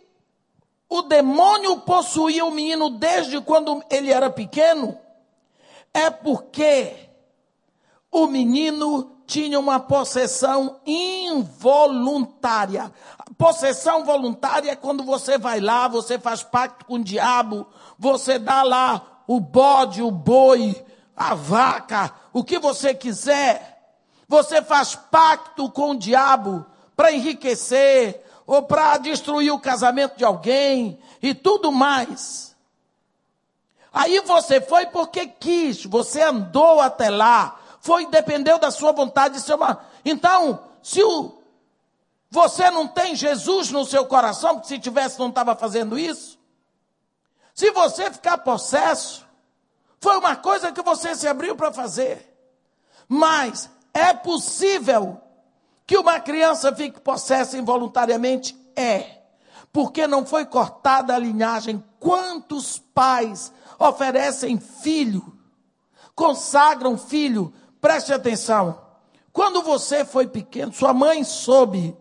o 0.89 1.03
demônio 1.03 1.81
possuía 1.81 2.45
o 2.45 2.51
menino 2.51 2.91
desde 2.91 3.41
quando 3.41 3.83
ele 3.89 4.13
era 4.13 4.29
pequeno, 4.29 4.99
é 5.95 6.11
porque 6.11 7.09
o 8.11 8.27
menino 8.27 9.17
tinha 9.27 9.59
uma 9.59 9.81
possessão 9.81 10.81
involuntária. 10.87 12.93
Possessão 13.37 14.05
voluntária 14.05 14.71
é 14.71 14.77
quando 14.77 15.05
você 15.05 15.37
vai 15.37 15.61
lá, 15.61 15.89
você 15.89 16.19
faz 16.19 16.43
pacto 16.43 16.85
com 16.85 16.95
o 16.95 17.05
diabo, 17.05 17.67
você 17.99 18.39
dá 18.39 18.63
lá 18.63 19.23
o 19.27 19.41
bode, 19.41 20.03
o 20.03 20.11
boi, 20.11 20.85
a 21.17 21.35
vaca, 21.35 22.13
o 22.33 22.45
que 22.45 22.59
você 22.59 22.95
quiser. 22.95 23.75
Você 24.29 24.63
faz 24.63 24.95
pacto 24.95 25.71
com 25.71 25.91
o 25.91 25.99
diabo 25.99 26.65
para 26.97 27.13
enriquecer, 27.13 28.25
ou 28.47 28.63
para 28.63 28.97
destruir 28.99 29.53
o 29.53 29.59
casamento 29.59 30.17
de 30.17 30.25
alguém 30.25 30.99
e 31.21 31.35
tudo 31.35 31.73
mais. 31.73 32.55
Aí 33.93 34.21
você 34.21 34.61
foi 34.61 34.87
porque 34.87 35.27
quis, 35.27 35.85
você 35.85 36.23
andou 36.23 36.81
até 36.81 37.11
lá, 37.11 37.59
foi 37.81 38.07
dependeu 38.07 38.59
da 38.59 38.71
sua 38.71 38.93
vontade. 38.93 39.39
Isso 39.39 39.53
é. 39.53 39.79
Então, 40.05 40.61
se 40.83 41.03
o... 41.03 41.36
você 42.31 42.71
não 42.71 42.89
tem 42.89 43.15
Jesus 43.15 43.71
no 43.71 43.85
seu 43.85 44.05
coração, 44.07 44.55
porque 44.55 44.69
se 44.69 44.79
tivesse 44.79 45.19
não 45.19 45.29
estava 45.29 45.55
fazendo 45.55 45.99
isso. 45.99 46.39
Se 47.55 47.71
você 47.71 48.11
ficar 48.11 48.39
possesso, 48.39 49.27
foi 50.01 50.19
uma 50.19 50.37
coisa 50.37 50.73
que 50.73 50.83
você 50.83 51.15
se 51.15 51.27
abriu 51.27 51.57
para 51.57 51.73
fazer. 51.73 52.35
Mas 53.09 53.71
é 53.95 54.13
possível 54.13 55.21
que 55.87 55.97
uma 55.97 56.21
criança 56.21 56.75
fique 56.75 57.01
possessa 57.01 57.57
involuntariamente? 57.57 58.57
É. 58.75 59.23
Porque 59.73 60.07
não 60.07 60.27
foi 60.27 60.45
cortada 60.45 61.15
a 61.15 61.19
linhagem. 61.19 61.83
Quantos 62.01 62.79
pais 62.79 63.53
oferecem 63.79 64.59
filho, 64.59 65.39
consagram 66.15 66.99
filho? 66.99 67.55
Preste 67.81 68.13
atenção. 68.13 68.81
Quando 69.33 69.63
você 69.63 70.05
foi 70.05 70.27
pequeno, 70.27 70.73
sua 70.73 70.93
mãe 70.93 71.23
soube 71.23 71.97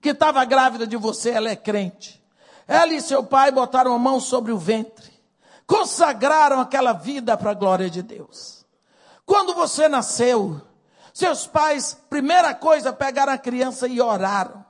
que 0.00 0.10
estava 0.10 0.44
grávida 0.44 0.86
de 0.86 0.96
você, 0.96 1.30
ela 1.30 1.50
é 1.50 1.56
crente. 1.56 2.22
Ela 2.66 2.92
e 2.92 3.00
seu 3.00 3.22
pai 3.22 3.50
botaram 3.50 3.94
a 3.94 3.98
mão 3.98 4.20
sobre 4.20 4.52
o 4.52 4.58
ventre, 4.58 5.12
consagraram 5.66 6.60
aquela 6.60 6.92
vida 6.92 7.36
para 7.36 7.52
a 7.52 7.54
glória 7.54 7.88
de 7.88 8.02
Deus. 8.02 8.64
Quando 9.24 9.54
você 9.54 9.88
nasceu, 9.88 10.60
seus 11.12 11.46
pais, 11.46 11.98
primeira 12.08 12.54
coisa, 12.54 12.92
pegaram 12.92 13.32
a 13.32 13.38
criança 13.38 13.88
e 13.88 14.00
oraram. 14.00 14.64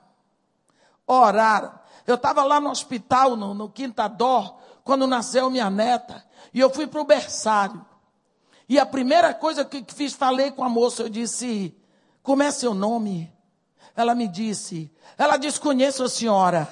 Oraram. 1.07 1.79
Eu 2.07 2.14
estava 2.14 2.45
lá 2.45 2.61
no 2.61 2.70
hospital, 2.70 3.37
no, 3.37 3.53
no 3.53 3.68
Quinta 3.68 4.09
Dó, 4.09 4.59
quando 4.85 5.07
nasceu 5.07 5.51
minha 5.51 5.68
neta. 5.68 6.24
E 6.55 6.61
eu 6.61 6.70
fui 6.70 6.87
para 6.87 7.01
o 7.01 7.05
berçário. 7.05 7.85
E 8.68 8.79
a 8.79 8.87
primeira 8.87 9.35
coisa 9.35 9.64
que 9.64 9.85
fiz, 9.93 10.14
falei 10.14 10.51
com 10.51 10.64
a 10.64 10.68
moça, 10.68 11.03
eu 11.03 11.09
disse, 11.09 11.77
como 12.22 12.43
é 12.43 12.51
seu 12.51 12.74
nome? 12.74 13.33
Ela 13.97 14.14
me 14.14 14.28
disse, 14.28 14.92
ela 15.16 15.36
disse, 15.36 15.59
conheço 15.59 16.05
a 16.05 16.09
senhora. 16.09 16.68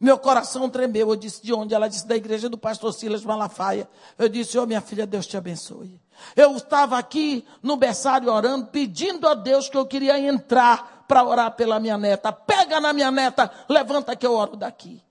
Meu 0.00 0.18
coração 0.18 0.68
tremeu. 0.68 1.08
Eu 1.08 1.16
disse, 1.16 1.42
de 1.42 1.52
onde? 1.52 1.74
Ela 1.74 1.88
disse, 1.88 2.06
da 2.06 2.14
igreja 2.14 2.48
do 2.48 2.56
pastor 2.56 2.92
Silas 2.92 3.24
Malafaia. 3.24 3.88
Eu 4.16 4.28
disse, 4.28 4.56
oh 4.58 4.66
minha 4.66 4.80
filha, 4.80 5.06
Deus 5.06 5.26
te 5.26 5.36
abençoe. 5.36 6.00
Eu 6.36 6.54
estava 6.56 6.96
aqui 6.96 7.44
no 7.62 7.76
berçário 7.76 8.30
orando, 8.30 8.66
pedindo 8.66 9.26
a 9.26 9.34
Deus 9.34 9.68
que 9.68 9.76
eu 9.76 9.84
queria 9.86 10.18
entrar 10.18 11.04
para 11.08 11.24
orar 11.24 11.50
pela 11.56 11.80
minha 11.80 11.98
neta. 11.98 12.32
Pega 12.32 12.80
na 12.80 12.92
minha 12.92 13.10
neta, 13.10 13.50
levanta 13.68 14.14
que 14.14 14.26
eu 14.26 14.34
oro 14.34 14.56
daqui. 14.56 15.02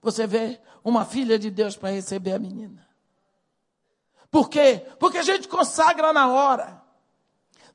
Você 0.00 0.26
vê 0.26 0.60
uma 0.82 1.04
filha 1.04 1.38
de 1.38 1.50
Deus 1.50 1.76
para 1.76 1.90
receber 1.90 2.32
a 2.32 2.38
menina. 2.38 2.88
Por 4.30 4.48
quê? 4.48 4.84
Porque 4.98 5.18
a 5.18 5.22
gente 5.22 5.46
consagra 5.46 6.12
na 6.12 6.28
hora. 6.28 6.82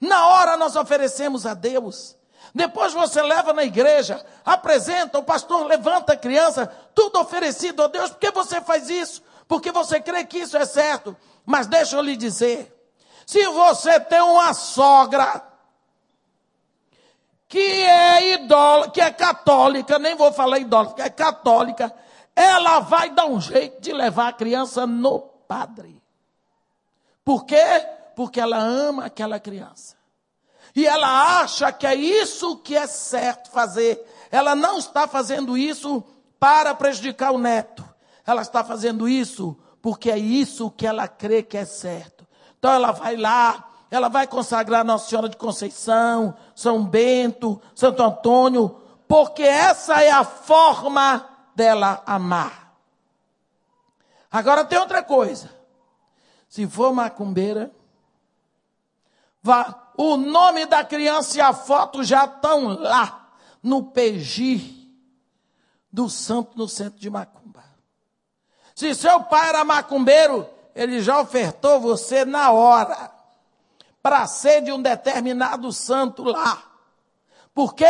Na 0.01 0.27
hora 0.27 0.57
nós 0.57 0.75
oferecemos 0.75 1.45
a 1.45 1.53
Deus. 1.53 2.16
Depois 2.57 2.91
você 2.91 3.21
leva 3.21 3.53
na 3.53 3.63
igreja, 3.63 4.25
apresenta, 4.43 5.19
o 5.19 5.23
pastor 5.23 5.67
levanta 5.67 6.13
a 6.13 6.17
criança, 6.17 6.65
tudo 6.95 7.19
oferecido 7.19 7.83
a 7.83 7.87
Deus. 7.87 8.09
Por 8.09 8.17
que 8.17 8.31
você 8.31 8.59
faz 8.59 8.89
isso? 8.89 9.21
Porque 9.47 9.71
você 9.71 10.01
crê 10.01 10.25
que 10.25 10.39
isso 10.39 10.57
é 10.57 10.65
certo. 10.65 11.15
Mas 11.45 11.67
deixa 11.67 11.95
eu 11.95 12.01
lhe 12.01 12.17
dizer: 12.17 12.75
se 13.27 13.45
você 13.49 13.99
tem 13.99 14.21
uma 14.21 14.55
sogra 14.55 15.43
que 17.47 17.59
é 17.59 18.33
idólatra, 18.33 18.91
que 18.91 19.01
é 19.01 19.11
católica, 19.11 19.99
nem 19.99 20.15
vou 20.15 20.33
falar 20.33 20.57
idólatra, 20.57 21.05
é 21.05 21.11
católica, 21.11 21.93
ela 22.35 22.79
vai 22.79 23.11
dar 23.11 23.27
um 23.27 23.39
jeito 23.39 23.79
de 23.79 23.93
levar 23.93 24.29
a 24.29 24.33
criança 24.33 24.87
no 24.87 25.19
padre. 25.19 26.01
Por 27.23 27.45
quê? 27.45 27.85
Porque 28.15 28.39
ela 28.39 28.57
ama 28.57 29.05
aquela 29.05 29.39
criança 29.39 29.96
e 30.77 30.85
ela 30.85 31.39
acha 31.39 31.71
que 31.71 31.87
é 31.87 31.95
isso 31.95 32.55
que 32.57 32.77
é 32.77 32.85
certo 32.85 33.49
fazer. 33.49 33.99
Ela 34.29 34.55
não 34.55 34.77
está 34.77 35.07
fazendo 35.07 35.57
isso 35.57 36.03
para 36.39 36.75
prejudicar 36.75 37.31
o 37.31 37.39
neto. 37.39 37.83
Ela 38.23 38.43
está 38.43 38.63
fazendo 38.63 39.09
isso 39.09 39.57
porque 39.81 40.11
é 40.11 40.19
isso 40.19 40.69
que 40.69 40.85
ela 40.85 41.07
crê 41.07 41.41
que 41.41 41.57
é 41.57 41.65
certo. 41.65 42.27
Então 42.59 42.71
ela 42.71 42.91
vai 42.91 43.15
lá, 43.15 43.67
ela 43.89 44.07
vai 44.07 44.27
consagrar 44.27 44.85
Nossa 44.85 45.09
Senhora 45.09 45.27
de 45.27 45.35
Conceição, 45.35 46.35
São 46.53 46.85
Bento, 46.85 47.59
Santo 47.73 48.03
Antônio, 48.03 48.79
porque 49.07 49.41
essa 49.41 50.03
é 50.03 50.11
a 50.11 50.23
forma 50.23 51.27
dela 51.55 52.03
amar. 52.05 52.71
Agora 54.31 54.63
tem 54.63 54.77
outra 54.77 55.01
coisa. 55.01 55.49
Se 56.47 56.67
for 56.67 56.93
macumbeira, 56.93 57.71
vá 59.41 59.86
o 59.97 60.15
nome 60.15 60.67
da 60.67 60.85
criança 60.85 61.37
e 61.37 61.41
a 61.41 61.51
foto 61.51 62.03
já 62.03 62.25
estão 62.25 62.67
lá 62.67 63.31
no 63.63 63.83
PG 63.83 64.75
do 65.91 66.07
santo 66.07 66.55
no 66.55 66.69
centro 66.69 66.99
de 66.99 67.09
Macumba. 67.09 67.63
Se 68.75 68.93
seu 68.93 69.23
pai 69.23 69.49
era 69.49 69.65
macumbeiro, 69.65 70.47
ele 70.75 71.01
já 71.01 71.19
ofertou 71.19 71.79
você 71.79 72.23
na 72.23 72.51
hora 72.51 73.11
para 74.03 74.27
ser 74.27 74.61
de 74.61 74.71
um 74.71 74.79
determinado 74.79 75.73
santo 75.73 76.23
lá. 76.23 76.63
Por 77.51 77.73
quê? 77.73 77.85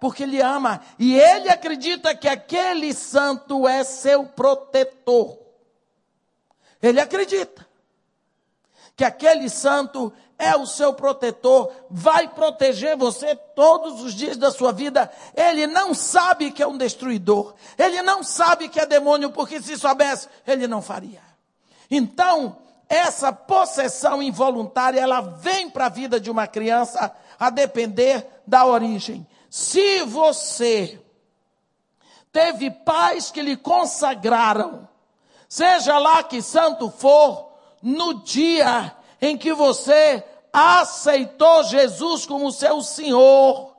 Porque 0.00 0.22
ele 0.22 0.40
ama 0.40 0.80
e 0.98 1.14
ele 1.14 1.50
acredita 1.50 2.14
que 2.14 2.26
aquele 2.26 2.94
santo 2.94 3.68
é 3.68 3.84
seu 3.84 4.24
protetor. 4.24 5.38
Ele 6.80 6.98
acredita 6.98 7.68
que 8.96 9.04
aquele 9.04 9.50
santo 9.50 10.12
é 10.42 10.56
o 10.56 10.66
seu 10.66 10.92
protetor, 10.92 11.70
vai 11.88 12.26
proteger 12.26 12.96
você 12.96 13.36
todos 13.36 14.02
os 14.02 14.12
dias 14.12 14.36
da 14.36 14.50
sua 14.50 14.72
vida. 14.72 15.08
Ele 15.36 15.68
não 15.68 15.94
sabe 15.94 16.50
que 16.50 16.60
é 16.60 16.66
um 16.66 16.76
destruidor, 16.76 17.54
ele 17.78 18.02
não 18.02 18.24
sabe 18.24 18.68
que 18.68 18.80
é 18.80 18.84
demônio, 18.84 19.30
porque 19.30 19.62
se 19.62 19.78
soubesse, 19.78 20.28
ele 20.44 20.66
não 20.66 20.82
faria. 20.82 21.22
Então, 21.88 22.56
essa 22.88 23.32
possessão 23.32 24.20
involuntária, 24.20 25.00
ela 25.00 25.20
vem 25.20 25.70
para 25.70 25.86
a 25.86 25.88
vida 25.88 26.18
de 26.18 26.28
uma 26.28 26.48
criança 26.48 27.14
a 27.38 27.48
depender 27.48 28.26
da 28.44 28.66
origem. 28.66 29.24
Se 29.48 30.02
você 30.02 31.00
teve 32.32 32.68
pais 32.68 33.30
que 33.30 33.40
lhe 33.40 33.56
consagraram, 33.56 34.88
seja 35.48 36.00
lá 36.00 36.24
que 36.24 36.42
santo 36.42 36.90
for, 36.90 37.52
no 37.80 38.24
dia 38.24 38.92
em 39.20 39.38
que 39.38 39.54
você 39.54 40.24
aceitou 40.52 41.64
Jesus 41.64 42.26
como 42.26 42.52
seu 42.52 42.82
Senhor 42.82 43.74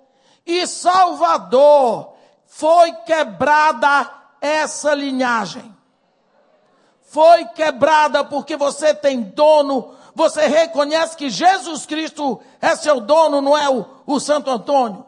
e 0.46 0.66
Salvador, 0.66 2.14
foi 2.46 2.92
quebrada 3.06 4.10
essa 4.42 4.94
linhagem. 4.94 5.74
Foi 7.02 7.46
quebrada 7.46 8.24
porque 8.24 8.58
você 8.58 8.94
tem 8.94 9.22
dono, 9.22 9.96
você 10.16 10.48
reconhece 10.48 11.16
que 11.16 11.30
Jesus 11.30 11.86
Cristo 11.86 12.42
é 12.60 12.76
seu 12.76 13.00
dono, 13.00 13.42
não 13.42 13.58
é 13.58 13.70
o, 13.70 13.86
o 14.06 14.20
Santo 14.20 14.50
Antônio. 14.50 15.06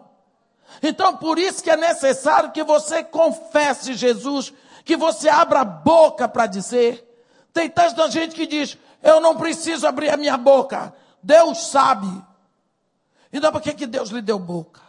Então, 0.82 1.18
por 1.18 1.40
isso 1.40 1.64
que 1.64 1.70
é 1.70 1.78
necessário 1.78 2.52
que 2.52 2.64
você 2.64 3.04
confesse 3.04 3.94
Jesus, 3.94 4.54
que 4.84 4.96
você 4.96 5.30
abra 5.30 5.62
a 5.62 5.66
boca 5.66 6.28
para 6.28 6.46
dizer. 6.46 7.04
Tem 7.52 7.70
tanta 7.70 8.10
gente 8.12 8.36
que 8.36 8.46
diz: 8.46 8.78
Eu 9.02 9.20
não 9.20 9.36
preciso 9.36 9.88
abrir 9.88 10.10
a 10.10 10.18
minha 10.18 10.38
boca. 10.38 10.94
Deus 11.26 11.68
sabe. 11.68 12.08
Então, 13.34 13.52
por 13.52 13.62
que, 13.62 13.74
que 13.74 13.88
Deus 13.88 14.10
lhe 14.10 14.22
deu 14.22 14.38
boca? 14.38 14.82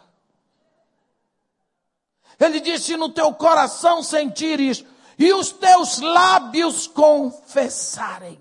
Ele 2.39 2.59
disse: 2.59 2.95
No 2.95 3.09
teu 3.09 3.33
coração 3.33 4.03
sentires 4.03 4.85
e 5.17 5.33
os 5.33 5.51
teus 5.51 5.99
lábios 5.99 6.87
confessarem. 6.87 8.39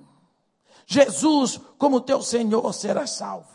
Jesus, 0.87 1.59
como 1.79 2.01
teu 2.01 2.23
Senhor, 2.23 2.73
será 2.73 3.07
salvo. 3.07 3.49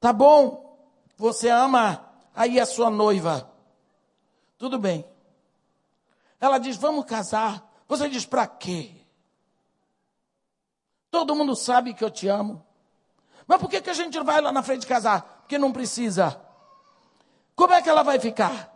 Tá 0.00 0.12
bom? 0.12 0.78
Você 1.16 1.48
ama 1.48 2.14
Aí 2.34 2.58
a 2.58 2.66
sua 2.66 2.90
noiva, 2.90 3.48
tudo 4.58 4.76
bem. 4.76 5.06
Ela 6.40 6.58
diz: 6.58 6.76
Vamos 6.76 7.04
casar. 7.04 7.64
Você 7.86 8.08
diz: 8.08 8.26
Para 8.26 8.46
quê? 8.46 8.90
Todo 11.10 11.36
mundo 11.36 11.54
sabe 11.54 11.94
que 11.94 12.02
eu 12.02 12.10
te 12.10 12.26
amo. 12.26 12.64
Mas 13.46 13.60
por 13.60 13.68
que, 13.68 13.80
que 13.80 13.90
a 13.90 13.94
gente 13.94 14.18
vai 14.20 14.40
lá 14.40 14.50
na 14.52 14.62
frente 14.62 14.86
casar? 14.86 15.40
Porque 15.42 15.58
não 15.58 15.72
precisa. 15.72 16.40
Como 17.54 17.72
é 17.72 17.82
que 17.82 17.88
ela 17.88 18.02
vai 18.02 18.18
ficar? 18.18 18.72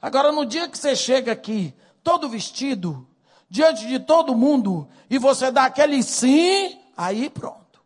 Agora, 0.00 0.32
no 0.32 0.46
dia 0.46 0.68
que 0.68 0.78
você 0.78 0.96
chega 0.96 1.32
aqui, 1.32 1.74
todo 2.02 2.28
vestido, 2.28 3.06
diante 3.48 3.86
de 3.86 4.00
todo 4.00 4.34
mundo, 4.34 4.88
e 5.10 5.18
você 5.18 5.50
dá 5.50 5.64
aquele 5.64 6.02
sim, 6.02 6.80
aí 6.96 7.28
pronto. 7.28 7.82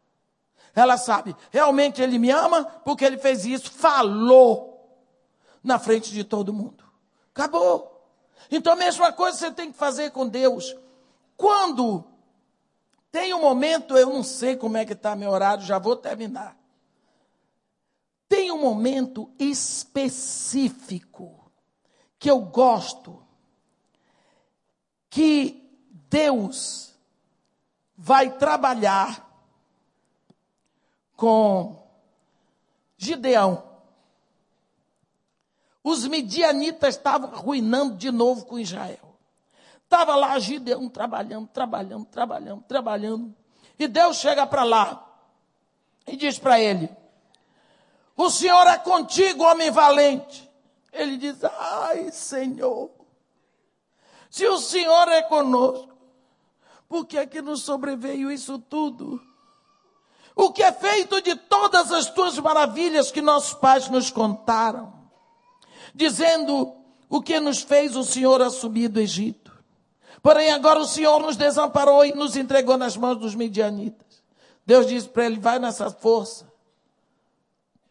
Ela 0.74 0.96
sabe, 0.96 1.34
realmente 1.50 2.02
ele 2.02 2.18
me 2.18 2.30
ama, 2.30 2.64
porque 2.84 3.04
ele 3.04 3.18
fez 3.18 3.44
isso, 3.44 3.70
falou 3.70 4.76
na 5.62 5.78
frente 5.78 6.12
de 6.12 6.22
todo 6.22 6.52
mundo. 6.52 6.84
Acabou. 7.34 8.08
Então 8.50 8.74
a 8.74 8.76
mesma 8.76 9.12
coisa 9.12 9.36
você 9.36 9.50
tem 9.50 9.72
que 9.72 9.78
fazer 9.78 10.10
com 10.10 10.28
Deus. 10.28 10.76
Quando 11.36 12.04
tem 13.16 13.32
um 13.32 13.40
momento, 13.40 13.96
eu 13.96 14.10
não 14.10 14.22
sei 14.22 14.56
como 14.56 14.76
é 14.76 14.84
que 14.84 14.92
está 14.92 15.16
meu 15.16 15.30
horário, 15.30 15.64
já 15.64 15.78
vou 15.78 15.96
terminar. 15.96 16.54
Tem 18.28 18.52
um 18.52 18.60
momento 18.60 19.32
específico 19.38 20.70
que 22.18 22.30
eu 22.30 22.40
gosto 22.40 23.24
que 25.08 25.66
Deus 26.10 26.94
vai 27.96 28.36
trabalhar 28.36 29.26
com 31.16 31.88
Gideão. 32.98 33.64
Os 35.82 36.06
midianitas 36.06 36.96
estavam 36.96 37.32
arruinando 37.32 37.96
de 37.96 38.10
novo 38.10 38.44
com 38.44 38.58
Israel. 38.58 39.05
Estava 39.86 40.14
lá 40.14 40.38
Gideão 40.38 40.88
trabalhando, 40.88 41.46
trabalhando, 41.48 42.04
trabalhando, 42.06 42.62
trabalhando. 42.64 43.34
E 43.78 43.88
Deus 43.88 44.18
chega 44.18 44.46
para 44.46 44.64
lá 44.64 45.02
e 46.06 46.16
diz 46.16 46.38
para 46.38 46.60
ele: 46.60 46.90
O 48.14 48.28
Senhor 48.28 48.66
é 48.66 48.76
contigo, 48.78 49.44
homem 49.44 49.70
valente. 49.70 50.50
Ele 50.92 51.16
diz: 51.16 51.42
Ai, 51.44 52.10
Senhor, 52.10 52.90
se 54.28 54.46
o 54.46 54.58
Senhor 54.58 55.08
é 55.08 55.22
conosco, 55.22 55.96
por 56.88 57.06
que 57.06 57.16
é 57.16 57.26
que 57.26 57.40
nos 57.40 57.62
sobreveio 57.62 58.30
isso 58.30 58.58
tudo? 58.58 59.22
O 60.34 60.52
que 60.52 60.62
é 60.62 60.72
feito 60.72 61.22
de 61.22 61.34
todas 61.34 61.92
as 61.92 62.10
tuas 62.10 62.38
maravilhas 62.38 63.10
que 63.10 63.22
nossos 63.22 63.54
pais 63.54 63.88
nos 63.88 64.10
contaram? 64.10 64.96
dizendo 65.96 66.74
o 67.08 67.22
que 67.22 67.40
nos 67.40 67.62
fez 67.62 67.96
o 67.96 68.04
Senhor 68.04 68.42
assumir 68.42 68.88
do 68.88 69.00
Egito. 69.00 69.45
Porém, 70.22 70.50
agora 70.50 70.80
o 70.80 70.86
Senhor 70.86 71.20
nos 71.20 71.36
desamparou 71.36 72.04
e 72.04 72.12
nos 72.12 72.36
entregou 72.36 72.76
nas 72.76 72.96
mãos 72.96 73.16
dos 73.16 73.34
midianitas. 73.34 74.22
Deus 74.64 74.86
disse 74.86 75.08
para 75.08 75.26
ele: 75.26 75.38
vai 75.38 75.58
nessa 75.58 75.90
força, 75.90 76.46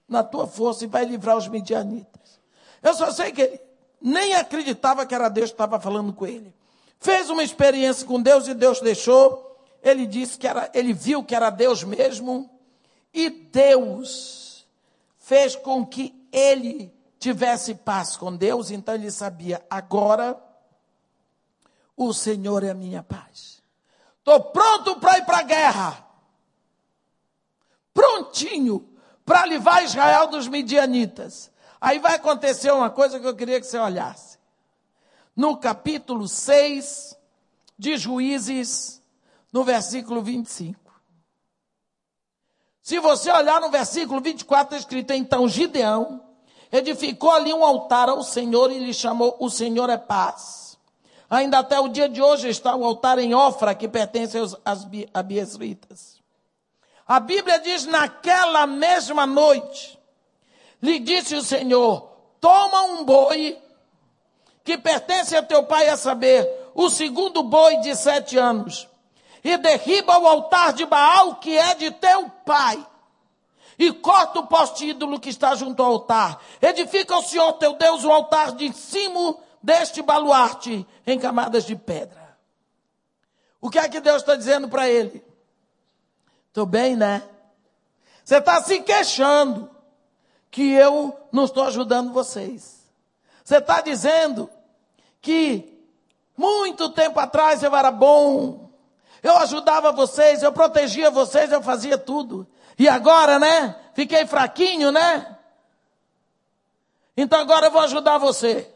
na 0.07 0.23
tua 0.23 0.47
força, 0.47 0.84
e 0.84 0.88
vai 0.88 1.05
livrar 1.05 1.38
os 1.38 1.47
midianitas. 1.47 2.39
Eu 2.84 2.93
só 2.93 3.11
sei 3.11 3.32
que 3.32 3.41
ele 3.41 3.61
nem 4.01 4.36
acreditava 4.36 5.05
que 5.05 5.15
era 5.15 5.30
Deus 5.30 5.49
que 5.49 5.53
estava 5.53 5.80
falando 5.80 6.13
com 6.13 6.28
ele. 6.28 6.53
Fez 6.99 7.30
uma 7.30 7.43
experiência 7.43 8.05
com 8.05 8.21
Deus 8.21 8.47
e 8.47 8.53
Deus 8.53 8.80
deixou. 8.80 9.43
Ele 9.82 10.05
disse 10.05 10.38
que 10.38 10.47
era, 10.47 10.69
ele 10.73 10.93
viu 10.93 11.23
que 11.23 11.36
era 11.36 11.49
Deus 11.49 11.84
mesmo. 11.84 12.49
E 13.13 13.30
Deus 13.30 14.67
fez 15.17 15.55
com 15.55 15.86
que 15.86 16.13
ele 16.32 16.93
tivesse 17.17 17.73
paz 17.73 18.15
com 18.15 18.36
Deus, 18.36 18.69
então 18.69 18.93
ele 18.93 19.09
sabia, 19.09 19.65
agora 19.69 20.39
o 21.96 22.14
Senhor 22.14 22.64
é 22.64 22.70
a 22.70 22.76
minha 22.76 23.04
paz. 23.04 23.62
Estou 24.20 24.39
pronto 24.52 25.00
para 25.00 25.18
ir 25.20 25.26
para 25.26 25.39
a 25.39 25.43
guerra. 25.43 26.08
Prontinho 27.93 28.89
para 29.24 29.46
livrar 29.46 29.84
Israel 29.84 30.28
dos 30.28 30.48
midianitas. 30.48 31.52
Aí 31.80 32.00
vai 32.00 32.16
acontecer 32.16 32.72
uma 32.72 32.89
coisa 32.89 33.20
que 33.20 33.28
eu 33.28 33.36
queria 33.36 33.60
que 33.60 33.68
você 33.68 33.78
olhasse. 33.78 34.38
No 35.36 35.58
capítulo 35.58 36.28
6 36.28 37.16
de 37.78 37.98
Juízes, 37.98 39.02
no 39.52 39.64
versículo 39.64 40.22
25. 40.22 40.86
Se 42.82 43.00
você 43.00 43.32
olhar 43.32 43.60
no 43.62 43.70
versículo 43.70 44.22
24, 44.22 44.66
está 44.66 44.78
escrito: 44.78 45.12
Então 45.12 45.48
Gideão 45.48 46.24
edificou 46.72 47.32
ali 47.32 47.54
um 47.54 47.64
altar 47.64 48.10
ao 48.10 48.24
Senhor 48.24 48.72
e 48.72 48.80
lhe 48.80 48.93
chamou 48.93 49.36
O 49.39 49.50
Senhor 49.50 49.89
é 49.89 49.98
Paz. 49.98 50.64
Ainda 51.36 51.59
até 51.59 51.77
o 51.77 51.89
dia 51.89 52.07
de 52.07 52.21
hoje 52.21 52.47
está 52.47 52.73
o 52.77 52.86
altar 52.86 53.19
em 53.19 53.36
Ofra, 53.36 53.75
que 53.75 53.89
pertence 53.89 54.38
aos 54.38 54.55
abiesritas. 55.13 56.21
A 57.05 57.19
Bíblia 57.19 57.59
diz: 57.59 57.86
naquela 57.86 58.65
mesma 58.65 59.25
noite, 59.25 59.99
lhe 60.81 60.97
disse 60.97 61.36
o 61.36 61.43
Senhor: 61.43 62.09
toma 62.39 62.83
um 62.83 63.03
boi 63.03 63.61
que 64.63 64.77
pertence 64.77 65.36
a 65.36 65.43
teu 65.43 65.63
pai, 65.63 65.89
a 65.89 65.97
saber, 65.97 66.71
o 66.73 66.89
segundo 66.89 67.43
boi 67.43 67.79
de 67.81 67.93
sete 67.97 68.38
anos, 68.38 68.88
e 69.43 69.57
derriba 69.57 70.17
o 70.17 70.25
altar 70.25 70.71
de 70.71 70.86
Baal 70.86 71.36
que 71.36 71.57
é 71.57 71.75
de 71.75 71.91
teu 71.91 72.29
pai 72.45 72.88
e 73.77 73.91
corta 73.91 74.39
o 74.39 74.47
poste 74.47 74.88
ídolo 74.88 75.19
que 75.19 75.27
está 75.27 75.53
junto 75.53 75.83
ao 75.83 75.91
altar. 75.91 76.39
Edifica 76.61 77.13
ao 77.13 77.21
Senhor 77.21 77.51
teu 77.53 77.73
Deus 77.73 78.05
o 78.05 78.09
altar 78.09 78.53
de 78.53 78.71
cima 78.71 79.36
deste 79.66 80.03
baluarte 80.03 80.88
em 81.07 81.20
camadas 81.20 81.66
de 81.66 81.76
pedra. 81.76 82.38
O 83.59 83.68
que 83.68 83.80
é 83.80 83.89
que 83.89 83.99
Deus 83.99 84.18
está 84.22 84.36
dizendo 84.36 84.70
para 84.70 84.88
ele? 84.88 85.26
Estou 86.49 86.68
bem, 86.68 86.95
né? 86.95 87.28
Você 88.24 88.38
está 88.38 88.61
se 88.61 88.80
queixando 88.82 89.70
que 90.51 90.72
eu 90.74 91.20
não 91.32 91.45
estou 91.45 91.63
ajudando 91.63 92.13
vocês. 92.13 92.86
Você 93.43 93.57
está 93.57 93.82
dizendo 93.82 94.47
que 95.20 95.84
muito 96.38 96.89
tempo 96.91 97.20
atrás 97.20 97.63
eu 97.63 97.76
era 97.76 97.89
bom, 97.89 98.70
eu 99.24 99.36
ajudava 99.39 99.91
vocês, 99.91 100.43
eu 100.43 100.51
protegia 100.51 101.09
vocês, 101.09 101.51
eu 101.51 101.61
fazia 101.63 101.97
tudo. 101.97 102.47
E 102.78 102.88
agora, 102.88 103.39
né? 103.39 103.76
Fiquei 103.95 104.28
fraquinho, 104.28 104.91
né? 104.91 105.38
Então 107.18 107.39
agora 107.39 107.68
eu 107.68 107.72
vou 107.72 107.82
ajudar 107.82 108.20
você. 108.20 108.74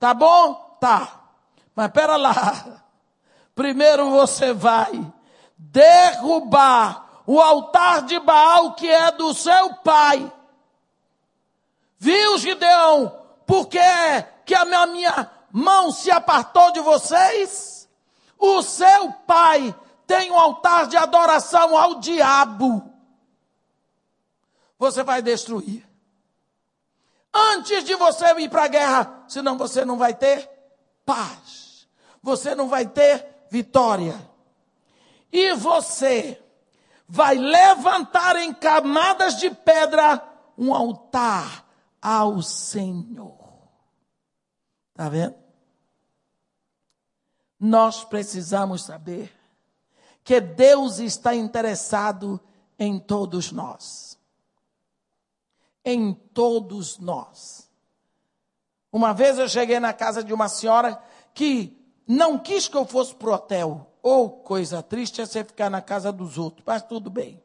Tá 0.00 0.14
bom? 0.14 0.54
Tá. 0.80 1.20
Mas 1.76 1.92
pera 1.92 2.16
lá. 2.16 2.82
Primeiro 3.54 4.10
você 4.10 4.52
vai 4.52 4.90
derrubar 5.56 7.22
o 7.26 7.38
altar 7.38 8.02
de 8.02 8.18
Baal 8.18 8.72
que 8.74 8.88
é 8.88 9.12
do 9.12 9.34
seu 9.34 9.74
pai. 9.74 10.32
Viu, 11.98 12.38
Gideão? 12.38 13.14
Por 13.46 13.68
que, 13.68 13.78
que 14.46 14.54
a 14.54 14.64
minha, 14.64 14.86
minha 14.86 15.30
mão 15.52 15.92
se 15.92 16.10
apartou 16.10 16.72
de 16.72 16.80
vocês? 16.80 17.88
O 18.38 18.62
seu 18.62 19.12
pai 19.26 19.74
tem 20.06 20.30
um 20.30 20.38
altar 20.38 20.86
de 20.86 20.96
adoração 20.96 21.76
ao 21.76 22.00
diabo, 22.00 22.90
você 24.78 25.02
vai 25.02 25.20
destruir. 25.20 25.89
Antes 27.32 27.84
de 27.84 27.94
você 27.94 28.26
ir 28.40 28.48
para 28.48 28.64
a 28.64 28.68
guerra, 28.68 29.24
senão 29.28 29.56
você 29.56 29.84
não 29.84 29.96
vai 29.96 30.14
ter 30.14 30.48
paz, 31.04 31.88
você 32.22 32.54
não 32.54 32.68
vai 32.68 32.86
ter 32.86 33.26
vitória. 33.50 34.14
E 35.32 35.54
você 35.54 36.42
vai 37.08 37.36
levantar 37.36 38.36
em 38.36 38.52
camadas 38.52 39.38
de 39.38 39.50
pedra 39.50 40.22
um 40.56 40.74
altar 40.74 41.66
ao 42.00 42.42
Senhor. 42.42 43.38
Está 44.90 45.08
vendo? 45.08 45.34
Nós 47.58 48.04
precisamos 48.04 48.82
saber 48.82 49.32
que 50.24 50.40
Deus 50.40 50.98
está 50.98 51.34
interessado 51.34 52.40
em 52.78 52.98
todos 52.98 53.52
nós. 53.52 54.09
Em 55.84 56.12
todos 56.12 56.98
nós. 56.98 57.70
Uma 58.92 59.12
vez 59.12 59.38
eu 59.38 59.48
cheguei 59.48 59.78
na 59.78 59.92
casa 59.92 60.22
de 60.22 60.32
uma 60.32 60.48
senhora 60.48 61.00
que 61.32 61.76
não 62.06 62.38
quis 62.38 62.66
que 62.66 62.76
eu 62.76 62.84
fosse 62.84 63.14
pro 63.14 63.32
hotel. 63.32 63.86
Ou 64.02 64.24
oh, 64.24 64.30
coisa 64.30 64.82
triste 64.82 65.20
é 65.20 65.26
você 65.26 65.44
ficar 65.44 65.70
na 65.70 65.80
casa 65.80 66.10
dos 66.10 66.38
outros, 66.38 66.64
mas 66.66 66.82
tudo 66.82 67.10
bem. 67.10 67.42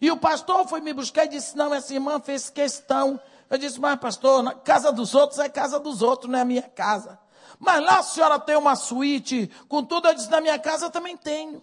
E 0.00 0.10
o 0.10 0.16
pastor 0.16 0.66
foi 0.68 0.80
me 0.80 0.92
buscar 0.92 1.24
e 1.24 1.28
disse: 1.28 1.56
Não, 1.56 1.74
essa 1.74 1.92
irmã 1.92 2.20
fez 2.20 2.48
questão. 2.48 3.20
Eu 3.50 3.58
disse: 3.58 3.80
Mas, 3.80 3.98
pastor, 3.98 4.54
casa 4.60 4.92
dos 4.92 5.14
outros 5.14 5.38
é 5.40 5.48
casa 5.48 5.80
dos 5.80 6.02
outros, 6.02 6.30
não 6.30 6.38
é 6.38 6.42
a 6.42 6.44
minha 6.46 6.62
casa. 6.62 7.18
Mas 7.58 7.82
lá 7.82 7.98
a 7.98 8.02
senhora 8.02 8.38
tem 8.38 8.56
uma 8.56 8.76
suíte 8.76 9.50
com 9.68 9.82
tudo. 9.82 10.08
Eu 10.08 10.14
disse: 10.14 10.30
Na 10.30 10.40
minha 10.40 10.58
casa 10.58 10.88
também 10.88 11.16
tenho. 11.16 11.62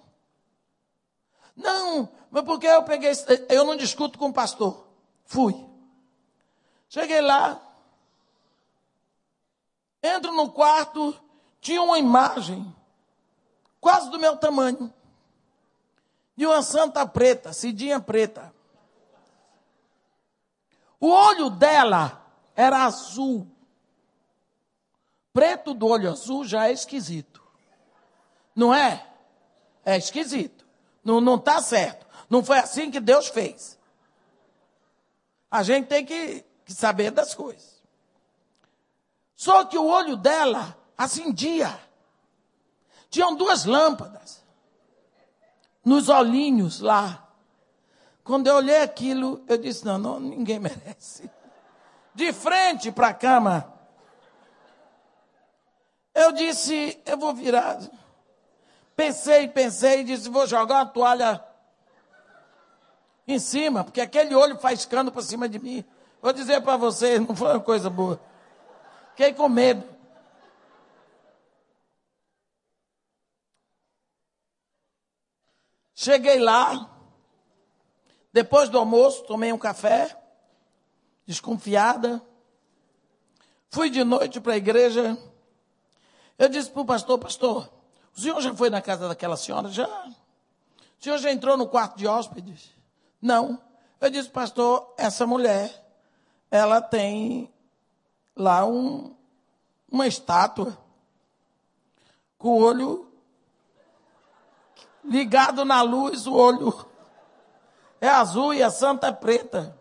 Não, 1.55 2.09
mas 2.29 2.43
porque 2.43 2.67
eu 2.67 2.83
peguei. 2.83 3.11
Eu 3.49 3.63
não 3.63 3.75
discuto 3.75 4.19
com 4.19 4.27
o 4.27 4.33
pastor. 4.33 4.87
Fui. 5.25 5.72
Cheguei 6.93 7.21
lá. 7.21 7.59
Entro 10.03 10.31
no 10.31 10.51
quarto. 10.51 11.19
Tinha 11.59 11.81
uma 11.81 11.97
imagem. 11.97 12.71
Quase 13.81 14.11
do 14.11 14.19
meu 14.19 14.37
tamanho 14.37 14.93
de 16.37 16.45
uma 16.45 16.61
santa 16.61 17.03
preta, 17.07 17.51
Cidinha 17.51 17.99
preta. 17.99 18.53
O 20.99 21.09
olho 21.09 21.49
dela 21.49 22.23
era 22.55 22.85
azul. 22.85 23.47
Preto 25.33 25.73
do 25.73 25.87
olho 25.87 26.11
azul 26.11 26.45
já 26.45 26.67
é 26.67 26.73
esquisito. 26.73 27.43
Não 28.55 28.71
é? 28.71 29.11
É 29.83 29.97
esquisito. 29.97 30.63
Não, 31.03 31.19
não 31.19 31.39
tá 31.39 31.59
certo. 31.59 32.05
Não 32.29 32.43
foi 32.43 32.59
assim 32.59 32.91
que 32.91 32.99
Deus 32.99 33.29
fez. 33.29 33.79
A 35.49 35.63
gente 35.63 35.87
tem 35.87 36.05
que, 36.05 36.45
que 36.65 36.73
saber 36.73 37.11
das 37.11 37.33
coisas. 37.33 37.81
Só 39.35 39.65
que 39.65 39.77
o 39.77 39.85
olho 39.85 40.15
dela 40.15 40.77
acendia. 40.97 41.79
Tinham 43.09 43.35
duas 43.35 43.65
lâmpadas 43.65 44.43
nos 45.83 46.09
olhinhos 46.09 46.79
lá. 46.79 47.27
Quando 48.23 48.47
eu 48.47 48.55
olhei 48.55 48.81
aquilo, 48.81 49.43
eu 49.47 49.57
disse: 49.57 49.85
não, 49.85 49.97
não 49.97 50.19
ninguém 50.19 50.57
merece. 50.59 51.29
De 52.15 52.31
frente 52.31 52.91
para 52.91 53.09
a 53.09 53.13
cama, 53.13 53.73
eu 56.13 56.31
disse: 56.31 57.01
eu 57.05 57.17
vou 57.17 57.33
virar. 57.33 57.79
Pensei, 58.95 59.47
pensei 59.47 60.03
disse: 60.03 60.29
vou 60.29 60.47
jogar 60.47 60.81
a 60.81 60.85
toalha 60.85 61.43
em 63.27 63.39
cima, 63.39 63.83
porque 63.83 64.01
aquele 64.01 64.35
olho 64.35 64.57
faz 64.57 64.85
cano 64.85 65.11
para 65.11 65.21
cima 65.21 65.49
de 65.49 65.59
mim. 65.59 65.83
Vou 66.23 66.31
dizer 66.31 66.61
para 66.61 66.77
vocês, 66.77 67.19
não 67.27 67.35
foi 67.35 67.49
uma 67.49 67.59
coisa 67.59 67.89
boa. 67.89 68.17
Fiquei 69.09 69.33
com 69.33 69.49
medo. 69.49 69.83
Cheguei 75.93 76.39
lá, 76.39 76.89
depois 78.31 78.69
do 78.69 78.77
almoço, 78.77 79.23
tomei 79.25 79.51
um 79.51 79.57
café, 79.57 80.17
desconfiada. 81.25 82.21
Fui 83.69 83.89
de 83.89 84.03
noite 84.05 84.39
para 84.39 84.53
a 84.53 84.57
igreja. 84.57 85.17
Eu 86.37 86.47
disse 86.47 86.71
para 86.71 86.81
o 86.81 86.85
pastor: 86.85 87.19
Pastor, 87.19 87.69
o 88.15 88.21
senhor 88.21 88.39
já 88.39 88.55
foi 88.55 88.69
na 88.69 88.81
casa 88.81 89.09
daquela 89.09 89.35
senhora? 89.35 89.67
Já. 89.69 89.87
O 89.87 91.03
senhor 91.03 91.17
já 91.17 91.31
entrou 91.31 91.57
no 91.57 91.67
quarto 91.67 91.97
de 91.97 92.07
hóspedes? 92.07 92.71
Não. 93.21 93.61
Eu 93.99 94.09
disse, 94.09 94.29
pastor, 94.29 94.93
essa 94.97 95.25
mulher, 95.25 95.82
ela 96.53 96.79
tem 96.79 97.51
lá 98.35 98.63
um, 98.63 99.17
uma 99.91 100.05
estátua 100.05 100.77
com 102.37 102.49
o 102.49 102.61
olho 102.61 103.11
ligado 105.03 105.65
na 105.65 105.81
luz, 105.81 106.27
o 106.27 106.33
olho 106.35 106.87
é 107.99 108.07
azul 108.07 108.53
e 108.53 108.61
a 108.61 108.69
santa 108.69 109.07
é 109.07 109.11
preta. 109.11 109.75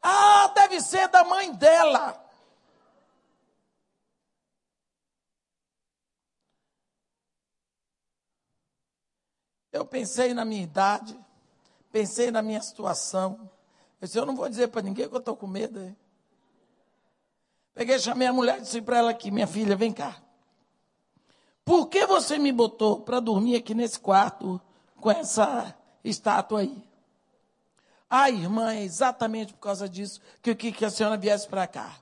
Ah, 0.00 0.48
deve 0.54 0.80
ser 0.80 1.08
da 1.08 1.22
mãe 1.22 1.52
dela. 1.52 2.18
Eu 9.70 9.84
pensei 9.84 10.32
na 10.32 10.46
minha 10.46 10.62
idade, 10.62 11.22
pensei 11.92 12.30
na 12.30 12.40
minha 12.40 12.62
situação. 12.62 13.54
Eu 14.00 14.06
disse, 14.06 14.18
eu 14.18 14.26
não 14.26 14.36
vou 14.36 14.48
dizer 14.48 14.68
para 14.68 14.82
ninguém 14.82 15.08
que 15.08 15.14
eu 15.14 15.18
estou 15.18 15.36
com 15.36 15.46
medo. 15.46 15.94
Peguei, 17.74 17.98
chamei 17.98 18.28
a 18.28 18.32
mulher 18.32 18.58
e 18.58 18.62
disse 18.62 18.80
para 18.80 18.98
ela 18.98 19.10
aqui, 19.10 19.30
minha 19.30 19.46
filha, 19.46 19.76
vem 19.76 19.92
cá. 19.92 20.16
Por 21.64 21.88
que 21.88 22.06
você 22.06 22.38
me 22.38 22.52
botou 22.52 23.00
para 23.00 23.20
dormir 23.20 23.56
aqui 23.56 23.74
nesse 23.74 23.98
quarto 23.98 24.60
com 25.00 25.10
essa 25.10 25.76
estátua 26.04 26.60
aí? 26.60 26.86
Ah, 28.08 28.30
irmã, 28.30 28.72
é 28.72 28.82
exatamente 28.82 29.52
por 29.52 29.60
causa 29.60 29.88
disso 29.88 30.20
que 30.40 30.50
eu 30.50 30.56
que 30.56 30.84
a 30.84 30.90
senhora 30.90 31.16
viesse 31.16 31.48
para 31.48 31.66
cá. 31.66 31.98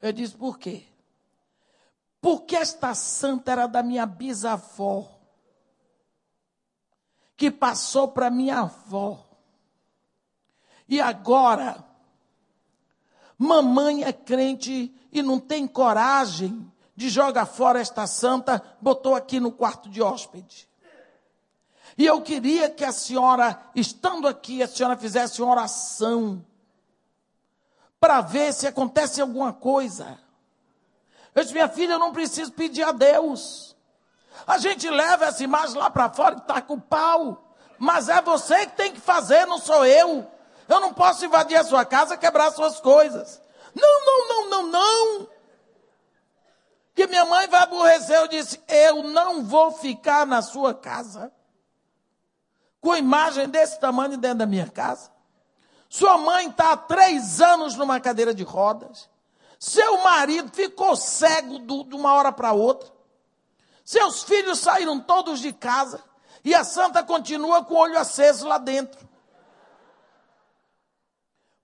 Eu 0.00 0.12
disse, 0.12 0.36
por 0.36 0.58
quê? 0.58 0.84
Porque 2.20 2.54
esta 2.54 2.94
santa 2.94 3.52
era 3.52 3.66
da 3.66 3.82
minha 3.82 4.06
bisavó, 4.06 5.10
que 7.36 7.50
passou 7.50 8.08
para 8.08 8.30
minha 8.30 8.60
avó. 8.60 9.26
E 10.90 11.00
agora, 11.00 11.84
mamãe 13.38 14.02
é 14.02 14.12
crente 14.12 14.92
e 15.12 15.22
não 15.22 15.38
tem 15.38 15.64
coragem 15.64 16.68
de 16.96 17.08
jogar 17.08 17.46
fora 17.46 17.80
esta 17.80 18.08
santa, 18.08 18.60
botou 18.80 19.14
aqui 19.14 19.38
no 19.38 19.52
quarto 19.52 19.88
de 19.88 20.02
hóspede. 20.02 20.68
E 21.96 22.04
eu 22.04 22.20
queria 22.22 22.68
que 22.68 22.84
a 22.84 22.90
senhora, 22.90 23.62
estando 23.72 24.26
aqui, 24.26 24.64
a 24.64 24.66
senhora 24.66 24.96
fizesse 24.96 25.40
uma 25.40 25.52
oração 25.52 26.44
para 28.00 28.20
ver 28.20 28.52
se 28.52 28.66
acontece 28.66 29.20
alguma 29.20 29.52
coisa. 29.52 30.18
Eu 31.32 31.42
disse, 31.42 31.54
minha 31.54 31.68
filha, 31.68 31.92
eu 31.92 31.98
não 32.00 32.12
preciso 32.12 32.50
pedir 32.52 32.82
a 32.82 32.90
Deus. 32.90 33.76
A 34.44 34.58
gente 34.58 34.90
leva 34.90 35.26
essa 35.26 35.44
imagem 35.44 35.76
lá 35.76 35.88
para 35.88 36.10
fora 36.10 36.34
e 36.34 36.38
está 36.38 36.60
com 36.60 36.74
o 36.74 36.80
pau. 36.80 37.54
Mas 37.78 38.08
é 38.08 38.20
você 38.20 38.66
que 38.66 38.76
tem 38.76 38.92
que 38.92 39.00
fazer, 39.00 39.46
não 39.46 39.58
sou 39.58 39.86
eu. 39.86 40.28
Eu 40.70 40.80
não 40.80 40.94
posso 40.94 41.24
invadir 41.24 41.56
a 41.56 41.64
sua 41.64 41.84
casa, 41.84 42.16
quebrar 42.16 42.52
suas 42.52 42.80
coisas. 42.80 43.42
Não, 43.74 44.06
não, 44.06 44.28
não, 44.28 44.50
não, 44.50 44.66
não 44.68 45.28
que 46.94 47.06
minha 47.06 47.24
mãe 47.24 47.48
vai 47.48 47.62
aborrecer. 47.62 48.16
Eu 48.16 48.28
disse: 48.28 48.62
Eu 48.68 49.02
não 49.02 49.42
vou 49.42 49.72
ficar 49.72 50.26
na 50.26 50.42
sua 50.42 50.74
casa 50.74 51.32
com 52.80 52.96
imagem 52.96 53.48
desse 53.48 53.80
tamanho 53.80 54.16
dentro 54.16 54.38
da 54.38 54.46
minha 54.46 54.68
casa. 54.68 55.10
Sua 55.88 56.16
mãe 56.18 56.48
está 56.48 56.72
há 56.72 56.76
três 56.76 57.40
anos 57.40 57.74
numa 57.74 57.98
cadeira 57.98 58.32
de 58.32 58.44
rodas. 58.44 59.08
Seu 59.58 59.98
marido 60.02 60.50
ficou 60.52 60.94
cego 60.94 61.58
do, 61.58 61.84
de 61.84 61.94
uma 61.94 62.14
hora 62.14 62.32
para 62.32 62.52
outra. 62.52 62.90
Seus 63.84 64.22
filhos 64.22 64.60
saíram 64.60 65.00
todos 65.00 65.40
de 65.40 65.52
casa. 65.52 66.02
E 66.44 66.54
a 66.54 66.64
santa 66.64 67.02
continua 67.02 67.64
com 67.64 67.74
o 67.74 67.78
olho 67.78 67.98
aceso 67.98 68.46
lá 68.46 68.56
dentro. 68.56 69.09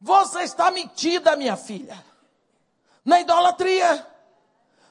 Você 0.01 0.43
está 0.43 0.71
metida, 0.71 1.37
minha 1.37 1.57
filha, 1.57 2.03
na 3.05 3.21
idolatria 3.21 4.07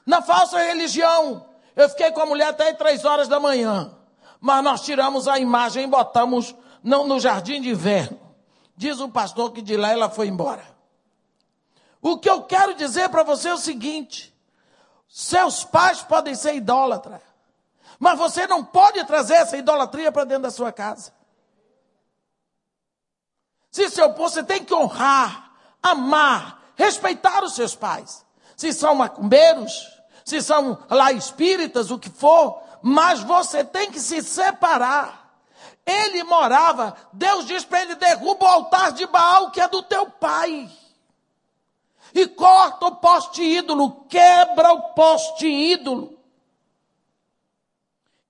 na 0.06 0.22
falsa 0.22 0.58
religião. 0.58 1.44
Eu 1.74 1.88
fiquei 1.90 2.12
com 2.12 2.20
a 2.20 2.26
mulher 2.26 2.48
até 2.48 2.72
três 2.72 3.04
horas 3.04 3.26
da 3.26 3.40
manhã. 3.40 3.92
Mas 4.40 4.62
nós 4.62 4.82
tiramos 4.82 5.26
a 5.26 5.38
imagem 5.38 5.84
e 5.84 5.88
botamos 5.88 6.54
não, 6.82 7.06
no 7.06 7.18
jardim 7.18 7.60
de 7.60 7.70
inverno. 7.70 8.18
Diz 8.76 9.00
o 9.00 9.08
pastor 9.08 9.52
que 9.52 9.60
de 9.60 9.76
lá 9.76 9.90
ela 9.90 10.08
foi 10.08 10.28
embora. 10.28 10.64
O 12.00 12.18
que 12.18 12.30
eu 12.30 12.42
quero 12.44 12.74
dizer 12.74 13.08
para 13.08 13.24
você 13.24 13.48
é 13.48 13.54
o 13.54 13.58
seguinte: 13.58 14.32
seus 15.08 15.64
pais 15.64 16.02
podem 16.02 16.34
ser 16.34 16.54
idólatras, 16.54 17.20
Mas 17.98 18.18
você 18.18 18.46
não 18.46 18.62
pode 18.62 19.02
trazer 19.04 19.34
essa 19.34 19.56
idolatria 19.56 20.12
para 20.12 20.24
dentro 20.24 20.44
da 20.44 20.50
sua 20.50 20.70
casa. 20.70 21.12
Se 23.76 23.90
seu 23.90 24.10
você 24.14 24.42
tem 24.42 24.64
que 24.64 24.72
honrar, 24.72 25.52
amar, 25.82 26.62
respeitar 26.76 27.44
os 27.44 27.54
seus 27.54 27.74
pais. 27.74 28.24
Se 28.56 28.72
são 28.72 28.94
macumbeiros, 28.94 29.86
se 30.24 30.40
são 30.40 30.78
lá 30.88 31.12
espíritas, 31.12 31.90
o 31.90 31.98
que 31.98 32.08
for, 32.08 32.58
mas 32.80 33.20
você 33.20 33.62
tem 33.62 33.90
que 33.90 34.00
se 34.00 34.22
separar. 34.22 35.30
Ele 35.84 36.24
morava, 36.24 36.96
Deus 37.12 37.44
diz 37.44 37.66
para 37.66 37.82
ele: 37.82 37.96
derruba 37.96 38.46
o 38.46 38.48
altar 38.48 38.92
de 38.92 39.06
Baal, 39.08 39.50
que 39.50 39.60
é 39.60 39.68
do 39.68 39.82
teu 39.82 40.08
pai. 40.08 40.70
E 42.14 42.26
corta 42.28 42.86
o 42.86 42.96
poste 42.96 43.42
ídolo, 43.42 44.06
quebra 44.08 44.72
o 44.72 44.94
poste 44.94 45.46
ídolo, 45.46 46.18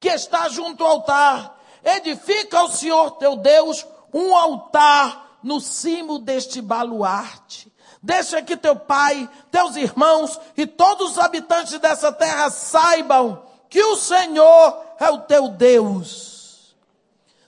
que 0.01 0.09
está 0.09 0.49
junto 0.49 0.83
ao 0.83 0.91
altar. 0.91 1.57
Edifica 1.85 2.59
ao 2.59 2.69
Senhor 2.69 3.13
teu 3.13 3.37
Deus 3.37 3.87
um 4.13 4.35
altar 4.35 5.26
no 5.47 5.61
cimo 5.61 6.19
deste 6.19 6.61
baluarte. 6.61 7.73
Deixa 8.03 8.43
que 8.43 8.57
teu 8.57 8.77
pai, 8.77 9.29
teus 9.51 9.77
irmãos 9.77 10.39
e 10.57 10.67
todos 10.67 11.13
os 11.13 11.19
habitantes 11.19 11.79
dessa 11.79 12.13
terra 12.13 12.51
saibam 12.51 13.43
que 13.69 13.83
o 13.83 13.97
Senhor 13.97 14.85
é 15.01 15.11
o 15.11 15.21
teu 15.21 15.49
Deus 15.49 16.37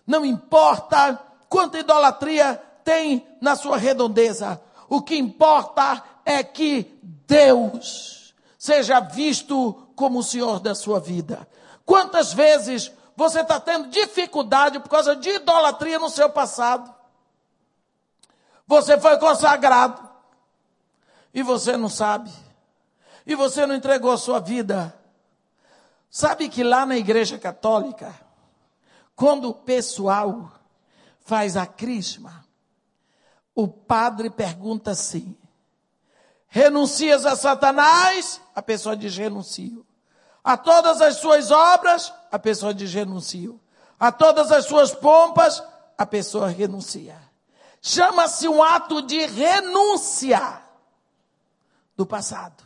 não 0.08 0.24
importa 0.24 1.20
quanta 1.50 1.78
idolatria 1.78 2.54
tem 2.82 3.28
na 3.42 3.54
sua 3.54 3.76
redondeza. 3.76 4.58
O 4.88 5.02
que 5.02 5.18
importa 5.18 6.02
é 6.24 6.42
que 6.42 6.98
Deus 7.02 8.34
seja 8.56 9.00
visto 9.00 9.86
como 9.94 10.20
o 10.20 10.22
Senhor 10.22 10.60
da 10.60 10.74
sua 10.74 10.98
vida. 10.98 11.46
Quantas 11.84 12.32
vezes 12.32 12.90
você 13.14 13.42
está 13.42 13.60
tendo 13.60 13.88
dificuldade 13.88 14.80
por 14.80 14.88
causa 14.88 15.14
de 15.14 15.28
idolatria 15.28 15.98
no 15.98 16.08
seu 16.08 16.30
passado? 16.30 16.90
Você 18.68 19.00
foi 19.00 19.16
consagrado 19.16 20.06
e 21.32 21.42
você 21.42 21.74
não 21.74 21.88
sabe, 21.88 22.30
e 23.26 23.34
você 23.34 23.66
não 23.66 23.74
entregou 23.74 24.12
a 24.12 24.18
sua 24.18 24.40
vida. 24.40 24.94
Sabe 26.10 26.50
que 26.50 26.62
lá 26.62 26.84
na 26.84 26.96
Igreja 26.96 27.38
Católica, 27.38 28.14
quando 29.16 29.48
o 29.48 29.54
pessoal 29.54 30.52
faz 31.20 31.56
a 31.56 31.66
crisma, 31.66 32.44
o 33.54 33.66
padre 33.66 34.28
pergunta 34.28 34.90
assim: 34.90 35.34
renuncias 36.46 37.24
a 37.24 37.34
Satanás? 37.36 38.38
A 38.54 38.60
pessoa 38.60 38.94
diz 38.94 39.16
renuncio. 39.16 39.86
A 40.44 40.58
todas 40.58 41.00
as 41.00 41.16
suas 41.16 41.50
obras? 41.50 42.12
A 42.30 42.38
pessoa 42.38 42.74
diz 42.74 42.92
renuncio. 42.92 43.58
A 43.98 44.12
todas 44.12 44.52
as 44.52 44.66
suas 44.66 44.94
pompas? 44.94 45.62
A 45.96 46.04
pessoa 46.04 46.48
renuncia. 46.48 47.27
Chama-se 47.80 48.48
um 48.48 48.62
ato 48.62 49.02
de 49.02 49.26
renúncia 49.26 50.62
do 51.96 52.04
passado, 52.04 52.64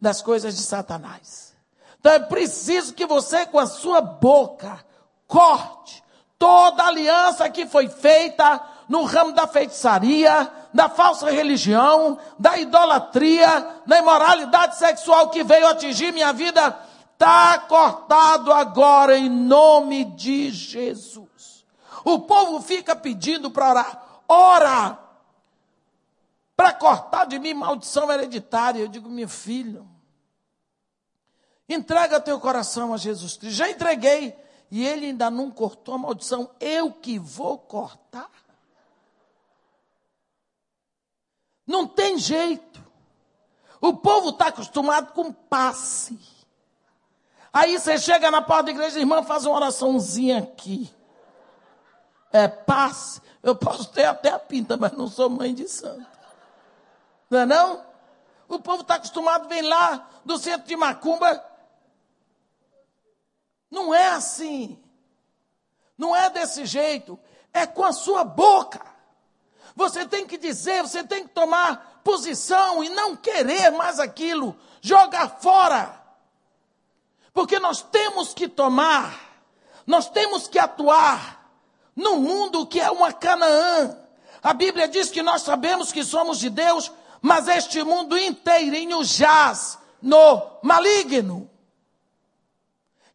das 0.00 0.20
coisas 0.22 0.56
de 0.56 0.62
Satanás. 0.62 1.54
Então 1.98 2.12
é 2.12 2.20
preciso 2.20 2.94
que 2.94 3.06
você, 3.06 3.46
com 3.46 3.58
a 3.58 3.66
sua 3.66 4.00
boca, 4.00 4.84
corte 5.26 6.04
toda 6.38 6.84
aliança 6.84 7.48
que 7.48 7.66
foi 7.66 7.88
feita 7.88 8.62
no 8.88 9.04
ramo 9.04 9.32
da 9.32 9.46
feitiçaria, 9.46 10.50
da 10.72 10.88
falsa 10.88 11.30
religião, 11.30 12.18
da 12.38 12.58
idolatria, 12.58 13.80
da 13.86 13.98
imoralidade 13.98 14.76
sexual 14.76 15.30
que 15.30 15.42
veio 15.42 15.66
atingir 15.66 16.12
minha 16.12 16.32
vida, 16.32 16.78
está 17.12 17.58
cortado 17.60 18.52
agora 18.52 19.16
em 19.16 19.28
nome 19.28 20.04
de 20.04 20.50
Jesus. 20.50 21.64
O 22.04 22.20
povo 22.20 22.60
fica 22.60 22.94
pedindo 22.94 23.50
para 23.50 23.70
orar, 23.70 24.05
ora, 24.28 24.98
para 26.56 26.72
cortar 26.72 27.26
de 27.26 27.38
mim 27.38 27.54
maldição 27.54 28.10
hereditária. 28.10 28.80
Eu 28.80 28.88
digo, 28.88 29.08
meu 29.08 29.28
filho, 29.28 29.88
entrega 31.68 32.20
teu 32.20 32.40
coração 32.40 32.94
a 32.94 32.96
Jesus 32.96 33.36
Cristo. 33.36 33.54
Já 33.54 33.68
entreguei 33.68 34.36
e 34.70 34.84
ele 34.84 35.06
ainda 35.06 35.30
não 35.30 35.50
cortou 35.50 35.94
a 35.94 35.98
maldição, 35.98 36.50
eu 36.58 36.92
que 36.92 37.18
vou 37.18 37.58
cortar. 37.58 38.30
Não 41.66 41.86
tem 41.86 42.16
jeito. 42.18 42.84
O 43.80 43.94
povo 43.94 44.30
está 44.30 44.48
acostumado 44.48 45.12
com 45.12 45.32
passe. 45.32 46.18
Aí 47.52 47.78
você 47.78 47.98
chega 47.98 48.30
na 48.30 48.42
porta 48.42 48.64
da 48.64 48.70
igreja, 48.70 48.98
irmã, 48.98 49.22
faz 49.22 49.46
uma 49.46 49.56
oraçãozinha 49.56 50.38
aqui. 50.38 50.92
É 52.32 52.46
passe. 52.46 53.20
Eu 53.42 53.54
posso 53.54 53.90
ter 53.92 54.04
até 54.04 54.30
a 54.30 54.38
pinta, 54.38 54.76
mas 54.76 54.92
não 54.92 55.08
sou 55.08 55.30
mãe 55.30 55.54
de 55.54 55.68
santo. 55.68 56.06
Não 57.30 57.40
é 57.40 57.46
não? 57.46 57.84
O 58.48 58.58
povo 58.58 58.82
está 58.82 58.94
acostumado, 58.94 59.48
vem 59.48 59.62
lá 59.62 60.08
do 60.24 60.38
centro 60.38 60.66
de 60.66 60.76
Macumba, 60.76 61.44
não 63.70 63.92
é 63.92 64.08
assim. 64.08 64.82
Não 65.98 66.14
é 66.14 66.30
desse 66.30 66.64
jeito. 66.66 67.18
É 67.52 67.66
com 67.66 67.84
a 67.84 67.92
sua 67.92 68.24
boca. 68.24 68.80
Você 69.74 70.06
tem 70.06 70.26
que 70.26 70.38
dizer, 70.38 70.82
você 70.82 71.04
tem 71.04 71.26
que 71.26 71.34
tomar 71.34 72.00
posição 72.02 72.82
e 72.82 72.88
não 72.88 73.16
querer 73.16 73.70
mais 73.70 73.98
aquilo, 73.98 74.56
jogar 74.80 75.40
fora. 75.40 76.00
Porque 77.32 77.58
nós 77.58 77.82
temos 77.82 78.32
que 78.32 78.48
tomar, 78.48 79.14
nós 79.86 80.08
temos 80.08 80.48
que 80.48 80.58
atuar 80.58 81.35
no 81.96 82.18
mundo 82.18 82.66
que 82.66 82.78
é 82.78 82.90
uma 82.90 83.12
Canaã. 83.12 83.96
A 84.42 84.52
Bíblia 84.52 84.86
diz 84.86 85.10
que 85.10 85.22
nós 85.22 85.42
sabemos 85.42 85.90
que 85.90 86.04
somos 86.04 86.38
de 86.38 86.50
Deus, 86.50 86.92
mas 87.22 87.48
este 87.48 87.82
mundo 87.82 88.16
inteirinho 88.16 89.02
jaz 89.02 89.78
no 90.00 90.42
maligno. 90.62 91.50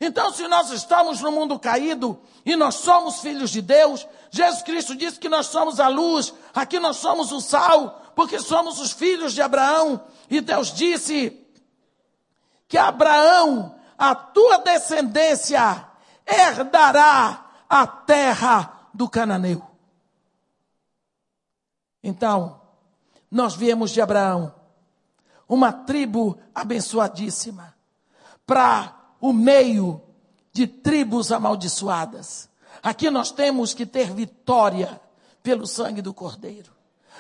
Então, 0.03 0.33
se 0.33 0.47
nós 0.47 0.71
estamos 0.71 1.21
no 1.21 1.31
mundo 1.31 1.59
caído 1.59 2.19
e 2.43 2.55
nós 2.55 2.75
somos 2.75 3.19
filhos 3.19 3.51
de 3.51 3.61
Deus, 3.61 4.07
Jesus 4.31 4.63
Cristo 4.63 4.95
disse 4.95 5.19
que 5.19 5.29
nós 5.29 5.45
somos 5.45 5.79
a 5.79 5.87
luz, 5.87 6.33
aqui 6.55 6.79
nós 6.79 6.97
somos 6.97 7.31
o 7.31 7.39
sal, 7.39 8.01
porque 8.15 8.39
somos 8.39 8.79
os 8.79 8.91
filhos 8.91 9.33
de 9.33 9.43
Abraão. 9.43 10.03
E 10.27 10.41
Deus 10.41 10.73
disse 10.73 11.39
que 12.67 12.79
Abraão, 12.79 13.75
a 13.95 14.15
tua 14.15 14.57
descendência, 14.57 15.87
herdará 16.25 17.50
a 17.71 17.87
terra 17.87 18.89
do 18.93 19.07
cananeu. 19.07 19.65
Então, 22.03 22.59
nós 23.31 23.55
viemos 23.55 23.91
de 23.91 24.01
Abraão, 24.01 24.53
uma 25.47 25.71
tribo 25.71 26.37
abençoadíssima, 26.53 27.73
para 28.45 28.93
o 29.21 29.31
meio 29.31 30.01
de 30.51 30.67
tribos 30.67 31.31
amaldiçoadas. 31.31 32.49
Aqui 32.83 33.09
nós 33.09 33.31
temos 33.31 33.73
que 33.73 33.85
ter 33.85 34.11
vitória 34.11 34.99
pelo 35.41 35.65
sangue 35.65 36.01
do 36.01 36.13
Cordeiro. 36.13 36.73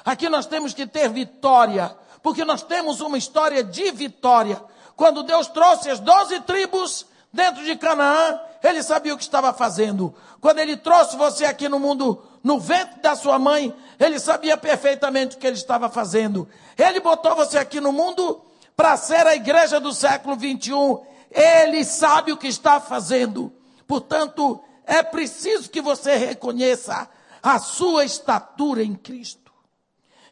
Aqui 0.03 0.27
nós 0.27 0.45
temos 0.45 0.73
que 0.73 0.85
ter 0.85 1.07
vitória, 1.07 1.95
porque 2.21 2.43
nós 2.43 2.61
temos 2.61 2.99
uma 2.99 3.17
história 3.17 3.63
de 3.63 3.89
vitória. 3.91 4.61
Quando 4.97 5.23
Deus 5.23 5.47
trouxe 5.47 5.89
as 5.89 6.01
doze 6.01 6.41
tribos 6.41 7.05
dentro 7.31 7.63
de 7.63 7.77
Canaã, 7.77 8.37
ele 8.63 8.83
sabia 8.83 9.13
o 9.13 9.17
que 9.17 9.23
estava 9.23 9.53
fazendo. 9.53 10.13
Quando 10.39 10.59
ele 10.59 10.77
trouxe 10.77 11.15
você 11.15 11.45
aqui 11.45 11.67
no 11.67 11.79
mundo, 11.79 12.21
no 12.43 12.59
ventre 12.59 13.01
da 13.01 13.15
sua 13.15 13.39
mãe, 13.39 13.75
ele 13.99 14.19
sabia 14.19 14.57
perfeitamente 14.57 15.35
o 15.35 15.39
que 15.39 15.47
ele 15.47 15.55
estava 15.55 15.89
fazendo. 15.89 16.47
Ele 16.77 16.99
botou 16.99 17.35
você 17.35 17.57
aqui 17.57 17.79
no 17.79 17.91
mundo 17.91 18.41
para 18.75 18.97
ser 18.97 19.25
a 19.27 19.35
igreja 19.35 19.79
do 19.79 19.93
século 19.93 20.35
21 20.35 21.11
ele 21.31 21.83
sabe 21.85 22.31
o 22.31 22.37
que 22.37 22.47
está 22.47 22.79
fazendo. 22.79 23.53
Portanto, 23.87 24.61
é 24.85 25.01
preciso 25.01 25.69
que 25.69 25.81
você 25.81 26.15
reconheça 26.15 27.09
a 27.41 27.57
sua 27.57 28.03
estatura 28.03 28.83
em 28.83 28.93
Cristo. 28.93 29.51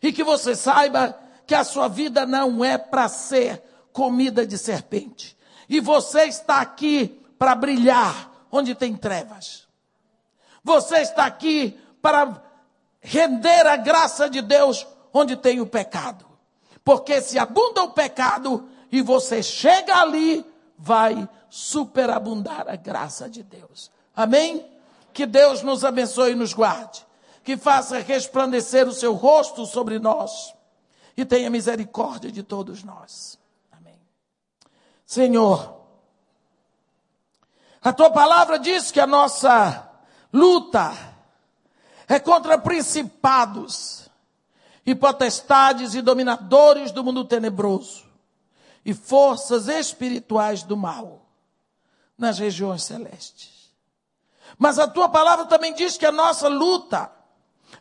E 0.02 0.12
que 0.12 0.24
você 0.24 0.56
saiba 0.56 1.18
que 1.48 1.56
a 1.56 1.64
sua 1.64 1.88
vida 1.88 2.26
não 2.26 2.64
é 2.64 2.78
para 2.78 3.08
ser 3.08 3.64
comida 3.92 4.46
de 4.46 4.58
serpente. 4.58 5.38
E 5.68 5.80
você 5.80 6.24
está 6.24 6.62
aqui 6.62 7.19
para 7.40 7.56
brilhar 7.56 8.30
onde 8.52 8.76
tem 8.76 8.96
trevas. 8.96 9.68
Você 10.64 10.98
está 10.98 11.26
aqui 11.26 11.80
para 12.02 12.44
render 13.00 13.66
a 13.66 13.78
graça 13.78 14.30
de 14.30 14.42
Deus 14.42 14.86
onde 15.14 15.38
tem 15.38 15.62
o 15.62 15.66
pecado. 15.66 16.26
Porque 16.84 17.22
se 17.22 17.40
abunda 17.40 17.84
o 17.84 17.92
pecado 17.92 18.68
e 18.92 19.02
você 19.02 19.42
chega 19.42 19.96
ali, 19.96 20.46
vai 20.78 21.28
superabundar 21.50 22.68
a 22.68 22.76
graça 22.76 23.30
de 23.30 23.42
Deus. 23.42 23.90
Amém? 24.16 24.66
Que 25.14 25.26
Deus 25.26 25.62
nos 25.64 25.86
abençoe 25.86 26.32
e 26.32 26.36
nos 26.36 26.54
guarde. 26.54 27.06
Que 27.44 27.56
faça 27.56 28.00
resplandecer 28.00 28.88
o 28.88 28.94
seu 28.94 29.14
rosto 29.14 29.66
sobre 29.66 29.98
nós. 29.98 30.54
E 31.16 31.26
tenha 31.26 31.50
misericórdia 31.50 32.32
de 32.32 32.44
todos 32.44 32.84
nós. 32.84 33.40
Amém. 33.72 34.00
Senhor, 35.06 35.79
A 37.82 37.94
tua 37.94 38.12
palavra 38.12 38.60
diz 38.60 38.92
que 38.92 39.00
a 39.00 39.08
nossa 39.08 39.90
luta 40.34 40.92
é 42.08 42.20
contra 42.20 42.58
principados 42.58 44.10
e 44.86 44.94
potestades 44.94 45.94
e 45.94 46.02
dominadores 46.02 46.92
do 46.92 47.04
mundo 47.04 47.24
tenebroso 47.24 48.06
e 48.84 48.94
forças 48.94 49.68
espirituais 49.68 50.64
do 50.64 50.76
mal 50.76 51.26
nas 52.18 52.40
regiões 52.40 52.84
celestes. 52.84 53.72
Mas 54.58 54.78
a 54.78 54.88
tua 54.88 55.08
palavra 55.08 55.46
também 55.46 55.74
diz 55.74 55.98
que 55.98 56.06
a 56.06 56.12
nossa 56.12 56.48
luta, 56.50 57.12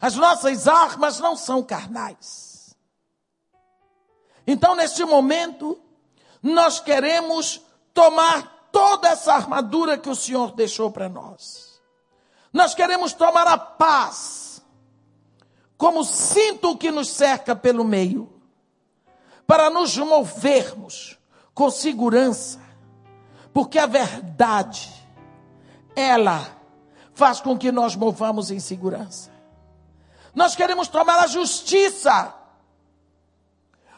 as 0.01 0.15
nossas 0.15 0.69
armas 0.69 1.19
não 1.19 1.35
são 1.35 1.63
carnais. 1.63 2.77
Então, 4.47 4.77
neste 4.77 5.05
momento, 5.05 5.81
nós 6.43 6.79
queremos 6.79 7.61
tomar 7.93 8.58
toda 8.73 9.09
essa 9.09 9.35
armadura 9.35 9.99
que 9.99 10.09
o 10.09 10.15
Senhor 10.15 10.53
deixou 10.53 10.91
para 10.91 11.09
nós. 11.09 11.81
Nós 12.53 12.75
queremos 12.75 13.13
tomar 13.13 13.47
a 13.47 13.59
paz 13.59 14.63
como 15.77 16.05
cinto 16.05 16.77
que 16.77 16.91
nos 16.91 17.09
cerca 17.09 17.55
pelo 17.55 17.85
meio, 17.85 18.29
para 19.47 19.71
nos 19.71 19.97
movermos 19.97 21.17
com 21.55 21.71
segurança, 21.71 22.61
porque 23.53 23.79
a 23.79 23.87
verdade, 23.87 24.93
ela 25.95 26.47
faz 27.15 27.41
com 27.41 27.57
que 27.57 27.71
nós 27.71 27.97
movamos 27.97 28.51
em 28.51 28.61
segurança. 28.61 29.31
Nós 30.35 30.55
queremos 30.55 30.89
tomar 30.89 31.21
a 31.21 31.27
justiça 31.27 32.35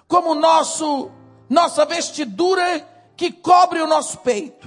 como 0.06 0.34
nosso 0.34 1.10
nossa 1.48 1.84
vestidura 1.84 2.86
que 3.20 3.30
cobre 3.30 3.82
o 3.82 3.86
nosso 3.86 4.16
peito, 4.20 4.66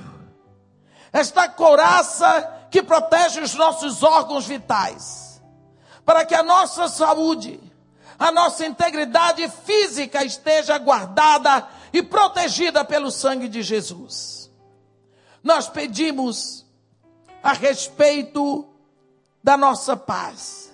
esta 1.12 1.49
couraça 1.49 2.68
que 2.70 2.84
protege 2.84 3.41
os 3.41 3.56
nossos 3.56 4.04
órgãos 4.04 4.45
vitais, 4.45 5.41
para 6.06 6.24
que 6.24 6.36
a 6.36 6.43
nossa 6.43 6.88
saúde, 6.88 7.60
a 8.20 8.32
nossa 8.32 8.64
integridade 8.64 9.49
física 9.66 10.24
esteja 10.24 10.78
guardada 10.78 11.68
e 11.91 12.04
protegida 12.04 12.86
pelo 12.86 13.10
sangue 13.10 13.47
de 13.47 13.64
Jesus. 13.64 14.51
Nós 15.41 15.68
pedimos 15.68 16.64
a 17.41 17.54
respeito 17.54 18.72
da 19.43 19.58
nossa 19.58 19.97
paz, 19.97 20.72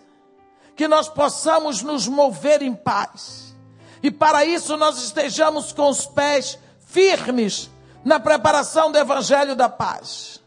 que 0.75 0.86
nós 0.86 1.07
possamos 1.07 1.82
nos 1.82 2.09
mover 2.09 2.61
em 2.61 2.75
paz. 2.75 3.55
E 4.03 4.11
para 4.11 4.43
isso 4.43 4.75
nós 4.75 5.01
estejamos 5.01 5.71
com 5.71 5.88
os 5.88 6.05
pés 6.05 6.59
firmes 6.89 7.69
na 8.03 8.19
preparação 8.19 8.91
do 8.91 8.97
evangelho 8.97 9.55
da 9.55 9.69
paz. 9.69 10.41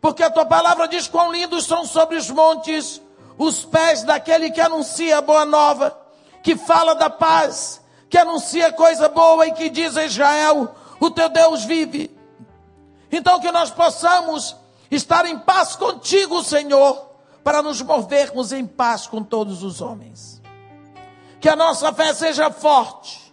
Porque 0.00 0.22
a 0.22 0.30
tua 0.30 0.46
palavra 0.46 0.88
diz 0.88 1.06
quão 1.06 1.32
lindos 1.32 1.66
são 1.66 1.84
sobre 1.84 2.16
os 2.16 2.30
montes 2.30 3.00
os 3.36 3.64
pés 3.64 4.02
daquele 4.02 4.50
que 4.50 4.60
anuncia 4.60 5.16
a 5.16 5.22
boa 5.22 5.46
nova, 5.46 5.98
que 6.42 6.56
fala 6.56 6.94
da 6.94 7.08
paz, 7.08 7.80
que 8.10 8.18
anuncia 8.18 8.70
coisa 8.70 9.08
boa 9.08 9.46
e 9.46 9.52
que 9.52 9.70
diz 9.70 9.96
a 9.96 10.04
Israel: 10.04 10.74
o 11.00 11.10
teu 11.10 11.30
Deus 11.30 11.64
vive. 11.64 12.14
Então 13.10 13.40
que 13.40 13.50
nós 13.50 13.70
possamos 13.70 14.54
estar 14.90 15.24
em 15.24 15.38
paz 15.38 15.74
contigo, 15.74 16.42
Senhor, 16.44 17.10
para 17.42 17.62
nos 17.62 17.80
movermos 17.80 18.52
em 18.52 18.66
paz 18.66 19.06
com 19.06 19.22
todos 19.22 19.62
os 19.62 19.80
homens. 19.80 20.42
Que 21.40 21.48
a 21.48 21.56
nossa 21.56 21.90
fé 21.94 22.12
seja 22.12 22.50
forte, 22.50 23.29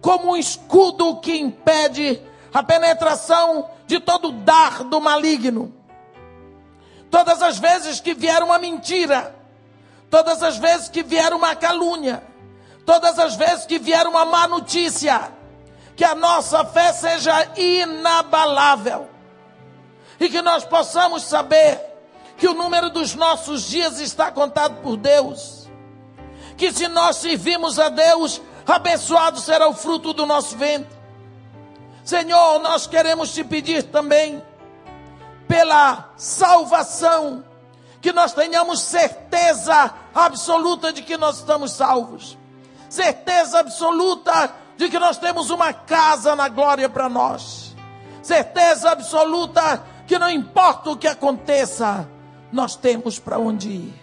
como 0.00 0.32
um 0.32 0.36
escudo 0.36 1.20
que 1.20 1.36
impede 1.36 2.20
a 2.52 2.62
penetração 2.62 3.68
de 3.86 4.00
todo 4.00 4.32
dardo 4.32 5.00
maligno. 5.00 5.72
Todas 7.10 7.42
as 7.42 7.58
vezes 7.58 8.00
que 8.00 8.14
vier 8.14 8.42
uma 8.42 8.58
mentira, 8.58 9.34
todas 10.10 10.42
as 10.42 10.58
vezes 10.58 10.88
que 10.88 11.02
vier 11.02 11.32
uma 11.32 11.56
calúnia, 11.56 12.22
todas 12.84 13.18
as 13.18 13.34
vezes 13.34 13.66
que 13.66 13.78
vier 13.78 14.06
uma 14.06 14.24
má 14.24 14.46
notícia, 14.46 15.32
que 15.96 16.04
a 16.04 16.14
nossa 16.14 16.64
fé 16.64 16.92
seja 16.92 17.52
inabalável 17.56 19.08
e 20.20 20.28
que 20.28 20.42
nós 20.42 20.64
possamos 20.64 21.22
saber 21.22 21.80
que 22.36 22.46
o 22.46 22.54
número 22.54 22.90
dos 22.90 23.14
nossos 23.14 23.68
dias 23.68 23.98
está 24.00 24.30
contado 24.30 24.80
por 24.82 24.96
Deus. 24.96 25.68
Que 26.56 26.72
se 26.72 26.88
nós 26.88 27.16
servimos 27.16 27.78
a 27.78 27.88
Deus, 27.88 28.40
abençoado 28.74 29.40
será 29.40 29.68
o 29.68 29.74
fruto 29.74 30.12
do 30.12 30.26
nosso 30.26 30.56
ventre. 30.56 30.98
Senhor, 32.04 32.58
nós 32.60 32.86
queremos 32.86 33.32
te 33.34 33.44
pedir 33.44 33.82
também 33.84 34.42
pela 35.46 36.10
salvação, 36.16 37.44
que 38.00 38.12
nós 38.12 38.32
tenhamos 38.32 38.80
certeza 38.80 39.92
absoluta 40.14 40.92
de 40.92 41.02
que 41.02 41.16
nós 41.16 41.38
estamos 41.38 41.72
salvos, 41.72 42.36
certeza 42.88 43.58
absoluta 43.58 44.54
de 44.76 44.88
que 44.88 44.98
nós 44.98 45.18
temos 45.18 45.50
uma 45.50 45.72
casa 45.72 46.36
na 46.36 46.48
glória 46.48 46.88
para 46.88 47.08
nós, 47.08 47.74
certeza 48.22 48.90
absoluta 48.90 49.84
que 50.06 50.18
não 50.18 50.30
importa 50.30 50.90
o 50.90 50.96
que 50.96 51.08
aconteça, 51.08 52.08
nós 52.52 52.76
temos 52.76 53.18
para 53.18 53.38
onde 53.38 53.68
ir. 53.68 53.94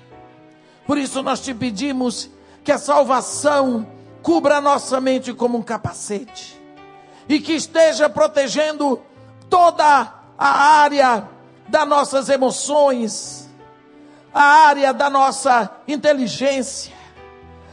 Por 0.86 0.98
isso 0.98 1.24
nós 1.24 1.40
te 1.40 1.54
pedimos 1.54 2.30
que 2.64 2.72
a 2.72 2.78
salvação 2.78 3.88
cubra 4.26 4.58
a 4.58 4.62
nossa 4.62 5.00
mente 5.00 5.32
como 5.36 5.60
um 5.60 5.62
capacete 5.62 6.60
e 7.30 7.40
que 7.40 7.54
esteja 7.54 8.10
protegendo 8.10 9.00
toda 9.48 10.16
a 10.36 10.48
área 10.80 11.30
das 11.68 11.88
nossas 11.88 12.28
emoções, 12.28 13.48
a 14.34 14.42
área 14.42 14.92
da 14.92 15.12
nossa 15.12 15.70
inteligência, 15.88 16.92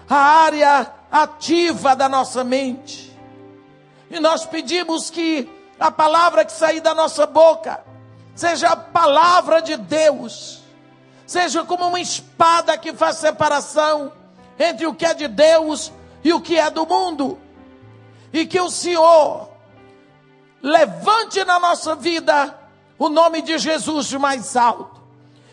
a 0.07 0.15
área 0.15 0.93
ativa 1.11 1.97
da 1.97 2.07
nossa 2.07 2.45
mente. 2.45 3.19
E 4.11 4.21
nós 4.21 4.45
pedimos 4.45 5.09
que 5.09 5.51
a 5.81 5.91
palavra 5.91 6.45
que 6.45 6.53
sair 6.53 6.83
da 6.83 6.95
nossa 6.95 7.25
boca 7.25 7.83
seja 8.35 8.69
a 8.69 8.77
palavra 8.77 9.63
de 9.63 9.75
Deus, 9.79 10.63
seja 11.27 11.65
como 11.65 11.89
uma 11.89 12.01
espada 12.01 12.77
que 12.77 12.93
faz 12.93 13.17
separação 13.17 14.13
entre 14.59 14.87
o 14.87 14.93
que 14.93 15.07
é 15.07 15.15
de 15.15 15.29
Deus 15.29 15.91
e 16.25 16.33
o 16.33 16.41
que 16.41 16.59
é 16.59 16.71
do 16.71 16.87
mundo. 16.87 17.39
E 18.33 18.47
que 18.47 18.61
o 18.61 18.71
Senhor 18.71 19.49
levante 20.63 21.45
na 21.45 21.59
nossa 21.59 21.95
vida 21.95 22.59
o 22.99 23.09
nome 23.09 23.43
de 23.43 23.59
Jesus 23.59 24.07
de 24.07 24.19
mais 24.19 24.57
alto. 24.57 25.01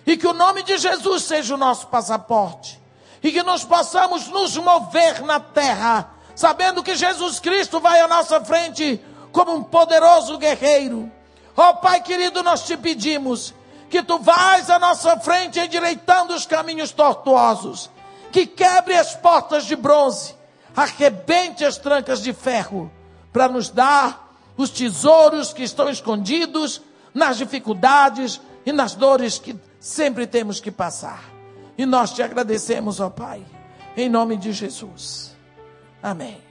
E 0.06 0.16
que 0.16 0.28
o 0.28 0.34
nome 0.34 0.64
de 0.64 0.78
Jesus 0.78 1.24
seja 1.24 1.56
o 1.56 1.58
nosso 1.58 1.88
passaporte. 1.88 2.80
E 3.22 3.32
que 3.32 3.44
nós 3.44 3.64
possamos 3.64 4.28
nos 4.28 4.56
mover 4.58 5.22
na 5.24 5.40
terra, 5.40 6.12
sabendo 6.36 6.84
que 6.84 6.96
Jesus 6.96 7.40
Cristo 7.40 7.80
vai 7.80 8.00
à 8.00 8.08
nossa 8.08 8.44
frente 8.46 9.04
como 9.32 9.54
um 9.54 9.64
poderoso 9.64 10.38
guerreiro. 10.38 11.12
Ó 11.58 11.70
oh, 11.70 11.74
Pai 11.76 12.02
querido, 12.02 12.42
nós 12.42 12.64
te 12.64 12.78
pedimos 12.78 13.54
que 13.90 14.02
tu 14.02 14.20
vais 14.20 14.70
à 14.70 14.80
nossa 14.80 15.20
frente 15.20 15.60
endireitando 15.60 16.34
os 16.34 16.46
caminhos 16.46 16.92
tortuosos, 16.92 17.90
que 18.32 18.46
quebre 18.46 18.96
as 18.96 19.16
portas 19.16 19.66
de 19.66 19.76
bronze 19.76 20.39
arrebente 20.80 21.66
as 21.66 21.78
trancas 21.78 22.22
de 22.22 22.34
ferro 22.34 22.92
para 23.32 23.48
nos 23.48 23.70
dar 23.70 24.34
os 24.58 24.70
tesouros 24.70 25.54
que 25.54 25.64
estão 25.64 25.90
escondidos 25.90 26.82
nas 27.14 27.38
dificuldades 27.38 28.42
e 28.66 28.72
nas 28.72 28.96
dores 28.96 29.38
que 29.40 29.56
sempre 29.80 30.28
temos 30.28 30.60
que 30.60 30.72
passar. 30.72 31.24
E 31.78 31.86
nós 31.86 32.14
te 32.14 32.22
agradecemos, 32.22 33.00
ó 33.00 33.10
Pai, 33.10 33.46
em 33.96 34.10
nome 34.10 34.38
de 34.38 34.52
Jesus. 34.52 35.36
Amém. 36.02 36.49